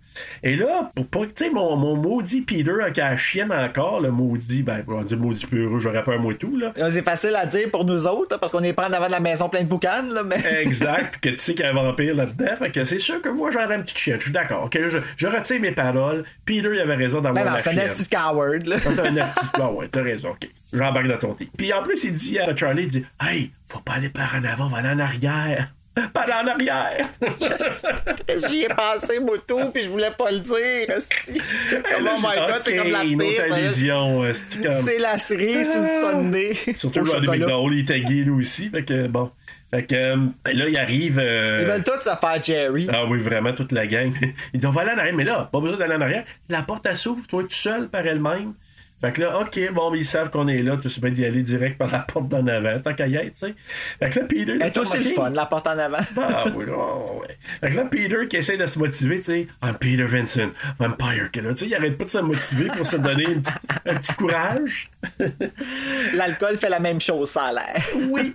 [0.43, 3.53] Et là, pour pas que, tu sais, mon, mon maudit Peter, qui a la chienne
[3.53, 6.73] encore, le maudit, ben, on va dire maudit peureux, j'aurais peur, moi, tout, là.
[6.91, 9.49] C'est facile à dire pour nous autres, parce qu'on est prend devant de la maison
[9.49, 10.43] pleine de boucanes, là, mais.
[10.61, 12.57] Exact, puis que tu sais qu'il y a un là-dedans.
[12.59, 14.17] Fait que c'est sûr que moi, j'aurais une petite chienne.
[14.19, 14.69] Je suis d'accord.
[14.73, 16.25] Je, je retire mes paroles.
[16.47, 17.87] Peter, il avait raison d'avoir Ben la c'est un chienne.
[17.87, 18.77] nasty coward, là.
[18.83, 20.49] C'est un nasty- Ah ouais, t'as raison, ok.
[20.73, 21.49] J'embarque dans ton team.
[21.57, 24.45] Puis en plus, il dit à Charlie, il dit Hey, faut pas aller par en
[24.45, 25.69] avant, va aller en arrière.
[26.15, 27.09] Pas en arrière.
[28.49, 30.97] J'y ai pensé, Moto, puis je voulais pas le dire.
[30.97, 31.33] esti.
[31.71, 34.35] Comme, oh my god, c'est Ok, comme la pire.
[34.35, 36.55] c'est comme- C'est la cerise sur le sonné.
[36.77, 37.47] Surtout Au le Roddy chocolat.
[37.47, 38.69] McDowell, il est tagué lui aussi.
[38.71, 39.31] Fait que bon.
[39.71, 40.17] Fait que euh,
[40.47, 41.19] là, il arrive.
[41.23, 42.89] euh, Ils veulent tous faire Jerry.
[42.93, 44.13] Ah oui, vraiment, toute la gang.
[44.55, 45.15] Ils disent, on va aller en arrière.
[45.15, 46.25] Mais là, pas besoin d'aller en arrière.
[46.49, 48.55] La porte, elle s'ouvre, toi, tout seul, par elle-même.
[49.01, 50.77] Fait que là, OK, bon, mais ils savent qu'on est là.
[50.77, 53.27] Tout se bien d'y aller direct par la porte d'en avant, tant qu'à y être,
[53.35, 53.55] tu sais.
[54.01, 54.53] Fait que là, Peter.
[54.57, 55.99] Elle est t'as aussi le fun, la porte en avant.
[56.21, 57.37] Ah oui, oh, ouais.
[57.61, 59.47] Fait que là, Peter qui essaie de se motiver, tu sais.
[59.63, 60.49] I'm Peter Vincent,
[60.81, 61.51] vampire killer.
[61.51, 64.15] Tu sais, il arrête pas de se motiver pour se donner une petite- un petit
[64.15, 64.91] courage.
[66.15, 67.83] L'alcool fait la même chose, ça a l'air.
[68.09, 68.33] Oui.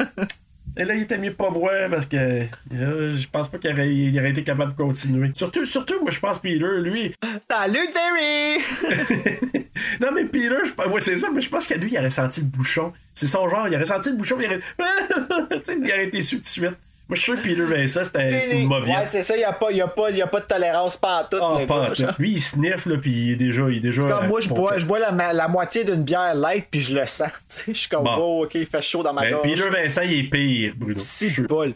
[0.76, 3.94] Et là, il était mieux pas boire parce que euh, je pense pas qu'il aurait,
[3.94, 5.32] il aurait été capable de continuer.
[5.36, 7.14] Surtout, surtout, moi, je pense Peter, lui.
[7.50, 8.60] Salut, Terry!
[10.02, 12.42] non, mais Peter, je, ouais, c'est ça, mais je pense qu'à lui, il aurait senti
[12.42, 12.92] le bouchon.
[13.14, 14.60] C'est son genre, il aurait senti le bouchon, il aurait,
[15.60, 16.78] tu sais, il aurait été su tout de suite.
[17.16, 18.90] Je suis sûr que Peter Vincent, c'était une mauvaise.
[18.90, 21.00] Ouais, c'est ça, il n'y a, pas- y a, pas- y a pas de tolérance.
[21.02, 21.96] Ah, le pas gars, en tout.
[21.96, 22.14] genre.
[22.20, 23.64] Lui, il sniffe, là, puis il est déjà.
[23.70, 26.66] Il est déjà comme moi, je euh, bois, je bois la, moitié d'une bière light,
[26.72, 27.30] puis je le sens.
[27.68, 28.16] Je suis comme, Bon.
[28.18, 29.44] oh, ok, il fait chaud dans ma Ben, gorge.
[29.50, 31.00] Peter Vincent, il est pire, Bruno.
[31.00, 31.74] Si bol.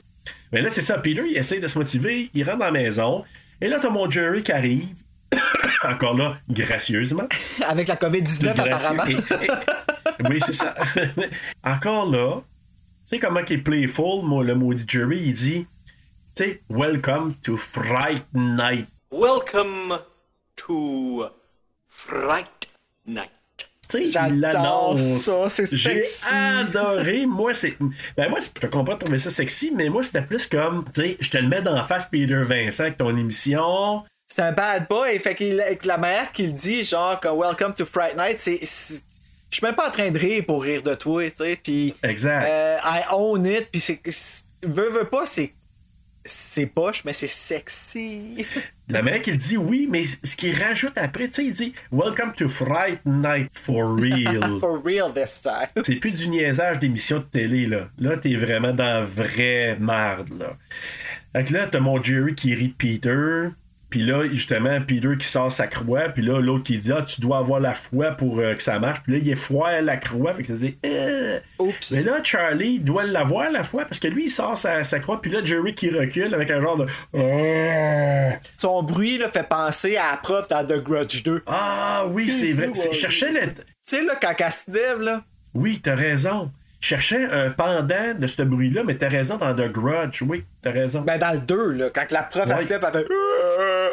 [0.51, 0.97] Mais là, c'est ça.
[0.97, 2.30] Peter, il essaie de se motiver.
[2.34, 3.23] Il rentre dans la maison.
[3.61, 4.88] Et là, t'as mon Jerry qui arrive.
[5.84, 7.27] Encore là, gracieusement.
[7.68, 8.72] Avec la COVID-19, Gracieux.
[8.73, 9.05] apparemment.
[9.05, 9.11] Et-
[9.45, 10.73] et- oui, c'est ça.
[11.64, 12.41] Encore là,
[13.07, 15.65] sais comment il est playful, moi, le maudit Jerry, il dit,
[16.35, 18.88] tu sais, Welcome to Fright Night.
[19.11, 19.97] Welcome
[20.57, 21.25] to
[21.89, 22.67] Fright
[23.05, 23.31] Night.
[23.89, 25.21] Tu sais, il l'annonce.
[25.21, 26.35] ça, c'est J'ai sexy.
[26.35, 27.25] adoré.
[27.25, 27.77] Moi, c'est.
[28.17, 31.01] Ben, moi, je te comprends de trouver ça sexy, mais moi, c'était plus comme, tu
[31.01, 34.03] sais, je te le mets d'en face, Peter Vincent, avec ton émission.
[34.29, 35.17] C'est un bad boy.
[35.19, 38.59] Fait qu'il avec la manière qu'il dit, genre, comme Welcome to Fright Night, c'est.
[39.49, 41.59] Je suis même pas en train de rire pour rire de toi, tu sais.
[41.61, 41.93] Puis.
[42.03, 42.45] Exact.
[42.49, 43.69] euh, I own it.
[43.71, 44.01] Puis c'est.
[44.63, 45.53] Veux, veux pas, c'est.
[46.29, 48.45] C'est poche, mais c'est sexy.
[48.89, 52.33] La manière qu'il dit oui, mais ce qu'il rajoute après, tu sais, il dit Welcome
[52.33, 54.59] to Fright Night for real.
[54.59, 55.83] For real this time.
[55.85, 57.87] C'est plus du niaisage d'émissions de télé, là.
[57.97, 60.57] Là, t'es vraiment dans la vraie merde, là.
[61.31, 63.47] Fait que là, t'as mon Jerry qui rit Peter.
[63.97, 66.09] Puis là, justement, Peter qui sort sa croix.
[66.09, 68.77] Puis là, l'autre qui dit Ah, tu dois avoir la foi pour euh, que ça
[68.77, 69.01] marche.
[69.01, 70.33] Puis là, il est foi à la croix.
[70.33, 71.39] Fait que ça dit Euh.
[71.57, 71.91] Oups.
[71.93, 75.19] Mais là, Charlie doit l'avoir la foi parce que lui, il sort sa, sa croix.
[75.19, 78.29] Puis là, Jerry qui recule avec un genre de Euh.
[78.59, 81.41] Son bruit là, fait penser à la prof dans The Grudge 2.
[81.47, 82.69] Ah oui, c'est vrai.
[82.75, 83.39] Je cherchais le.
[83.47, 85.21] Tu sais, là, quand elle se lève, là.
[85.55, 86.51] Oui, t'as raison.
[86.79, 90.21] Cherchais un pendant de ce bruit-là, mais t'as raison dans The Grudge.
[90.21, 91.01] Oui, t'as raison.
[91.01, 92.55] Ben, dans le 2, là, quand la prof, Ouais.
[92.59, 93.07] elle se lève, elle fait.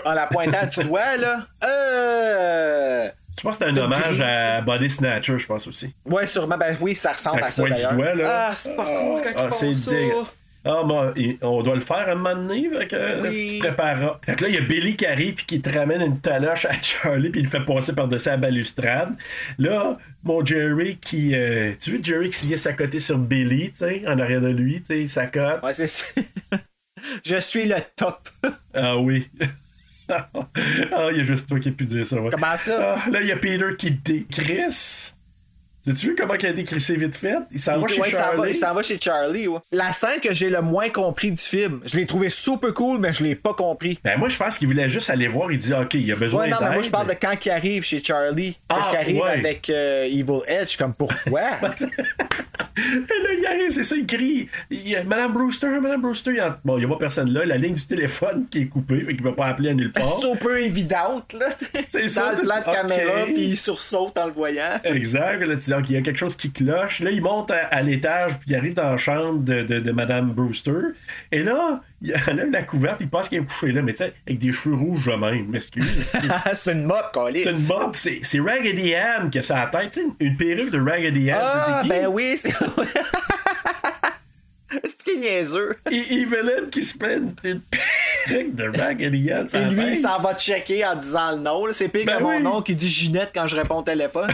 [0.05, 1.47] En la pointant du doigt, là.
[1.64, 3.09] Euh.
[3.36, 5.93] Je pense que c'est un hommage à Body Snatcher, je pense aussi.
[6.06, 6.56] Ouais, sûrement.
[6.56, 7.93] Ben oui, ça ressemble à il ça, du d'ailleurs.
[7.94, 8.47] doigt, là.
[8.51, 10.31] Ah, c'est pas cool quand Ah, ils c'est font ça.
[10.66, 13.48] Ah, il- on doit le faire un moment donné, fait que Oui.
[13.51, 14.18] tu te prépareras.
[14.24, 16.64] Fait que là, il y a Billy qui arrive puis qui te ramène une taloche
[16.64, 19.10] à Charlie puis il le fait passer par-dessus la balustrade.
[19.59, 21.35] Là, mon Jerry qui...
[21.35, 24.76] euh, tu vois Jerry qui vient s'accoter sur Billy, tu sais, en arrière de lui,
[24.81, 25.62] tu sais, il s'accote.
[25.62, 26.05] Ouais, c'est ça.
[27.26, 28.26] Je suis le top.
[28.72, 29.28] Ah oui.
[30.09, 32.31] ah, il y a juste toi qui as pu dire ça, ouais.
[32.31, 32.97] Comment ça?
[32.98, 35.14] Ah, là, il y a Peter qui décrisse.
[35.85, 37.36] Sais-tu vu comment il a décrissé vite fait?
[37.52, 38.51] Il s'en va chez Ouais, il s'en va- Charlie.
[38.51, 39.48] il s'en va chez Charlie.
[39.48, 39.59] ouais.
[39.73, 43.12] La scène que j'ai le moins compris du film, je l'ai trouvé super cool, mais
[43.12, 43.98] je l'ai pas compris.
[44.02, 45.52] Ben moi, je pense qu'il voulait juste aller voir.
[45.52, 47.51] Il dit, OK, il a besoin Ouais, non, mais moi je parle de quand il
[47.51, 48.59] arrive chez Charlie.
[48.69, 49.31] Ah, Parce qu'il arrive ouais.
[49.31, 51.43] avec euh, Evil Edge, comme pourquoi?
[52.77, 54.48] Et là, il arrive, c'est ça, il crie.
[54.70, 56.31] Il y a Madame Brewster, Madame Brewster.
[56.32, 56.59] Il y a...
[56.65, 57.44] Bon, il n'y a pas personne là.
[57.44, 59.93] La ligne du téléphone qui est coupée, fait qu'il ne peut pas appeler à nulle
[59.93, 60.19] part.
[60.19, 61.47] super évidente, là.
[61.86, 62.73] C'est Dans ça, le plan de ok.
[62.74, 64.81] caméra, puis il sursaute en le voyant.
[64.85, 65.40] Exact.
[65.44, 67.01] Là, tu OK, il y a quelque chose qui cloche.
[67.01, 69.93] Là, il monte à, à l'étage, puis il arrive dans la chambre de, de, de
[69.93, 70.93] Madame Brewster.
[71.33, 74.13] Et là, il enlève la couverte, il pense qu'il est couché là, mais tu sais,
[74.27, 75.47] avec des cheveux rouges de même.
[75.49, 75.85] M'excuse.
[76.55, 77.43] C'est- une mop, Calis.
[77.45, 81.31] C'est une mop, c'est c'est Raggedy Ann qui a sa tête, une perruque de Raggedy
[81.31, 81.39] Ann.
[81.43, 82.53] Ah, c'est ben oui, c'est.
[84.83, 85.77] C'est qui niaiseux?
[85.89, 87.61] Et Evelyn qui se met une une
[88.27, 89.47] perruque de Raggedy Ann.
[89.55, 91.65] Et la lui, il s'en va checker en disant le nom.
[91.71, 94.31] C'est pire Ben que mon nom qui dit Ginette quand je réponds au téléphone.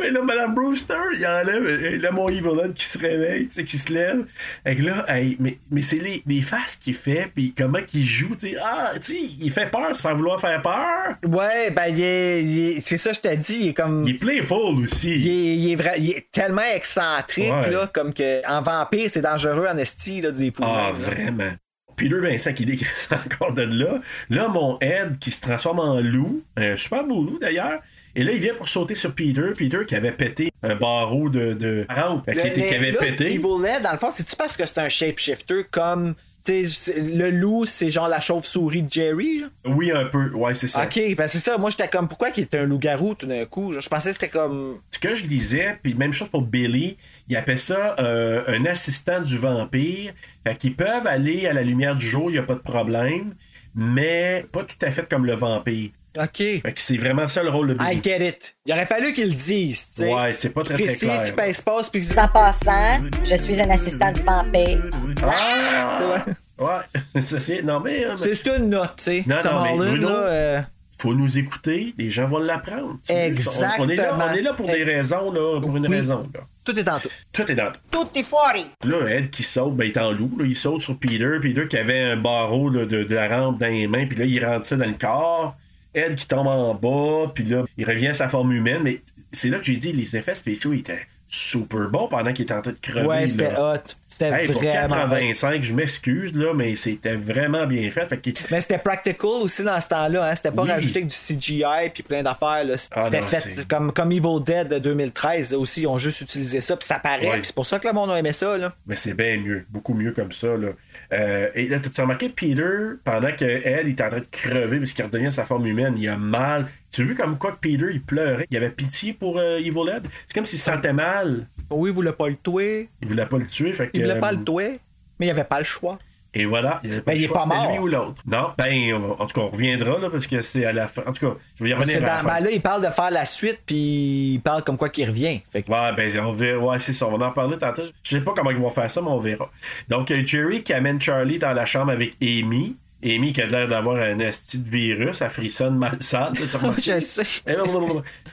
[0.00, 1.66] Mais là, Madame Brewster, il enlève.
[1.84, 4.24] Et là, mon Evelyn qui se réveille, tu sais, qui se lève.
[4.64, 8.04] Et que là, hey, mais, mais c'est les, les faces qu'il fait, puis comment qu'il
[8.04, 8.56] joue, tu sais.
[8.62, 11.16] Ah, tu sais, il fait peur sans vouloir faire peur.
[11.26, 13.56] ouais, ben, il est, il est- c'est ça, je t'ai dit.
[13.60, 14.04] Il est comme.
[14.06, 15.14] Il est playful aussi.
[15.14, 17.70] Il est, il est vrai- il est tellement excentrique, Ouais.
[17.70, 20.62] là, comme que en vampire, c'est dangereux en esti, là, des fous.
[20.64, 21.50] Ah, vraiment.
[21.96, 24.00] Peter Vincent qui décrit ça encore de là.
[24.28, 27.80] Là, mon Ed qui se transforme en loup, un super beau loup d'ailleurs.
[28.16, 29.42] Et là, il vient pour sauter sur Peter.
[29.56, 32.92] Peter qui avait pété un barreau de, de 40, fait, qui, Le- était- qui avait
[32.92, 33.26] là, pété.
[33.34, 36.14] Evil Ed, dans le fond, c'est-tu parce que c'est un shapeshifter comme.
[36.44, 39.46] tu sais, c'est- le loup, c'est genre la chauve-souris de Jerry, là?
[39.66, 40.30] Oui, un peu.
[40.30, 40.84] Ouais, c'est ça.
[40.84, 41.58] Ok, ben c'est ça.
[41.58, 43.72] Moi, j'étais comme, pourquoi qu'il était un loup-garou tout d'un coup?
[43.78, 44.78] Je pensais que c'était comme.
[44.92, 46.96] Ce que je disais, puis même chose pour Billy,
[47.28, 50.12] il appelle ça euh, un assistant du vampire.
[50.44, 53.34] Fait qu'ils peuvent aller à la lumière du jour, il n'y a pas de problème,
[53.74, 55.90] mais pas tout à fait comme le vampire.
[56.18, 56.36] Ok.
[56.36, 57.96] Fait que c'est vraiment ça le rôle de Billy.
[57.96, 58.56] I get it.
[58.66, 60.12] Il aurait fallu qu'ils le disent, tu sais.
[60.14, 61.26] Ouais, c'est pas très, très Précis, clair.
[61.26, 64.82] il pèse pas, puis qu'il En passant, je suis un assistant du vampire.
[65.24, 66.24] Ah!
[66.58, 67.62] Ouais, ça c'est.
[67.62, 68.04] Non, mais.
[68.06, 69.24] euh, c'est une note, tu sais.
[69.26, 70.60] Non, non, mais Bruno, là, euh,
[70.98, 72.96] faut nous écouter, les gens vont l'apprendre.
[73.06, 73.26] tu sais.
[73.28, 73.74] Exactement.
[73.78, 76.26] On, on est là, on est là pour des raisons, là, pour une raison.
[76.34, 76.40] Là.
[76.64, 77.10] Tout est en tout.
[77.32, 77.80] Tout est dans tout.
[77.90, 78.64] Tout est foiré.
[78.84, 80.34] Là, Ed qui saute, ben, il est en loup.
[80.38, 81.28] Là, il saute sur Peter.
[81.42, 84.06] Peter qui avait un barreau là, de, de la rampe dans les mains.
[84.06, 85.54] Puis là, il rentre ça dans le corps.
[85.96, 87.30] Ed qui tombe en bas.
[87.34, 88.82] Puis là, il revient à sa forme humaine.
[88.82, 89.00] Mais
[89.32, 92.62] c'est là que j'ai dit les effets spéciaux étaient super bon pendant qu'il était en
[92.62, 93.06] train de crever.
[93.06, 93.94] Ouais, c'était hot.
[94.08, 94.86] C'était Hey, pour vraiment.
[94.94, 94.98] hot.
[95.10, 98.06] 85, je m'excuse, là, mais c'était vraiment bien fait.
[98.06, 100.34] Fait que- Mais c'était practical aussi dans ce temps-là, hein.
[100.34, 100.70] C'était pas Oui.
[100.70, 102.64] rajouté avec du CGI puis plein d'affaires.
[102.92, 105.82] Ah C'était fait comme, comme Evil Dead de 2013 là, aussi.
[105.82, 107.28] Ils ont juste utilisé ça puis ça paraît.
[107.28, 107.40] Ouais.
[107.42, 108.56] c'est pour ça que le monde a aimé ça.
[108.56, 108.72] Là.
[108.86, 110.56] Mais c'est bien mieux, beaucoup mieux comme ça.
[110.56, 110.68] Là.
[111.12, 112.64] Euh, et là, tu as remarqué Peter,
[113.04, 116.16] pendant qu'elle est en train de crever parce qu'il redevient sa forme humaine, il a
[116.16, 116.68] mal.
[116.92, 118.46] Tu as vu comme quoi que Peter, il pleurait.
[118.50, 120.04] Il avait pitié pour euh, Evil Dead?
[120.26, 121.46] C'est comme s'il se sentait mal.
[121.68, 122.88] Oui, il voulait pas le tuer.
[123.02, 123.72] Il voulait pas le tuer.
[123.72, 124.78] Fait que, Il voulait pas le tuer.
[125.18, 125.98] Mais il avait pas le choix.
[126.34, 126.80] Et voilà.
[126.84, 127.70] Il, avait Ben, il est pas mort.
[127.72, 128.22] lui ou l'autre.
[128.26, 131.02] Non, ben, en tout cas, on reviendra là, parce que c'est à la fin.
[131.06, 132.34] En tout cas, je vais y Parce que revenir à la dans, fin.
[132.38, 135.40] ben là, il parle de faire la suite puis il parle comme quoi qu'il revient.
[135.50, 136.58] Fait que- Ouais, ben, on verra.
[136.62, 137.06] Ouais, c'est ça.
[137.06, 137.84] On va en parler tantôt.
[138.02, 139.50] Je sais pas comment ils vont faire ça, mais on verra.
[139.88, 142.76] Donc, euh, Jerry qui amène Charlie dans la chambre avec Amy.
[143.02, 146.32] Amy qui a l'air d'avoir un esti de virus, elle frissonne mal sale.
[146.34, 146.80] là, tu remarques?
[146.82, 147.24] Je sais.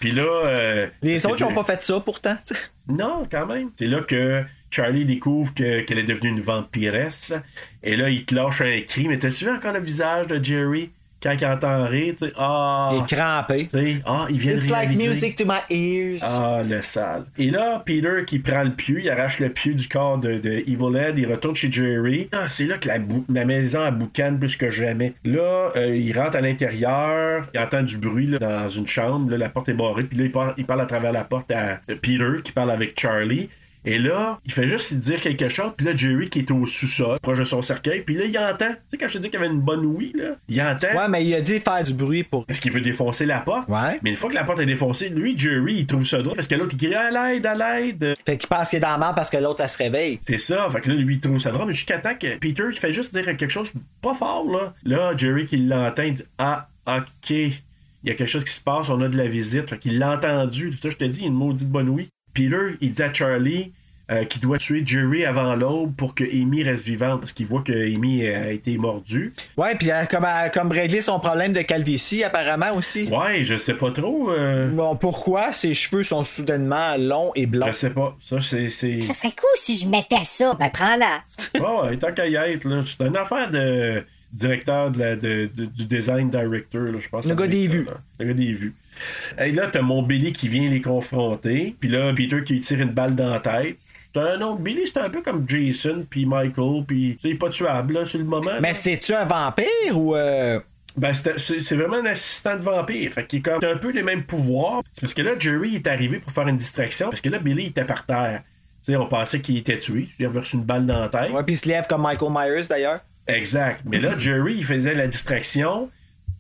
[0.02, 0.24] Puis là.
[0.24, 2.36] euh, Les parce autres, que ils ont pas fait ça pourtant.
[2.88, 3.70] Non, quand même.
[3.78, 4.44] C'est là que
[4.74, 7.34] Charlie découvre que- qu'elle est devenue une vampiresse.
[7.84, 9.08] Et là, il te lâche un cri.
[9.08, 10.90] Mais t'as-tu vu encore le visage de Jerry
[11.22, 12.16] quand il entend rire?
[12.18, 12.90] Tu sais, ah.
[12.92, 13.64] Il est crampé.
[13.66, 15.08] Tu sais, ah, il vient de It's like réaliser.
[15.08, 16.20] music to my ears.
[16.24, 17.26] Ah, le sale.
[17.38, 20.52] Et là, Peter qui prend le pieu, il arrache le pieu du corps de, de
[20.68, 22.28] Evil Ed, il retourne chez Jerry.
[22.32, 25.14] Ah, c'est là que la, maison a boucane plus que jamais.
[25.24, 29.38] Là, euh, il rentre à l'intérieur, il entend du bruit là, dans une chambre, là,
[29.38, 31.80] la porte est barrée, puis là, il parle, il parle à travers la porte à
[31.90, 33.50] euh, Peter qui parle avec Charlie.
[33.86, 37.20] Et là, il fait juste dire quelque chose, puis là, Jerry qui est au sous-sol,
[37.22, 38.70] proche de son cercueil, puis là, il entend.
[38.70, 40.96] Tu sais, quand je te dis qu'il y avait une bonne ouïe, là, il entend.
[40.96, 42.46] Ouais, mais il a dit faire du bruit pour.
[42.46, 43.68] Parce qu'il veut défoncer la porte.
[43.68, 44.00] Ouais.
[44.02, 46.48] Mais une fois que la porte est défoncée, lui, Jerry, il trouve ça drôle parce
[46.48, 48.14] que l'autre, il crie à l'aide, à l'aide.
[48.26, 50.20] Fait qu'il pense qu'il est dans la merde parce que l'autre, elle se réveille.
[50.22, 50.68] C'est ça.
[50.70, 51.68] Fait que là, lui, il trouve ça drôle.
[51.68, 54.74] Mais jusqu'à temps que Peter, il fait juste dire quelque chose pas fort, là.
[54.84, 57.30] Là, Jerry, qui l'entend, il dit Ah, ok.
[58.06, 59.70] Il y a quelque chose qui se passe, on a de la visite.
[59.70, 60.72] Fait qu'il l'a entendu.
[60.72, 62.10] C'est ça, je te dis, il y a une maudite bonne ouïe.
[62.34, 63.72] Peter, il dit à Charlie.
[64.12, 67.62] euh, qu'il doit tuer Jerry avant l'aube pour que Amy reste vivante parce qu'il voit
[67.62, 69.32] que Amy a été mordue.
[69.56, 73.04] Ouais, puis elle a comme, comme régler son problème de calvitie, apparemment aussi.
[73.08, 74.30] Ouais, je sais pas trop.
[74.30, 77.70] euh, Bon, pourquoi ses cheveux sont soudainement longs et blancs?
[77.70, 78.14] je sais pas.
[78.22, 78.68] Ça, c'est.
[78.68, 79.00] c'est...
[79.02, 80.54] Ça serait cool si je mettais ça.
[80.60, 81.24] Ben, prends-la.
[81.64, 82.84] Ah ouais, tant qu'à y être, là.
[82.86, 84.04] C'est une affaire de
[84.34, 87.26] directeur de la- de- de- du design director, là, je pense.
[87.26, 87.88] Le ça gars des vues.
[88.20, 88.74] Le gars des vues.
[89.40, 91.76] Et là, t'as mon Billy qui vient les confronter.
[91.80, 93.78] Puis là, Peter qui tire une balle dans la tête.
[94.14, 97.94] C'est un autre Billy, c'est un peu comme Jason, puis Michael, puis c'est pas tuable,
[97.96, 98.52] là, sur le moment.
[98.62, 99.66] Mais c'est-tu un vampire
[99.98, 100.16] ou.
[100.16, 100.60] euh,
[100.96, 103.12] Ben, c'est vraiment un assistant de vampire.
[103.12, 104.84] Fait qu'il comme un peu les mêmes pouvoirs.
[104.94, 107.10] C'est parce que là, Jerry est arrivé pour faire une distraction.
[107.10, 108.42] Parce que là, Billy était par terre.
[108.86, 110.08] Tu sais, on pensait qu'il était tué.
[110.20, 111.32] Il avait reçu une balle dans la tête.
[111.32, 113.00] Ouais, puis il se lève comme Michael Myers d'ailleurs.
[113.28, 113.82] Exact.
[113.86, 115.90] Mais là, Jerry, il faisait la distraction.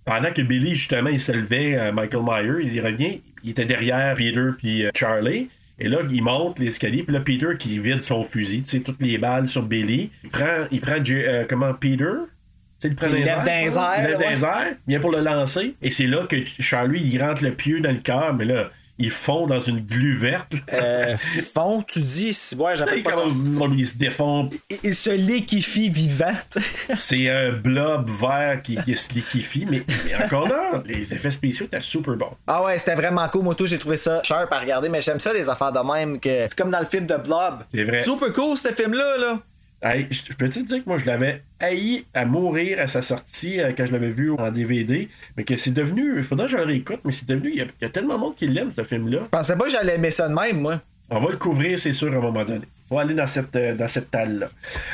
[0.05, 4.15] Pendant que Billy, justement, il se levait, euh, Michael Myers, il revient, il était derrière
[4.15, 5.49] Peter puis euh, Charlie.
[5.80, 8.80] Et là, il monte les escaliers, puis là, Peter qui vide son fusil, tu sais,
[8.81, 10.11] toutes les balles sur Billy.
[10.23, 12.11] Il prend, il prend euh, comment, Peter,
[12.84, 15.76] il prend Il des lève airs, dans les airs, Il vient pour le lancer.
[15.81, 18.69] Et c'est là que Charlie, il rentre le pieu dans le cœur, mais là,
[18.99, 20.53] il fond dans une glu verte.
[20.72, 21.18] Euh,
[21.53, 23.22] fond, tu dis, si- ouais, j'appelle pas ça.
[23.57, 26.34] comme il se défend Il- Il se liquéfie vivant.
[26.52, 26.95] tu sais.
[26.98, 31.65] C'est un blob vert qui, qui se liquéfie, mais, mais encore là, les effets spéciaux
[31.65, 32.32] étaient super bons.
[32.48, 33.44] Ah ouais, c'était vraiment cool.
[33.44, 36.20] Moi, tout, j'ai trouvé ça sharp à regarder, mais j'aime ça, des affaires de même.
[36.20, 37.64] que C'est comme dans le film de Blob.
[37.74, 38.03] C'est vrai.
[38.03, 39.18] Super cool, ce film-là.
[39.18, 39.40] Là.
[39.85, 43.60] Hey, je peux te dire que moi, je l'avais haï à mourir à sa sortie
[43.60, 46.57] euh, quand je l'avais vu en DVD, mais que c'est devenu, il faudrait que je
[46.57, 48.85] le réécoute, mais c'est devenu, il y, y a tellement de monde qui l'aime, ce
[48.85, 49.19] film-là.
[49.23, 50.80] Je pensais pas que j'allais aimer ça de même, moi.
[51.10, 52.65] On va le couvrir, c'est sûr, à un moment donné.
[52.94, 54.49] Faut aller dans cette, euh, dans cette talle-là.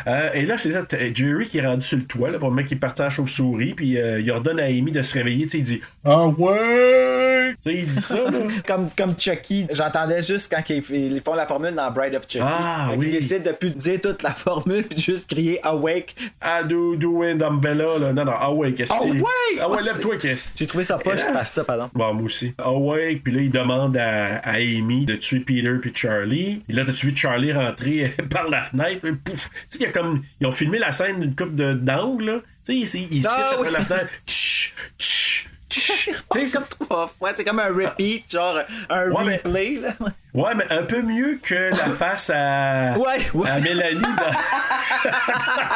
[0.08, 2.48] Euh, et là, c'est ça, t'as Jerry qui est rendu sur le toit, là, pour
[2.50, 5.44] le mec qui parti en chauve-souris, puis euh, il ordonne à Amy de se réveiller,
[5.44, 7.56] tu sais, il dit Ah ouais!
[7.62, 8.40] Tu sais, il dit ça, là.
[8.68, 9.68] comme, comme Chucky.
[9.74, 12.40] J'entendais juste quand ils, ils font la formule dans Bride of Chucky.
[12.42, 13.10] Ah, oui.
[13.10, 16.16] décident de plus dire toute la formule puis juste crier Awake.
[16.40, 18.14] Ah, do, doing Dumbella, là.
[18.14, 18.84] Non, non, ah Awake!
[18.90, 19.20] Ah ouais,
[19.60, 21.90] Ah, lève-toi, qu'est-ce J'ai trouvé ça pas, je fasse ça, pardon.
[21.94, 22.54] Bon, moi aussi.
[22.58, 26.62] Ah ouais, puis là, il demande à, à Amy de tuer Peter puis Charlie.
[26.70, 27.89] Et là, t'as-tu vu Charlie rentrer?
[28.30, 29.08] par la fenêtre?
[29.24, 29.50] Pouf!
[29.50, 30.24] Tu sais, il y a comme.
[30.42, 32.40] Ils ont filmé la scène d'une coupe d'angle, là.
[32.66, 33.68] Tu sais, il, il se Ah, oui.
[33.72, 34.10] la fenêtre.
[34.28, 35.48] Tch, tch.
[35.72, 38.60] C'est comme trois fois, c'est comme un repeat, genre
[38.90, 39.80] un Ouais, mais- replay.
[39.82, 39.90] Là.
[40.34, 43.50] Ouais, mais un peu mieux que la face à, Ouais, ouais.
[43.50, 44.02] à Mélanie.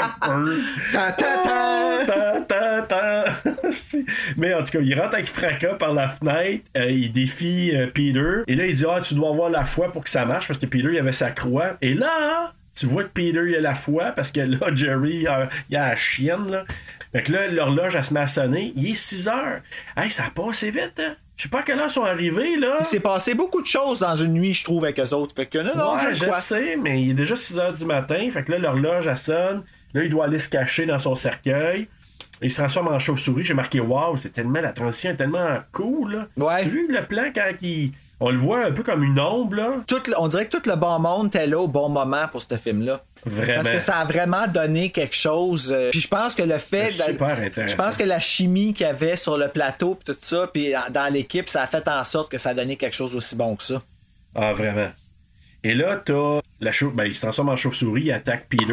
[4.36, 7.86] Mais en tout cas, il rentre avec fracas par la fenêtre, euh, il défie euh,
[7.92, 10.48] Peter, et là il dit Ah, tu dois avoir la foi pour que ça marche,
[10.48, 11.76] parce que Peter il avait sa croix.
[11.82, 15.28] Et là, tu vois que Peter il a la foi, parce que là, Jerry il
[15.28, 16.50] a, il a la chienne.
[16.50, 16.64] Là.
[17.12, 19.60] Fait que là, l'horloge elle se met à sonner, il est 6 heures.
[19.96, 21.14] Hey, ça a passé vite, hein?
[21.36, 22.78] Je sais pas à quelle heure ils sont arrivés, là.
[22.80, 25.34] Il s'est passé beaucoup de choses dans une nuit, je trouve, avec eux autres.
[25.34, 28.28] Fait que non, non, ouais, je sais, mais il est déjà 6 heures du matin.
[28.30, 29.62] Fait que là, l'horloge, elle sonne.
[29.94, 31.86] Là, il doit aller se cacher dans son cercueil.
[32.42, 33.44] Il se transforme en chauve-souris.
[33.44, 36.26] J'ai marqué, waouh, c'est tellement, la transition est tellement cool, là.
[36.36, 36.62] Ouais.
[36.62, 37.92] Tu as vu le plan quand il.
[38.20, 39.74] On le voit un peu comme une ombre, là.
[39.86, 42.42] Tout le- on dirait que tout le bon monde était là au bon moment pour
[42.42, 43.00] ce film-là.
[43.24, 43.62] Vraiment.
[43.62, 45.72] Parce que ça a vraiment donné quelque chose.
[45.72, 46.90] euh, Puis je pense que le fait.
[46.90, 47.66] Super intéressant.
[47.68, 50.72] Je pense que la chimie qu'il y avait sur le plateau, puis tout ça, puis
[50.90, 53.54] dans- l'équipe, ça a fait en sorte que ça a donné quelque chose d'aussi bon
[53.54, 53.82] que ça.
[54.34, 54.90] Ah, vraiment.
[55.62, 56.94] Et là, t'as la chauve...
[56.94, 58.64] ben, il se transforme en chauve-souris, il attaque Peter.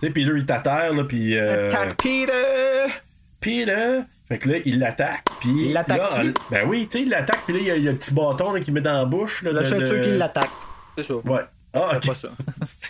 [0.00, 1.36] Tu sais, Peter, il est à terre, là, puis...
[1.36, 2.92] euh, Attaque Peter!
[3.40, 4.00] Peter!
[4.34, 5.66] Fait que là, il l'attaque, puis...
[5.66, 6.22] Il l'attaque-tu?
[6.26, 7.92] là, Ben oui, tu sais, il l'attaque, puis là, il y, a, il y a
[7.92, 9.42] un petit bâton qu'il met dans la bouche.
[9.42, 10.50] Là, Là, de- qu'il l'attaque.
[10.98, 11.14] C'est ça.
[11.14, 11.40] Ouais.
[11.72, 12.06] Ah, C'est ok.
[12.06, 12.28] pas ça.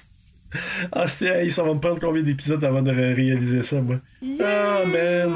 [0.93, 3.97] Ah, c'est, hey, ça va me prendre combien d'épisodes avant de ré- réaliser ça, moi?
[4.41, 5.33] Ah, man!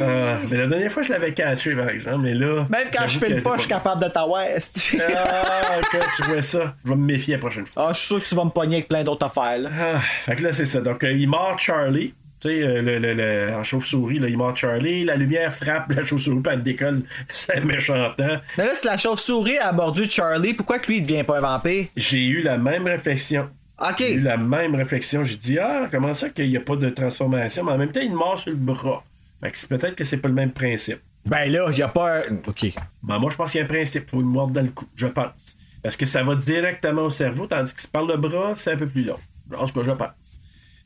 [0.00, 2.66] Ah, mais la dernière fois, je l'avais catché, par exemple, mais là...
[2.70, 4.42] Même quand je j'avoue fais le que pas, je suis capable de t'avoir.
[4.44, 7.88] Ah, quand tu vois ça, je vais me méfier la prochaine fois.
[7.88, 9.58] Ah, je suis sûr que tu vas me pogner avec plein d'autres affaires.
[9.58, 9.70] Là.
[9.78, 10.80] Ah, fait que là, c'est ça.
[10.80, 12.14] Donc, euh, il mord Charlie.
[12.44, 15.04] Tu sais, euh, le, le, le- en chauve-souris, là, il mord Charlie.
[15.04, 17.02] La lumière frappe la chauve-souris, puis elle décolle.
[17.28, 18.36] C'est méchant temps.
[18.58, 21.40] Mais là, si la chauve-souris a mordu Charlie, pourquoi que lui, il devient pas un
[21.40, 21.86] vampire?
[21.96, 23.48] J'ai eu la même réflexion.
[23.80, 23.94] Ok.
[23.98, 25.24] J'ai eu la même réflexion.
[25.24, 27.64] J'ai dit, ah, comment ça qu'il n'y a pas de transformation?
[27.64, 29.02] Mais en même temps, il mord sur le bras.
[29.42, 30.98] Fait que peut-être que c'est pas le même principe.
[31.24, 32.36] Ben là, il y a pas un...
[32.46, 32.66] OK.
[33.02, 34.10] Ben, moi, je pense qu'il y a un principe.
[34.10, 35.56] faut le mordre dans le cou, je pense.
[35.82, 38.76] Parce que ça va directement au cerveau, tandis que si par le bras, c'est un
[38.76, 39.18] peu plus long.
[39.56, 40.40] En ce que je pense.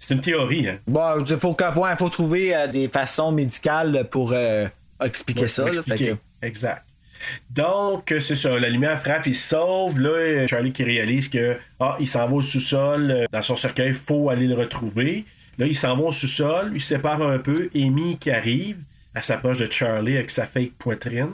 [0.09, 0.79] C'est une théorie, hein.
[0.87, 4.67] Bon, il faut, trouver euh, des façons médicales pour euh,
[5.05, 5.65] expliquer Ouais, ça.
[5.65, 6.07] pour là, expliquer.
[6.07, 6.83] fait que- Exact.
[7.51, 8.59] Donc, euh, c'est ça.
[8.59, 10.01] La lumière frappe, il se sauve.
[10.01, 13.27] Là, Charlie qui réalise que ah, il s'en va au sous-sol.
[13.31, 15.27] Dans son cercueil, faut aller le retrouver.
[15.59, 16.71] Là, il s'en va au sous-sol.
[16.75, 17.69] Il se sépare un peu.
[17.75, 18.79] Amy qui arrive.
[19.15, 21.29] Elle s'approche de Charlie avec sa fake poitrine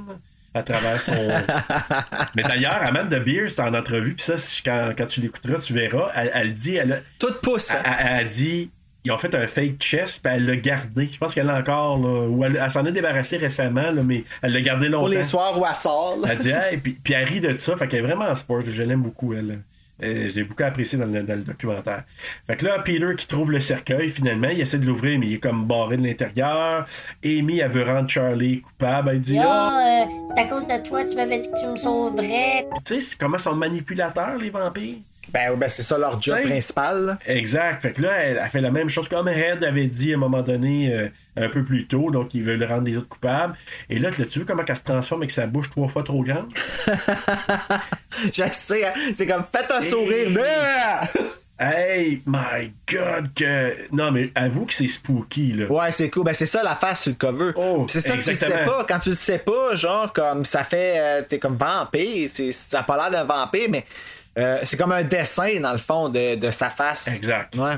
[0.55, 1.13] à travers son.
[2.37, 6.11] Mais d'ailleurs, Amanda Beers, en entrevue, puis ça, c'est- quand, quand tu l'écouteras, tu verras,
[6.15, 6.77] elle, elle dit.
[6.77, 7.71] Elle a, Tout pousse.
[7.73, 8.71] elle, elle- elle a dit.
[9.07, 11.11] Ils ont fait un fake chest, puis elle l'a gardé.
[11.13, 14.25] Je pense qu'elle l'a encore, là, ou elle, elle s'en est débarrassée récemment, là, mais
[14.41, 15.01] elle l'a gardé longtemps.
[15.01, 16.17] Pour les soirs où elle sort.
[16.23, 16.29] là.
[16.33, 18.63] Elle dit, hey, puis, puis elle rit de ça, fait qu'elle est vraiment en sport.
[18.67, 19.59] Je l'aime beaucoup, elle.
[20.03, 22.03] Euh, je l'ai beaucoup apprécié dans le, dans le documentaire.
[22.47, 25.35] Fait que là, Peter qui trouve le cercueil, finalement, il essaie de l'ouvrir, mais il
[25.35, 26.87] est comme barré de l'intérieur.
[27.25, 29.11] Amy, elle veut rendre Charlie coupable.
[29.11, 31.77] Elle dit, ah, euh, c'est à cause de toi, tu m'avais dit que tu me
[31.77, 32.67] sauverais.
[32.85, 34.97] Tu sais, comment sont manipulateurs, les vampires?
[35.35, 36.49] Ben, ben c'est ça leur job T'sais.
[36.49, 37.05] principal.
[37.07, 37.19] là.
[37.27, 37.83] Exact.
[37.83, 40.19] Fait que là, elle, elle fait la même chose comme Red avait dit à un
[40.21, 42.11] moment donné, euh, un peu plus tôt.
[42.13, 43.55] Donc, ils veulent rendre les autres coupables.
[43.91, 46.47] Et là, tu vu comment elle se transforme avec sa bouche trois fois trop grande?
[48.33, 50.29] Je sais, hein, c'est comme faites un Et- sourire.
[51.59, 53.93] Hey, my God, que.
[53.93, 55.67] Non, mais avoue que c'est spooky, là.
[55.67, 56.25] Ouais, c'est cool.
[56.25, 57.53] Ben, c'est ça la face sur le cover.
[57.55, 58.85] Oh, c'est ça que tu le sais pas.
[58.89, 60.95] Quand tu le sais pas, genre, comme ça fait.
[60.97, 62.29] euh, T'es comme vampire.
[62.29, 63.85] c'est- Ça a pas l'air d'un vampire, mais
[64.39, 67.09] euh, c'est comme un dessin, dans le fond, de, de sa face.
[67.09, 67.55] Exact.
[67.57, 67.77] Ouais.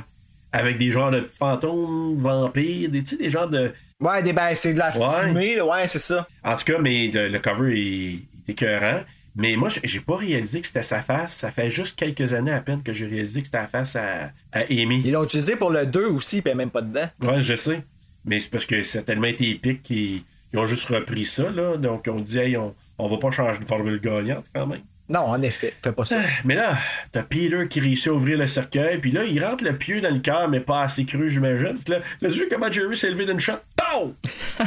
[0.52, 3.72] Avec des genres de fantômes, vampires, des, des genres de.
[4.00, 5.22] Ouais, des, ben, c'est de la Ouais.
[5.24, 5.64] fumée, là.
[5.66, 6.26] ouais, c'est ça.
[6.44, 8.14] En tout cas, mais le, le cover est,
[8.48, 9.00] est écœurant.
[9.38, 11.36] Mais moi, j'ai- pas réalisé que c'était sa face.
[11.36, 14.30] Ça fait juste quelques années à peine que j'ai réalisé que c'était la face à,
[14.52, 15.02] à Amy.
[15.04, 17.06] Ils l'ont utilisé pour le 2 aussi, puis même pas dedans.
[17.20, 17.82] Ouais, je sais.
[18.24, 20.22] Mais c'est parce que ça a tellement été épique qu'ils
[20.54, 21.76] ils ont juste repris ça, là.
[21.76, 24.80] Donc, on dit, hey, on, on va pas changer de formule gagnante quand même.
[25.08, 26.16] Non, en effet, fais pas ça.
[26.44, 26.76] Mais là,
[27.12, 30.10] t'as Peter qui réussit à ouvrir le cercueil, puis là, il rentre le pieu dans
[30.12, 31.76] le cœur, mais pas assez cru, j'imagine.
[31.86, 33.52] Là, t'as vu comment Jerry s'est levé d'une shot?
[33.76, 34.14] Pow!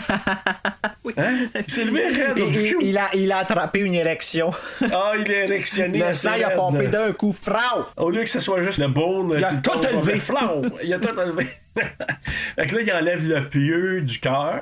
[1.18, 1.48] Hein?
[1.56, 2.38] Il s'est levé raide.
[2.38, 4.52] Il, il- il a, il a attrapé une érection.
[4.92, 6.00] Ah, il est érectionné.
[6.00, 7.34] Le sang, il a pompé d'un coup.
[7.34, 7.86] Frau!
[7.98, 10.20] Au lieu que ce soit juste le bone, Il a tout ton, enlevé.
[10.20, 10.62] flau.
[10.84, 11.48] Il a tout enlevé.
[12.56, 14.62] fait que là, il enlève le pieu du cœur.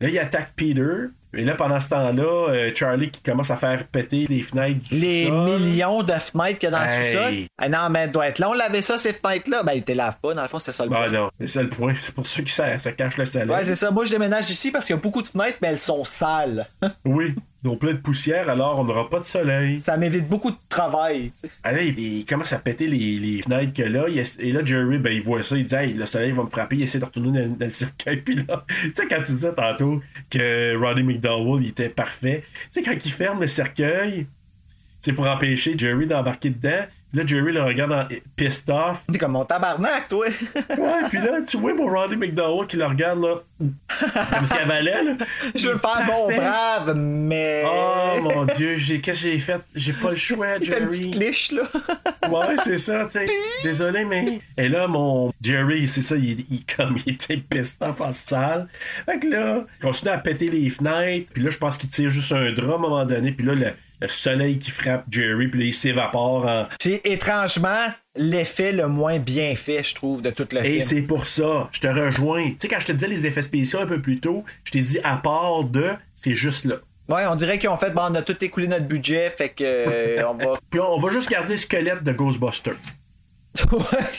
[0.00, 1.06] Là, il attaque Peter.
[1.34, 4.94] Et là, pendant ce temps-là, euh, Charlie qui commence à faire péter les fenêtres du
[4.94, 7.12] Les millions de fenêtres qu'il y a dans le Hey.
[7.12, 7.34] sous-sol.
[7.58, 8.50] Ah non, mais doit être là.
[8.50, 9.62] On lavait ça, ces fenêtres-là.
[9.62, 10.34] Ben, ils te lavent pas.
[10.34, 11.08] Dans le fond, c'est ça le Ah point.
[11.10, 11.94] non, c'est ça le point.
[12.00, 13.48] C'est pour ça que ça, ça cache le soleil.
[13.50, 13.90] Ouais, c'est ça.
[13.90, 16.66] Moi, je déménage ici parce qu'il y a beaucoup de fenêtres, mais elles sont sales.
[17.04, 17.34] Oui,
[17.64, 19.80] ils ont plein de poussière, alors on n'aura pas de soleil.
[19.80, 21.32] ça m'évite beaucoup de travail.
[21.34, 21.48] sais.
[21.64, 24.04] Ah il, commence à péter les, les fenêtres que là.
[24.08, 25.56] et là, Jerry, ben, il voit ça.
[25.56, 26.76] Il dit, hey, le soleil va me frapper.
[26.76, 28.16] Il essaie de retourner dans, dans le cercueil.
[28.24, 30.00] Puis là, tu sais, quand tu disais tantôt
[30.30, 32.44] que Roddy McDowell, il était parfait.
[32.64, 34.26] Tu sais, quand il ferme le cercueil,
[34.98, 36.86] c'est pour empêcher Jerry d'embarquer dedans.
[37.14, 39.04] Là, Jerry le regarde en pissed off.
[39.10, 40.26] T'es comme mon tabarnak, toi.
[40.56, 45.02] ouais, puis là, tu vois mon Roddy McDowell qui le regarde, là, comme s'il avalait,
[45.02, 45.12] là.
[45.54, 47.64] Je veux faire bon brave, mais.
[47.64, 49.60] Oh mon dieu, j'ai, qu'est-ce que j'ai fait?
[49.74, 50.62] J'ai pas le choix, Jerry.
[50.62, 51.62] Il fait une petite là.
[52.28, 53.26] ouais, c'est ça, tu sais.
[53.62, 54.40] Désolé, mais.
[54.58, 58.68] Et là, mon Jerry, c'est ça, il, il, comme, il était pissed off en salle.
[59.06, 61.30] Fait que là, il continue à péter les fenêtres.
[61.32, 63.32] Puis là, je pense qu'il tire juste un drap à un moment donné.
[63.32, 66.66] Puis là, le, le soleil qui frappe Jerry, puis là, il s'évapore en.
[66.78, 70.80] Puis étrangement, l'effet le moins bien fait, je trouve, de tout le Et film.
[70.80, 72.50] c'est pour ça, je te rejoins.
[72.50, 74.82] Tu sais, quand je te disais les effets spéciaux un peu plus tôt, je t'ai
[74.82, 76.76] dit à part de, c'est juste là.
[77.08, 79.62] Ouais, on dirait qu'ils ont fait, bon, on a tout écoulé notre budget, fait que
[79.64, 80.58] euh, on va.
[80.70, 82.74] Puis on va juste garder le squelette de Ghostbusters.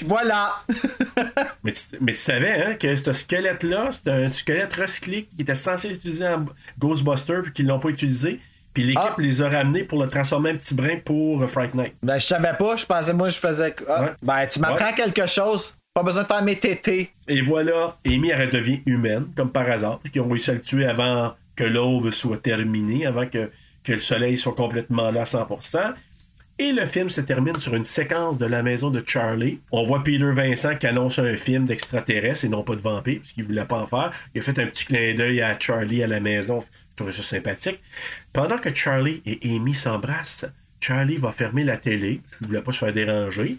[0.05, 0.63] voilà!
[1.63, 5.53] mais, tu, mais tu savais hein, que ce squelette-là, c'est un squelette recyclé qui était
[5.53, 6.45] censé l'utiliser en
[6.79, 8.39] Ghostbusters puis qu'ils l'ont pas utilisé.
[8.77, 9.15] Puis l'équipe Ah.
[9.17, 11.93] les a ramenés pour le transformer en petit brin pour euh, Fright Night.
[12.03, 13.73] Ben, je savais pas, je pensais, moi, je faisais.
[13.87, 14.09] Ah, Ouais.
[14.21, 14.93] Ben, tu m'apprends Ouais.
[14.95, 15.73] quelque chose.
[15.95, 17.09] Pas besoin de faire mes tétés.
[17.27, 20.61] Et voilà, Amy elle redevient humaine, comme par hasard, parce qu'ils ont réussi à le
[20.61, 23.49] tuer avant que l'aube soit terminée, avant que,
[23.83, 25.93] que le soleil soit complètement là à 100%.
[26.59, 29.59] Et le film se termine sur une séquence de la maison de Charlie.
[29.71, 33.31] On voit Peter Vincent qui annonce un film d'extraterrestres et non pas de vampires, parce
[33.31, 34.11] qu'il voulait pas en faire.
[34.35, 36.63] Il a fait un petit clin d'œil à Charlie à la maison.
[36.91, 37.79] Je trouvais ça sympathique.
[38.37, 40.45] Pendant que Charlie et Amy s'embrassent,
[40.79, 43.57] Charlie va fermer la télé, parce qu'il voulait pas se faire déranger,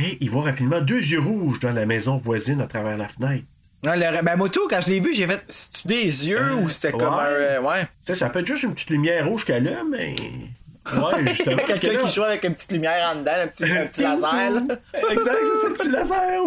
[0.00, 3.44] et il voit rapidement deux yeux rouges dans la maison voisine à travers la fenêtre.
[3.84, 5.44] Non, le- ben, moi, tout, quand je l'ai vu, j'ai fait.
[5.48, 7.24] C'est-tu des yeux ou c'était comme un.
[7.24, 7.86] euh, ouais.
[8.00, 10.16] Sais, ça peut être juste une petite lumière rouge qu'elle a, mais.
[10.94, 11.56] Ouais, justement.
[11.66, 14.50] Quelqu'un là- qui joue avec une petite lumière en dedans, un petit, un petit laser,
[14.50, 14.60] là.
[15.10, 16.42] Exact, c'est le petit laser.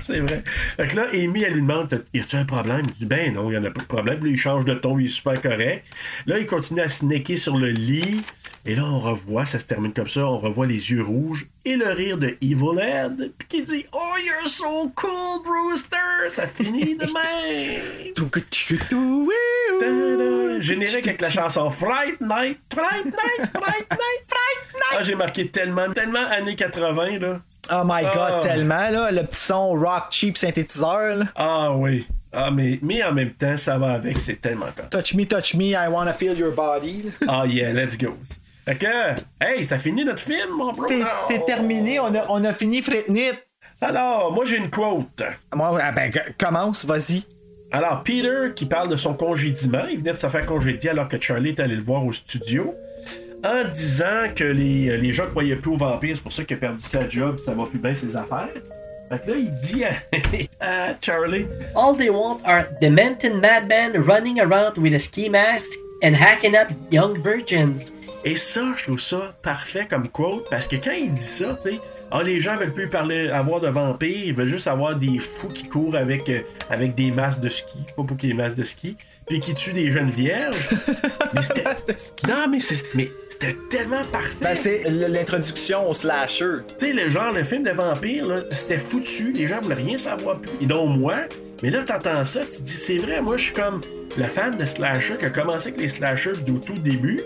[0.02, 0.42] C'est vrai.
[0.76, 3.50] Fait que là, Amy, elle lui demande Y a-tu un problème Il dit Ben non,
[3.50, 4.22] il n'y en a pas de problème.
[4.24, 5.84] Là, il change de ton, il est super correct.
[6.26, 8.22] Là, il continue à snaker sur le lit.
[8.68, 11.76] Et là, on revoit, ça se termine comme ça, on revoit les yeux rouges et
[11.76, 16.30] le rire de Evil Ed, puis qui dit Oh, you're so cool, Brewster!
[16.30, 17.80] Ça finit demain!
[19.80, 20.60] Ta-da!
[20.60, 24.96] Générique avec la chanson Fright Night, Fright Night, Fright Night, Fright Night!
[24.98, 27.40] Ah, j'ai marqué tellement, tellement années 80, là.
[27.72, 28.40] Oh my god, Ah.
[28.42, 29.10] tellement, là.
[29.10, 31.24] Le petit son rock cheap synthétiseur, là.
[31.36, 32.06] Ah oui.
[32.32, 34.84] Ah, mais, mais en même temps, ça va avec, c'est tellement con.
[34.90, 37.06] Touch me, touch me, I wanna feel your body.
[37.28, 38.14] Ah yeah, let's go.
[38.66, 38.86] Fait que,
[39.40, 40.86] hey, ça finit notre film, mon bro.
[41.28, 43.30] T'es terminé, on a, on a fini Fritnit.
[43.80, 45.22] Alors, moi j'ai une quote.
[45.54, 47.22] Moi, ah ben, commence, vas-y.
[47.70, 51.20] Alors, Peter qui parle de son congédiement, il venait de se faire congédier alors que
[51.20, 52.74] Charlie est allé le voir au studio,
[53.44, 56.60] en disant que les, les gens croyaient plus aux vampires, c'est pour ça qu'il a
[56.60, 58.48] perdu sa job, ça va plus bien ses affaires.
[59.08, 59.92] Fait que là, il dit à,
[60.90, 66.14] à Charlie All they want are demented madmen running around with a ski mask and
[66.14, 67.92] hacking up young virgins.
[68.24, 71.70] Et ça, je trouve ça parfait comme quote, parce que quand il dit ça, tu
[71.70, 75.18] sais, ah, les gens veulent plus parler, avoir de vampires, ils veulent juste avoir des
[75.18, 78.36] fous qui courent avec, euh, avec des masques de ski, pas pour qu'il y ait
[78.36, 78.96] des masques de ski,
[79.26, 80.68] puis qui tuent des jeunes vierges.
[81.34, 81.64] mais c'était.
[82.28, 84.36] Non, mais c'était tellement parfait.
[84.40, 86.58] Ben, c'est l'introduction au slasher.
[86.78, 89.98] Tu sais, le genre, le film de vampire, là, c'était foutu, les gens voulaient rien
[89.98, 90.52] savoir plus.
[90.60, 91.16] Et donc, moi,
[91.62, 93.80] mais là, t'entends ça, tu te dis, c'est vrai, moi, je suis comme
[94.16, 97.20] le fan de slasher qui a commencé avec les slashers du tout début,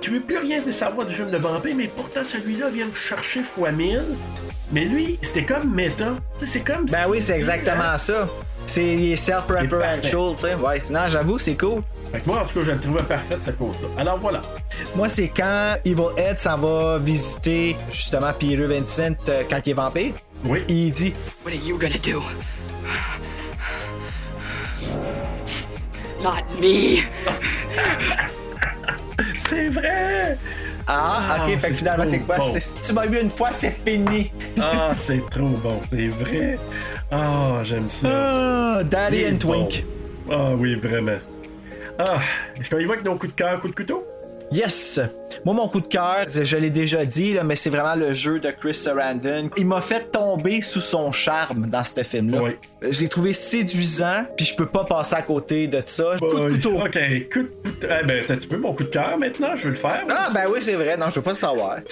[0.00, 2.94] qui veut plus rien de savoir du film de vampire, mais pourtant, celui-là vient me
[2.94, 4.02] chercher fois mille.
[4.72, 6.16] Mais lui, c'était comme méta.
[6.38, 6.86] Tu c'est comme.
[6.86, 7.98] Ben oui, c'est exactement hein?
[7.98, 8.28] ça.
[8.66, 10.54] C'est self-referential, tu sais.
[10.54, 10.82] Ouais.
[10.90, 11.82] Non, j'avoue, c'est cool.
[12.10, 13.88] Fait que moi, en tout cas, je le trouvais parfaite, cette cause-là.
[13.96, 14.42] Alors voilà.
[14.96, 19.74] Moi, c'est quand Evil Ed s'en va visiter justement Peter Vincent euh, quand il est
[19.74, 20.12] vampire.
[20.44, 20.64] Oui.
[20.68, 21.12] Il dit
[21.44, 22.22] What are you gonna do?
[26.26, 27.02] Not me.
[29.36, 30.36] C'est vrai!
[30.88, 32.36] Ah, ok, fait que finalement, c'est quoi?
[32.38, 32.50] bon.
[32.52, 34.32] C'est- Tu m'as eu une fois, c'est fini.
[34.60, 36.58] Ah, c'est trop bon, c'est vrai.
[37.12, 38.08] Ah, j'aime ça.
[38.10, 39.84] Ah, Daddy and Twink.
[40.26, 40.32] bon.
[40.34, 41.18] Ah oui, vraiment.
[41.98, 42.18] Ah,
[42.58, 44.04] est-ce qu'on y va avec nos coups de cœur, coups de couteau?
[44.52, 45.00] Yes!
[45.44, 48.38] Moi, mon coup de cœur, je l'ai déjà dit, là, mais c'est vraiment le jeu
[48.38, 49.50] de Chris Sarandon.
[49.56, 52.42] Il m'a fait tomber sous son charme dans ce film-là.
[52.42, 52.50] Oui.
[52.90, 56.16] Je l'ai trouvé séduisant, puis je peux pas passer à côté de ça.
[56.18, 56.74] Coup de couteau.
[56.80, 56.92] Ok,
[57.32, 57.86] coup de couteau.
[58.00, 60.02] Eh ben, t'as un petit peu mon coup de cœur maintenant, je veux le faire.
[60.10, 60.96] Ah, ben oui, c'est vrai.
[60.96, 61.76] Non, je veux pas le savoir.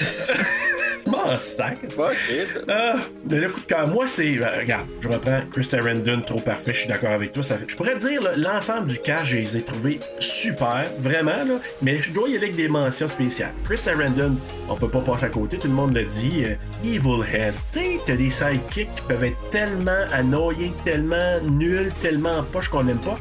[1.07, 1.79] M'en sac.
[1.91, 2.49] Fuck it.
[2.67, 2.95] Ah,
[3.29, 4.39] mais le coup de cœur, moi, c'est.
[4.39, 7.43] euh, regarde, je reprends Chris Sarandon, trop parfait, je suis d'accord avec toi.
[7.43, 11.59] Ça fait- je pourrais dire, l'ensemble du cast, je les ai trouvés super, vraiment, là,
[11.83, 13.24] mais je dois y aller avec des mentions spéciales.
[13.65, 14.37] Chris Sarandon,
[14.69, 16.45] on peut pas passer à côté, tout le monde l'a dit.
[16.45, 17.55] euh, Evil Head.
[17.55, 22.69] Tu sais, t'as des sidekicks qui peuvent être tellement annoyés, tellement nuls, tellement en poche
[22.69, 23.17] qu'on n'aime pas.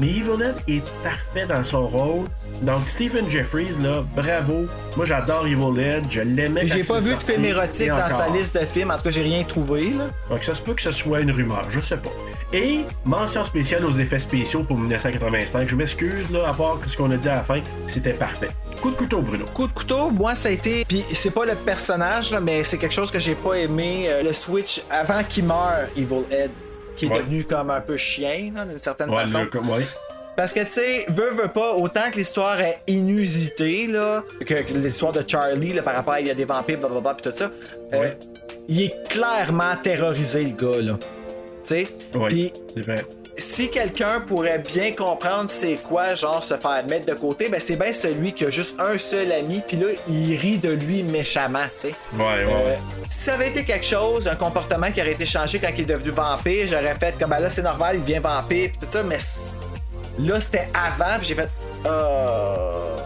[0.00, 2.26] Mais Evil Ed est parfait dans son rôle.
[2.62, 4.66] Donc, Stephen Jeffries, là, bravo.
[4.96, 6.04] Moi, j'adore Evil Ed.
[6.10, 8.90] Je l'aimais J'ai pas vu de film érotique dans sa liste de films.
[8.90, 9.90] En tout cas, j'ai rien trouvé.
[9.90, 10.04] Là.
[10.30, 12.10] Donc, ça se peut que ce soit une rumeur, je sais pas.
[12.52, 15.68] Et mention spéciale aux effets spéciaux pour 1985.
[15.68, 18.48] Je m'excuse, là, à part ce qu'on a dit à la fin, c'était parfait.
[18.80, 19.44] Coup de couteau, Bruno.
[19.46, 20.84] Coup de couteau, moi, ça a été.
[20.84, 24.06] Puis c'est pas le personnage, là, mais c'est quelque chose que j'ai pas aimé.
[24.08, 26.50] euh, le switch avant qu'il meure, Evil Ed,
[26.96, 27.18] qui est Ouais.
[27.18, 29.46] devenu comme un peu chien, d'une certaine Ouais, façon.
[29.52, 29.86] le- ouais.
[30.36, 34.74] Parce que, tu sais, veut, veut pas, autant que l'histoire est inusitée, là, que, que
[34.74, 37.36] l'histoire de Charlie, là, par rapport à il y a des vampires, blablabla, pis tout
[37.36, 37.50] ça,
[37.94, 38.08] euh,
[38.68, 40.98] il est clairement terrorisé, le gars, là.
[40.98, 41.06] Tu
[41.64, 41.86] sais?
[42.14, 43.04] Ouais, Puis c'est vrai.
[43.36, 47.76] Si quelqu'un pourrait bien comprendre c'est quoi, genre se faire mettre de côté, ben c'est
[47.76, 51.66] bien celui qui a juste un seul ami, puis là, il rit de lui méchamment,
[51.80, 51.94] tu sais.
[52.16, 52.74] Ouais, ouais, Euh,
[53.10, 55.84] si ça avait été quelque chose, un comportement qui aurait été changé quand il est
[55.84, 59.02] devenu vampire, j'aurais fait comme ben là c'est normal, il devient vampire pis tout ça,
[59.02, 59.18] mais
[60.18, 61.48] là c'était avant, puis j'ai fait
[61.86, 62.96] euh,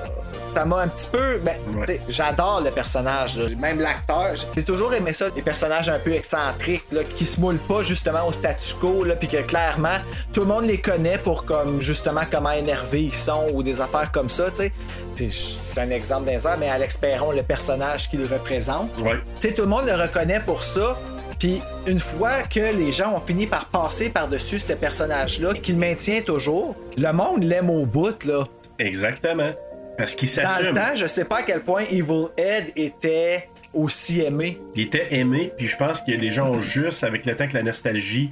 [0.49, 3.47] ça m'a un petit peu, ben, tu sais, j'adore le personnage, là.
[3.59, 4.35] même l'acteur.
[4.55, 8.27] J'ai toujours aimé ça, des personnages un peu excentriques, là, qui se moulent pas justement
[8.27, 9.99] au statu quo, là, puis que clairement
[10.33, 14.11] tout le monde les connaît pour comme justement comment énervés ils sont ou des affaires
[14.13, 14.73] comme ça, tu sais.
[15.17, 18.97] C'est un exemple d'un mais Alex Perron, le personnage qu'il représente.
[18.99, 19.21] Ouais.
[19.41, 20.97] Tu sais, tout le monde le reconnaît pour ça.
[21.41, 26.21] Puis une fois que les gens ont fini par passer par-dessus ce personnage-là, qu'il maintient
[26.21, 28.45] toujours, le monde l'aime au bout, là.
[28.79, 29.51] Exactement.
[29.99, 30.75] Parce qu'il Dans le s'assume.
[30.75, 34.59] temps, je sais pas à quel point Evil Ed était aussi aimé.
[34.77, 37.55] Il était aimé, puis je pense que les gens ont juste, avec le temps que
[37.55, 38.31] la nostalgie,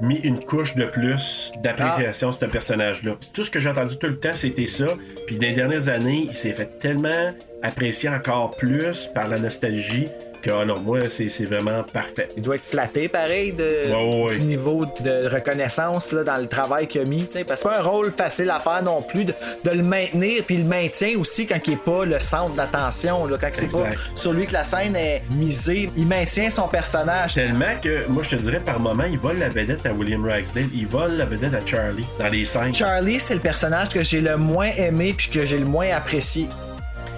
[0.00, 3.16] mis une couche de plus d'appréciation de ce personnage-là.
[3.32, 4.88] Tout ce que j'ai entendu tout le temps, c'était ça.
[5.26, 7.32] Puis dans les dernières années, il s'est fait tellement
[7.62, 10.06] apprécier encore plus par la nostalgie
[10.46, 12.28] que, ah non, moi, c'est vraiment parfait.
[12.36, 14.38] Il doit être flatté, pareil, de, Ouais, ouais.
[14.38, 17.24] du niveau de reconnaissance là, dans le travail qu'il a mis.
[17.24, 20.42] Parce que c'est pas un rôle facile à faire non plus de, de le maintenir,
[20.46, 23.26] puis le maintien aussi quand il est pas le centre d'attention.
[23.40, 27.34] Quand c'est pas sur lui que la scène est misée, il maintient son personnage.
[27.34, 30.66] Tellement que, moi, je te dirais, par moment, il vole la vedette à William Ragsdale,
[30.74, 32.74] il vole la vedette à Charlie dans les scènes.
[32.74, 36.46] Charlie, c'est le personnage que j'ai le moins aimé puis que j'ai le moins apprécié.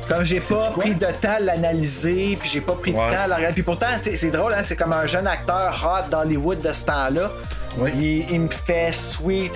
[0.09, 3.26] Comme j'ai pas pris de temps à l'analyser, puis j'ai pas pris de temps à
[3.26, 3.55] le regarder.
[3.55, 7.30] Puis pourtant, c'est drôle, hein, c'est comme un jeune acteur hot d'Hollywood de ce temps-là.
[7.94, 9.52] Il, il me fait sweet.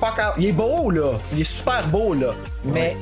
[0.00, 0.34] Fuck out.
[0.38, 1.12] Il est beau, là.
[1.32, 2.30] Il est super beau, là.
[2.64, 2.96] Mais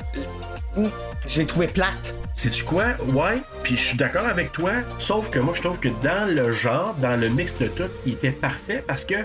[0.75, 0.89] hum,
[1.27, 2.13] je l'ai trouvé plate.
[2.33, 2.85] Sais-tu quoi?
[3.13, 6.51] Ouais, puis je suis d'accord avec toi, sauf que moi je trouve que dans le
[6.51, 9.15] genre, dans le mix de tout, il était parfait parce que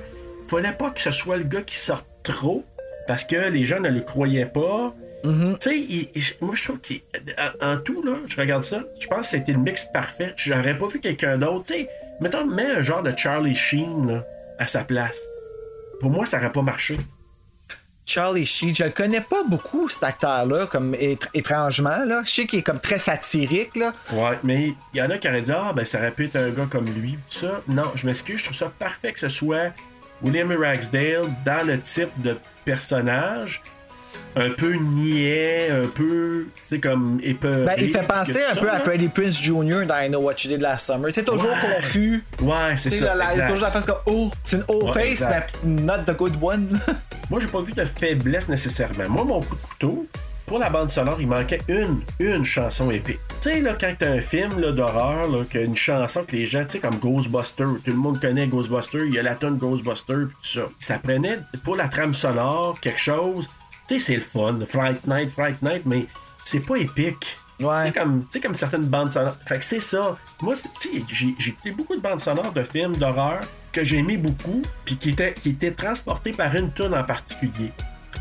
[0.48, 2.64] fallait pas que ce soit le gars qui sorte trop,
[3.08, 4.94] parce que les gens ne le croyaient pas.
[5.22, 5.28] Tu
[5.60, 6.08] sais,
[6.40, 9.58] moi je trouve qu'en en tout, là, je regarde ça, je pense que c'était le
[9.58, 10.32] mix parfait.
[10.36, 11.66] J'aurais pas vu quelqu'un d'autre.
[11.66, 11.88] Tu sais,
[12.20, 14.24] mettons, mets un genre de Charlie Sheen là,
[14.58, 15.20] à sa place.
[16.00, 16.98] Pour moi, ça aurait pas marché.
[18.06, 22.22] Charlie Sheen, je le connais pas beaucoup, cet acteur-là, comme étr- étrangement, là.
[22.24, 23.92] Je sais qu'il est comme très satirique, là.
[24.12, 26.36] Ouais, mais il y en a qui auraient dit Ah, ben ça aurait pu être
[26.36, 27.60] un gars comme lui, tout ça.
[27.68, 29.72] Non, je m'excuse, je trouve ça parfait que ce soit
[30.22, 33.62] William Ragsdale dans le type de personnage,
[34.36, 37.64] un peu niais, un peu, tu sais, comme épeuré.
[37.64, 38.80] Ben, il fait penser un peu à.
[38.80, 39.84] Freddie Prince Jr.
[39.86, 41.08] dans I Know What You Did Last Summer.
[41.08, 41.76] Tu sais, toujours Ouais.
[41.76, 42.22] confus.
[42.40, 43.14] Ouais, c'est ça.
[43.14, 43.48] la- exact.
[43.48, 45.26] toujours la face comme Oh, c'est une old Ouais, face,
[45.64, 46.78] mais not the good one.
[47.30, 49.08] Moi, j'ai pas vu de faiblesse nécessairement.
[49.08, 50.06] Moi, mon coup de couteau,
[50.46, 53.20] pour la bande sonore, il manquait une, une chanson épique.
[53.40, 56.34] Tu sais, là, quand t'as un film d'horreur, là, qu'il y a une chanson que
[56.34, 59.36] les gens, tu sais, comme Ghostbuster, tout le monde connaît Ghostbuster, il y a la
[59.36, 60.66] tonne Ghostbuster, pis tout ça.
[60.80, 63.48] Ça prenait, pour la trame sonore, quelque chose,
[63.94, 66.06] tu sais, c'est le fun, Fright Night, Fright Night, mais
[66.44, 67.36] c'est pas épique.
[67.58, 69.36] Tu sais, comme, tu sais, comme certaines bandes sonores.
[69.46, 70.16] Fait que c'est ça.
[70.40, 70.54] Moi,
[71.12, 73.40] j'ai écouté beaucoup de bandes sonores de films d'horreur
[73.72, 77.70] que j'ai aimé beaucoup, puis qui étaient, qui étaient transportées par une tune en particulier.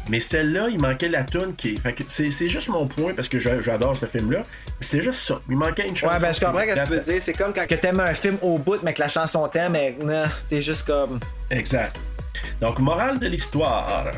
[0.10, 1.80] Mais celle-là, il manquait la tune qui est.
[1.80, 4.40] Fait que c'est c'est juste mon point parce que j'a- j'adore ce film-là.
[4.82, 5.40] C'est juste ça.
[5.50, 6.14] Il manquait une chanson.
[6.14, 7.22] ouais, ben je comprends ce que tu veux dire.
[7.22, 9.96] C'est comme quand que t'aimes un film au bout, mais que la chanson t'aime, mais
[10.04, 11.20] non, t'es juste comme.
[11.50, 11.96] Exact.
[12.60, 14.12] Donc, morale de l'histoire.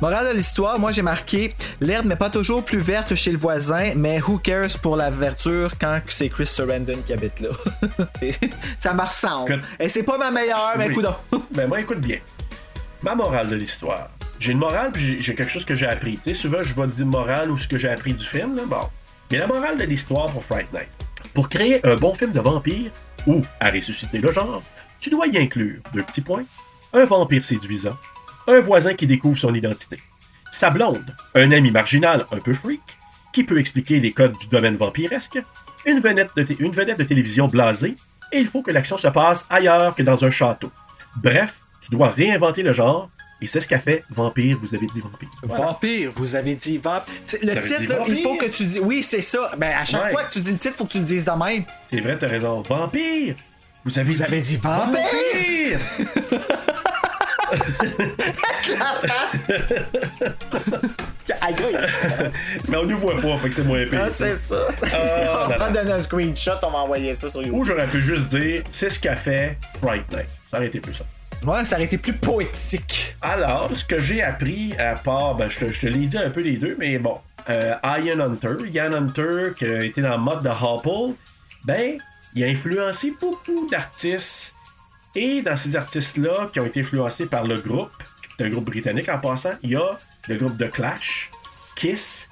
[0.00, 3.92] Morale de l'histoire, moi j'ai marqué l'herbe n'est pas toujours plus verte chez le voisin,
[3.96, 7.48] mais who cares pour la verdure quand c'est Chris Sarandon qui habite là?
[8.78, 9.62] Ça me ressemble.
[9.78, 10.92] Et c'est pas ma meilleure, mais Oui.
[10.92, 11.06] écoute
[11.52, 12.18] Ben moi, écoute bien.
[13.02, 14.08] Ma morale de l'histoire.
[14.38, 16.16] J'ai une morale, puis j'ai- quelque chose que j'ai appris.
[16.16, 18.62] Tu sais, souvent, je vais dire morale ou ce que j'ai appris du film, là.
[18.66, 18.80] Bon.
[19.30, 20.88] Mais la morale de l'histoire pour Fright Night.
[21.34, 22.90] Pour créer un bon film de vampire,
[23.26, 24.62] ou à ressusciter le genre,
[25.00, 26.44] tu dois y inclure deux petits points.
[26.92, 27.96] Un vampire séduisant,
[28.48, 29.98] un voisin qui découvre son identité.
[30.50, 32.80] Sa blonde, un ami marginal un peu freak,
[33.32, 35.38] qui peut expliquer les codes du domaine vampiresque,
[35.86, 37.94] une vedette de, té- une vedette de télévision blasée,
[38.32, 40.72] et il faut que l'action se passe ailleurs que dans un château.
[41.16, 43.08] Bref, tu dois réinventer le genre
[43.40, 45.28] Et c'est ce qu'a fait Vampire, vous avez dit Vampire.
[45.44, 47.14] Vampire, vous avez dit vampire.
[47.42, 48.80] Le Ça titre, là, il faut que tu dis.
[48.80, 49.52] Oui, c'est ça.
[49.56, 50.10] Ben, à chaque Ouais.
[50.10, 51.64] fois que tu dis le titre, faut que tu le dises de même.
[51.84, 52.60] C'est vrai, t'as raison.
[52.62, 53.36] Vampire!
[53.84, 54.98] Vous avez, Vous avez dit vampire!
[55.32, 55.78] Vampire!
[58.98, 59.40] Face!
[62.68, 64.00] Mais on nous voit pas, fait que c'est moins pire.
[64.04, 64.68] Ah, c'est ça.
[64.92, 67.64] Ah, on va donner un screenshot, on va envoyer ça sur Ou YouTube.
[67.64, 70.28] j'aurais pu juste dire, c'est ce qu'a fait Fright Night.
[70.50, 71.04] Ça aurait été plus ça.
[71.44, 73.16] Ouais, ça aurait été plus poétique.
[73.22, 76.30] Alors, ce que j'ai appris, à part, ben, je te, je te l'ai dit un
[76.30, 77.18] peu les deux, mais bon,
[77.48, 81.14] euh, Ian Hunter, Ian Hunter, qui a été dans le mode de Hopple,
[81.64, 81.98] ben,
[82.34, 84.54] il a influencé beaucoup d'artistes.
[85.14, 87.90] Et dans ces artistes-là, qui ont été influencés par le groupe,
[88.38, 89.98] c'est un groupe britannique en passant, il y a
[90.28, 91.30] le groupe de Clash,
[91.76, 92.28] Kiss,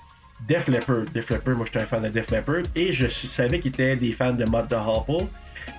[0.47, 1.07] Def Leppard.
[1.13, 4.13] Def Leppard, moi j'étais un fan de Def Leppard, et je savais qu'ils étaient des
[4.13, 5.27] fans de Mod de Hopple.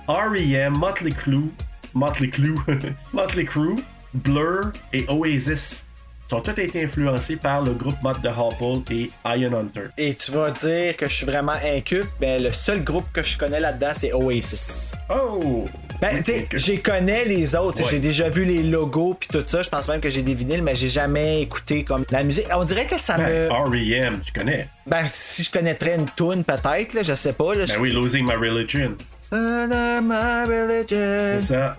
[0.06, 1.50] R.E.M., Motley Crue,
[1.94, 2.54] Motley Crue,
[3.12, 3.76] Motley Crue,
[4.12, 5.87] Blur et Oasis
[6.28, 9.88] sont tous été influencés par le groupe Mod de Hopple et Iron Hunter.
[9.96, 13.38] Et tu vas dire que je suis vraiment inculte, ben le seul groupe que je
[13.38, 14.92] connais là-dedans, c'est Oasis.
[15.08, 15.64] Oh!
[16.00, 17.82] Ben, tu sais, j'ai connais les autres.
[17.82, 17.88] Ouais.
[17.90, 19.62] J'ai déjà vu les logos puis tout ça.
[19.62, 22.46] Je pense même que j'ai des vinyles, mais j'ai jamais écouté comme la musique.
[22.54, 23.48] On dirait que ça me.
[23.48, 24.68] Ben, R.E.M., tu connais.
[24.86, 27.54] Ben, si je connaîtrais une tune peut-être, là, je sais pas.
[27.54, 28.94] Là, Ben oui, Losing My Religion.
[29.32, 31.38] Under my religion.
[31.40, 31.76] C'est ça.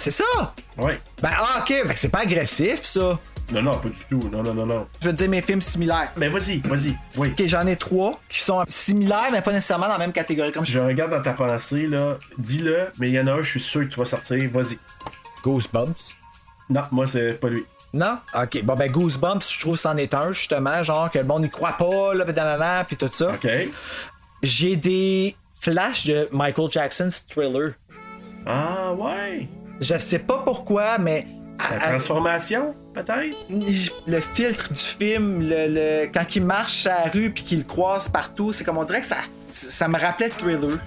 [0.00, 0.54] C'est ça?
[0.78, 0.92] Oui.
[1.22, 3.18] Ben, ah, ok, c'est pas agressif, ça.
[3.50, 4.20] Non, non, pas du tout.
[4.30, 4.86] Non, non, non, non.
[5.00, 6.12] Je veux te dire mes films similaires.
[6.16, 6.94] Ben vas-y, vas-y.
[7.16, 7.32] Oui.
[7.32, 10.52] Ok, j'en ai trois qui sont similaires, mais pas nécessairement dans la même catégorie.
[10.52, 12.18] Comme Je regarde dans ta pensée, là.
[12.36, 14.38] Dis-le, mais il y en a un, je suis sûr que tu vas sortir.
[14.52, 14.78] Vas-y.
[15.42, 16.14] Goosebumps?
[16.68, 17.64] Non, moi, c'est pas lui.
[17.94, 18.18] Non?
[18.34, 20.82] Ok, bon, ben, Goosebumps, je trouve que c'en est un, justement.
[20.82, 23.30] Genre, que le monde n'y croit pas, là, pis nanana, puis tout ça.
[23.30, 23.48] OK.
[24.42, 27.72] J'ai des flashs de Michael Jackson's Thriller.
[28.46, 29.48] Ah, ouais.
[29.80, 31.26] Je sais pas pourquoi, mais.
[31.58, 33.36] La à- à- transformation, peut-être?
[34.06, 38.08] le filtre du film, le, le- quand il marche à la rue puis qu'il croise
[38.08, 39.16] partout, c'est comme on dirait que ça,
[39.70, 40.78] ça me rappelait Thriller.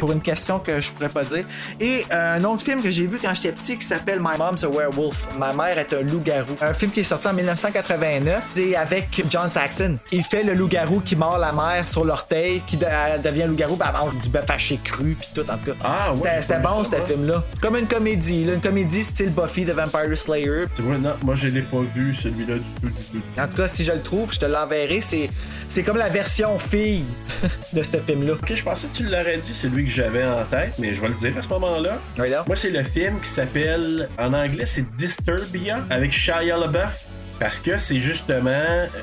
[0.00, 1.44] Pour une question que je pourrais pas dire.
[1.80, 4.64] Et euh, un autre film que j'ai vu quand j'étais petit qui s'appelle My Mom's
[4.64, 5.26] a Werewolf.
[5.38, 6.56] Ma mère est un loup-garou.
[6.60, 8.42] Un film qui est sorti en 1989.
[8.54, 9.96] C'est avec John Saxon.
[10.12, 13.76] Il fait le loup-garou qui mord la mère sur l'orteil, qui de- elle devient loup-garou,
[13.76, 15.72] puis elle mange du bœuf haché cru puis tout en tout cas.
[15.84, 17.42] Ah, ouais, C'était- bon ce film-là.
[17.60, 20.62] Comme une comédie, là, une comédie style Buffy the Vampire Slayer.
[20.74, 23.40] Tu vois, non, moi, je l'ai pas vu, celui-là, du tout, du tout.
[23.40, 25.00] En tout cas, si je le trouve, je te l'enverrai.
[25.00, 25.28] C'est,
[25.66, 27.04] c'est comme la version fille
[27.72, 28.32] de ce film-là.
[28.34, 31.08] Ok, je pensais que tu l'aurais dit, celui que j'avais en tête, mais je vais
[31.08, 31.98] le dire à ce moment-là.
[32.18, 32.28] Oui.
[32.46, 37.06] Moi, c'est le film qui s'appelle, en anglais, c'est Disturbia, avec Shia LaBeouf.
[37.40, 38.50] Parce que c'est justement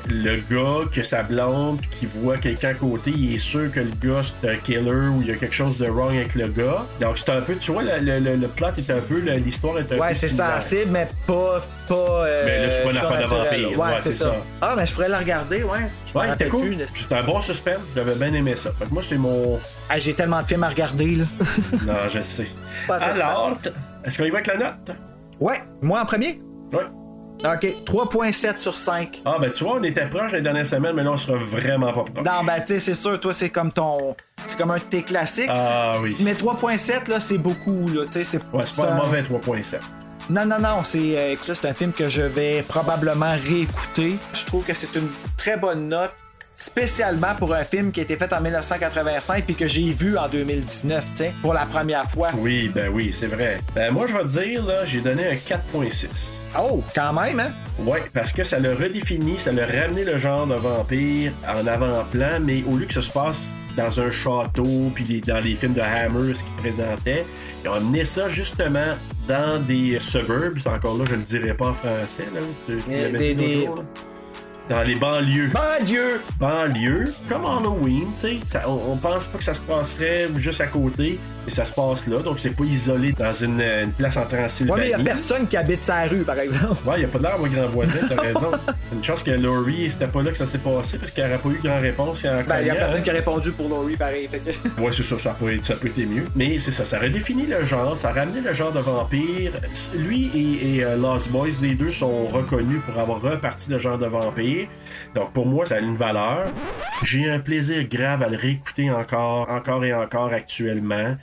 [0.08, 3.90] le gars que sa blonde qui voit quelqu'un à côté, il est sûr que le
[4.02, 6.82] gars c'est un killer ou il y a quelque chose de wrong avec le gars.
[7.00, 9.78] Donc c'est un peu, tu vois, le, le- le- le plot est un peu, l'histoire
[9.78, 10.60] est un Ouais, peu c'est similaire.
[10.60, 11.62] sensible, mais pas.
[11.88, 13.70] pas euh, Mais là, c'est pas une affaire de vampire.
[13.70, 14.24] Ouais, Ouais, c'est c'est ça.
[14.26, 14.34] ça.
[14.60, 15.78] Ah, mais je pourrais la regarder, ouais.
[16.12, 16.76] Je Ouais, c'était cool.
[16.94, 18.70] C'était un bon suspense, j'avais bien aimé ça.
[18.78, 19.58] Fait que moi, c'est mon.
[19.88, 21.24] Ah, j'ai tellement de films à regarder, là.
[21.86, 22.46] Non, je sais.
[22.86, 22.96] Pas.
[22.96, 23.56] Alors,
[24.04, 24.96] est-ce qu'on y va avec la note?
[25.40, 26.38] Ouais, moi en premier?
[26.72, 26.80] Ouais.
[27.44, 29.22] Ok, 3.7 sur 5.
[29.24, 31.92] Ah, ben tu vois, on était proche les dernières semaines, mais là, on sera vraiment
[31.92, 32.24] pas proche.
[32.24, 34.16] Non, ben, tu sais, c'est sûr, toi, c'est comme ton.
[34.46, 35.50] C'est comme un de tes classiques.
[35.52, 36.16] Ah oui.
[36.20, 38.04] Mais 3.7, là, c'est beaucoup, là.
[38.06, 39.76] Tu sais, c'est Ouais, c'est pas un mauvais 3.7.
[40.28, 44.16] Non, non, non, c'est euh, c'est un film que je vais probablement réécouter.
[44.34, 46.10] Je trouve que c'est une très bonne note,
[46.56, 50.26] spécialement pour un film qui a été fait en 1985 puis que j'ai vu en
[50.28, 52.30] 2019, tu sais, pour la première fois.
[52.38, 53.58] Oui, ben oui, c'est vrai.
[53.74, 56.06] Ben moi, je vais te dire, là, j'ai donné un 4.6.
[56.58, 57.50] Oh, quand même, hein?
[57.80, 62.40] Ouais, parce que ça l'a redéfini, ça l'a ramené le genre de vampire en avant-plan,
[62.42, 63.44] mais au lieu que ça se passe
[63.76, 67.26] dans un château, puis dans les films de Hammer, ce qu'ils présentaient,
[67.62, 68.94] ils ont amené ça justement
[69.28, 73.02] dans des suburbs, encore là, je le dirais pas en français, là, tu, tu Euh,
[73.12, 73.72] l'avais des- des- là.
[74.68, 75.50] Dans les banlieues.
[75.52, 76.20] Banlieue!
[76.40, 80.66] banlieue, comme Halloween, tu sais, on, on pense pas que ça se passerait juste à
[80.66, 84.22] côté, mais ça se passe là, donc c'est pas isolé dans une, une place en
[84.22, 84.80] Ouais, Transylvanie.
[84.80, 86.74] mais il y a personne qui habite sa rue, par exemple.
[86.84, 88.50] Ouais, y a pas de l'air, moi, grand voisin, t'as raison.
[88.92, 91.38] Une chance que Laurie, c'était pas là que ça s'est passé, parce qu'il n'y aurait
[91.40, 92.22] pas eu grand réponse.
[92.22, 94.28] Il y a Ben, il y a personne qui a répondu pour Laurie, pareil.
[94.28, 94.36] Que...
[94.82, 96.24] Ouais, c'est ça, ça peut, être, ça peut être mieux.
[96.34, 99.52] Mais c'est ça, ça redéfinit le genre, ça a ramené le genre de vampire.
[99.94, 103.98] Lui et, et, euh, Lost Boys, les deux sont reconnus pour avoir reparti le genre
[103.98, 104.55] de vampire.
[105.14, 106.46] Donc pour moi, ça a une valeur.
[107.04, 111.16] J'ai un plaisir grave à le réécouter encore, encore et encore actuellement.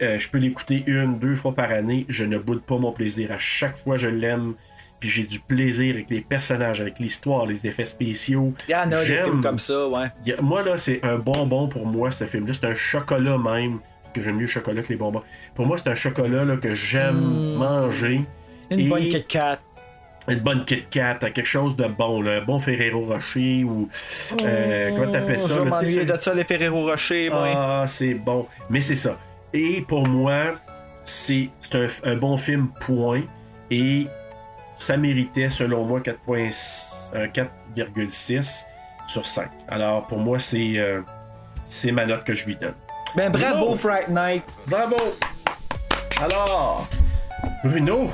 [0.00, 2.06] Euh, je peux l'écouter une, deux fois par année.
[2.08, 3.30] Je ne boude pas mon plaisir.
[3.32, 4.54] À chaque fois, je l'aime.
[4.98, 8.54] Puis j'ai du plaisir avec les personnages, avec l'histoire, les effets spéciaux.
[8.68, 10.06] Il y en a des J'aime- films comme ça, ouais.
[10.32, 12.52] a- moi, là, c'est un bonbon pour moi, ce film-là.
[12.52, 13.78] C'est un chocolat même,
[14.14, 15.22] que j'aime mieux le chocolat que les bonbons.
[15.56, 18.20] Pour moi, c'est un chocolat là, que j'aime manger.
[18.70, 19.58] Une Et bonne Kit Kat.
[20.28, 23.88] Une bonne Kit Kat, quelque chose de bon, là, un bon Ferrero Rocher ou.
[24.40, 25.54] Euh, comment t'appelles ça?
[25.84, 27.48] Je là, de ça, les Ferrero Rocher, moi.
[27.54, 28.46] Ah, c'est bon.
[28.70, 29.16] Mais c'est ça.
[29.52, 30.52] Et pour moi,
[31.04, 33.22] c'est un, un bon film, point.
[33.70, 34.06] Et
[34.76, 38.64] ça méritait, selon moi, 4.6 un 4,6
[39.06, 39.48] sur 5.
[39.68, 41.00] Alors, pour moi, c'est euh,
[41.66, 42.74] c'est ma note que je lui donne.
[43.16, 43.74] Ben bravo.
[43.76, 44.44] Fright Night.
[44.66, 44.96] Bravo!
[46.20, 46.88] Alors,
[47.64, 48.10] Bruno,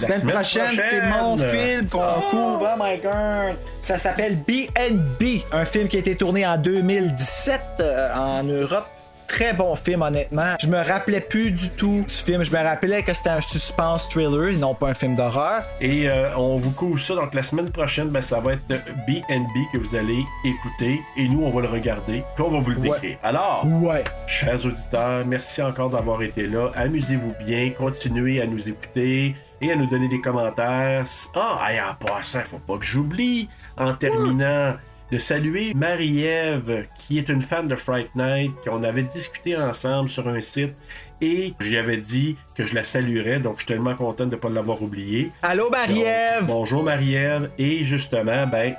[0.00, 2.68] la Semaine prochaine, c'est mon film qu'on couvre.
[2.76, 3.56] Oh my god!
[3.80, 8.86] Ça s'appelle BNB, un film qui a été tourné en 2017 euh, en Europe.
[9.26, 10.54] Très bon film, honnêtement.
[10.60, 12.44] Je me rappelais plus du tout du film.
[12.44, 15.64] Je me rappelais que c'était un suspense thriller et non pas un film d'horreur.
[15.80, 17.16] Et euh, on vous couvre ça.
[17.16, 21.00] Donc la semaine prochaine, ben, ça va être BNB que vous allez écouter.
[21.16, 22.22] Et nous, on va le regarder.
[22.36, 23.18] Puis on va vous le décrire.
[23.24, 24.04] Alors, Ouais.
[24.28, 26.68] chers auditeurs, merci encore d'avoir été là.
[26.76, 27.70] Amusez-vous bien.
[27.76, 31.04] Continuez à nous écouter et à nous donner des commentaires.
[31.34, 34.74] Ah, et en passant, faut pas que j'oublie, en terminant,
[35.12, 40.28] de saluer Marie-Ève, qui est une fan de Fright Night, qu'on avait discuté ensemble sur
[40.28, 40.74] un site.
[41.20, 44.36] Et j'y avais dit que je la saluerais, donc je suis tellement content de ne
[44.36, 45.30] pas l'avoir oublié.
[45.42, 46.44] Allô, Marie-Ève!
[46.44, 47.50] Bonjour Marie-Ève.
[47.58, 48.74] Et justement, ben,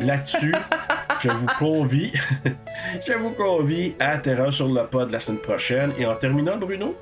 [0.00, 0.54] là-dessus,
[1.22, 2.12] je vous convie,
[3.06, 5.92] je vous convie à Terreur sur le pod la semaine prochaine.
[5.98, 6.96] Et en terminant, Bruno,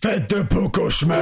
[0.00, 1.18] Faites de beaux cauchemars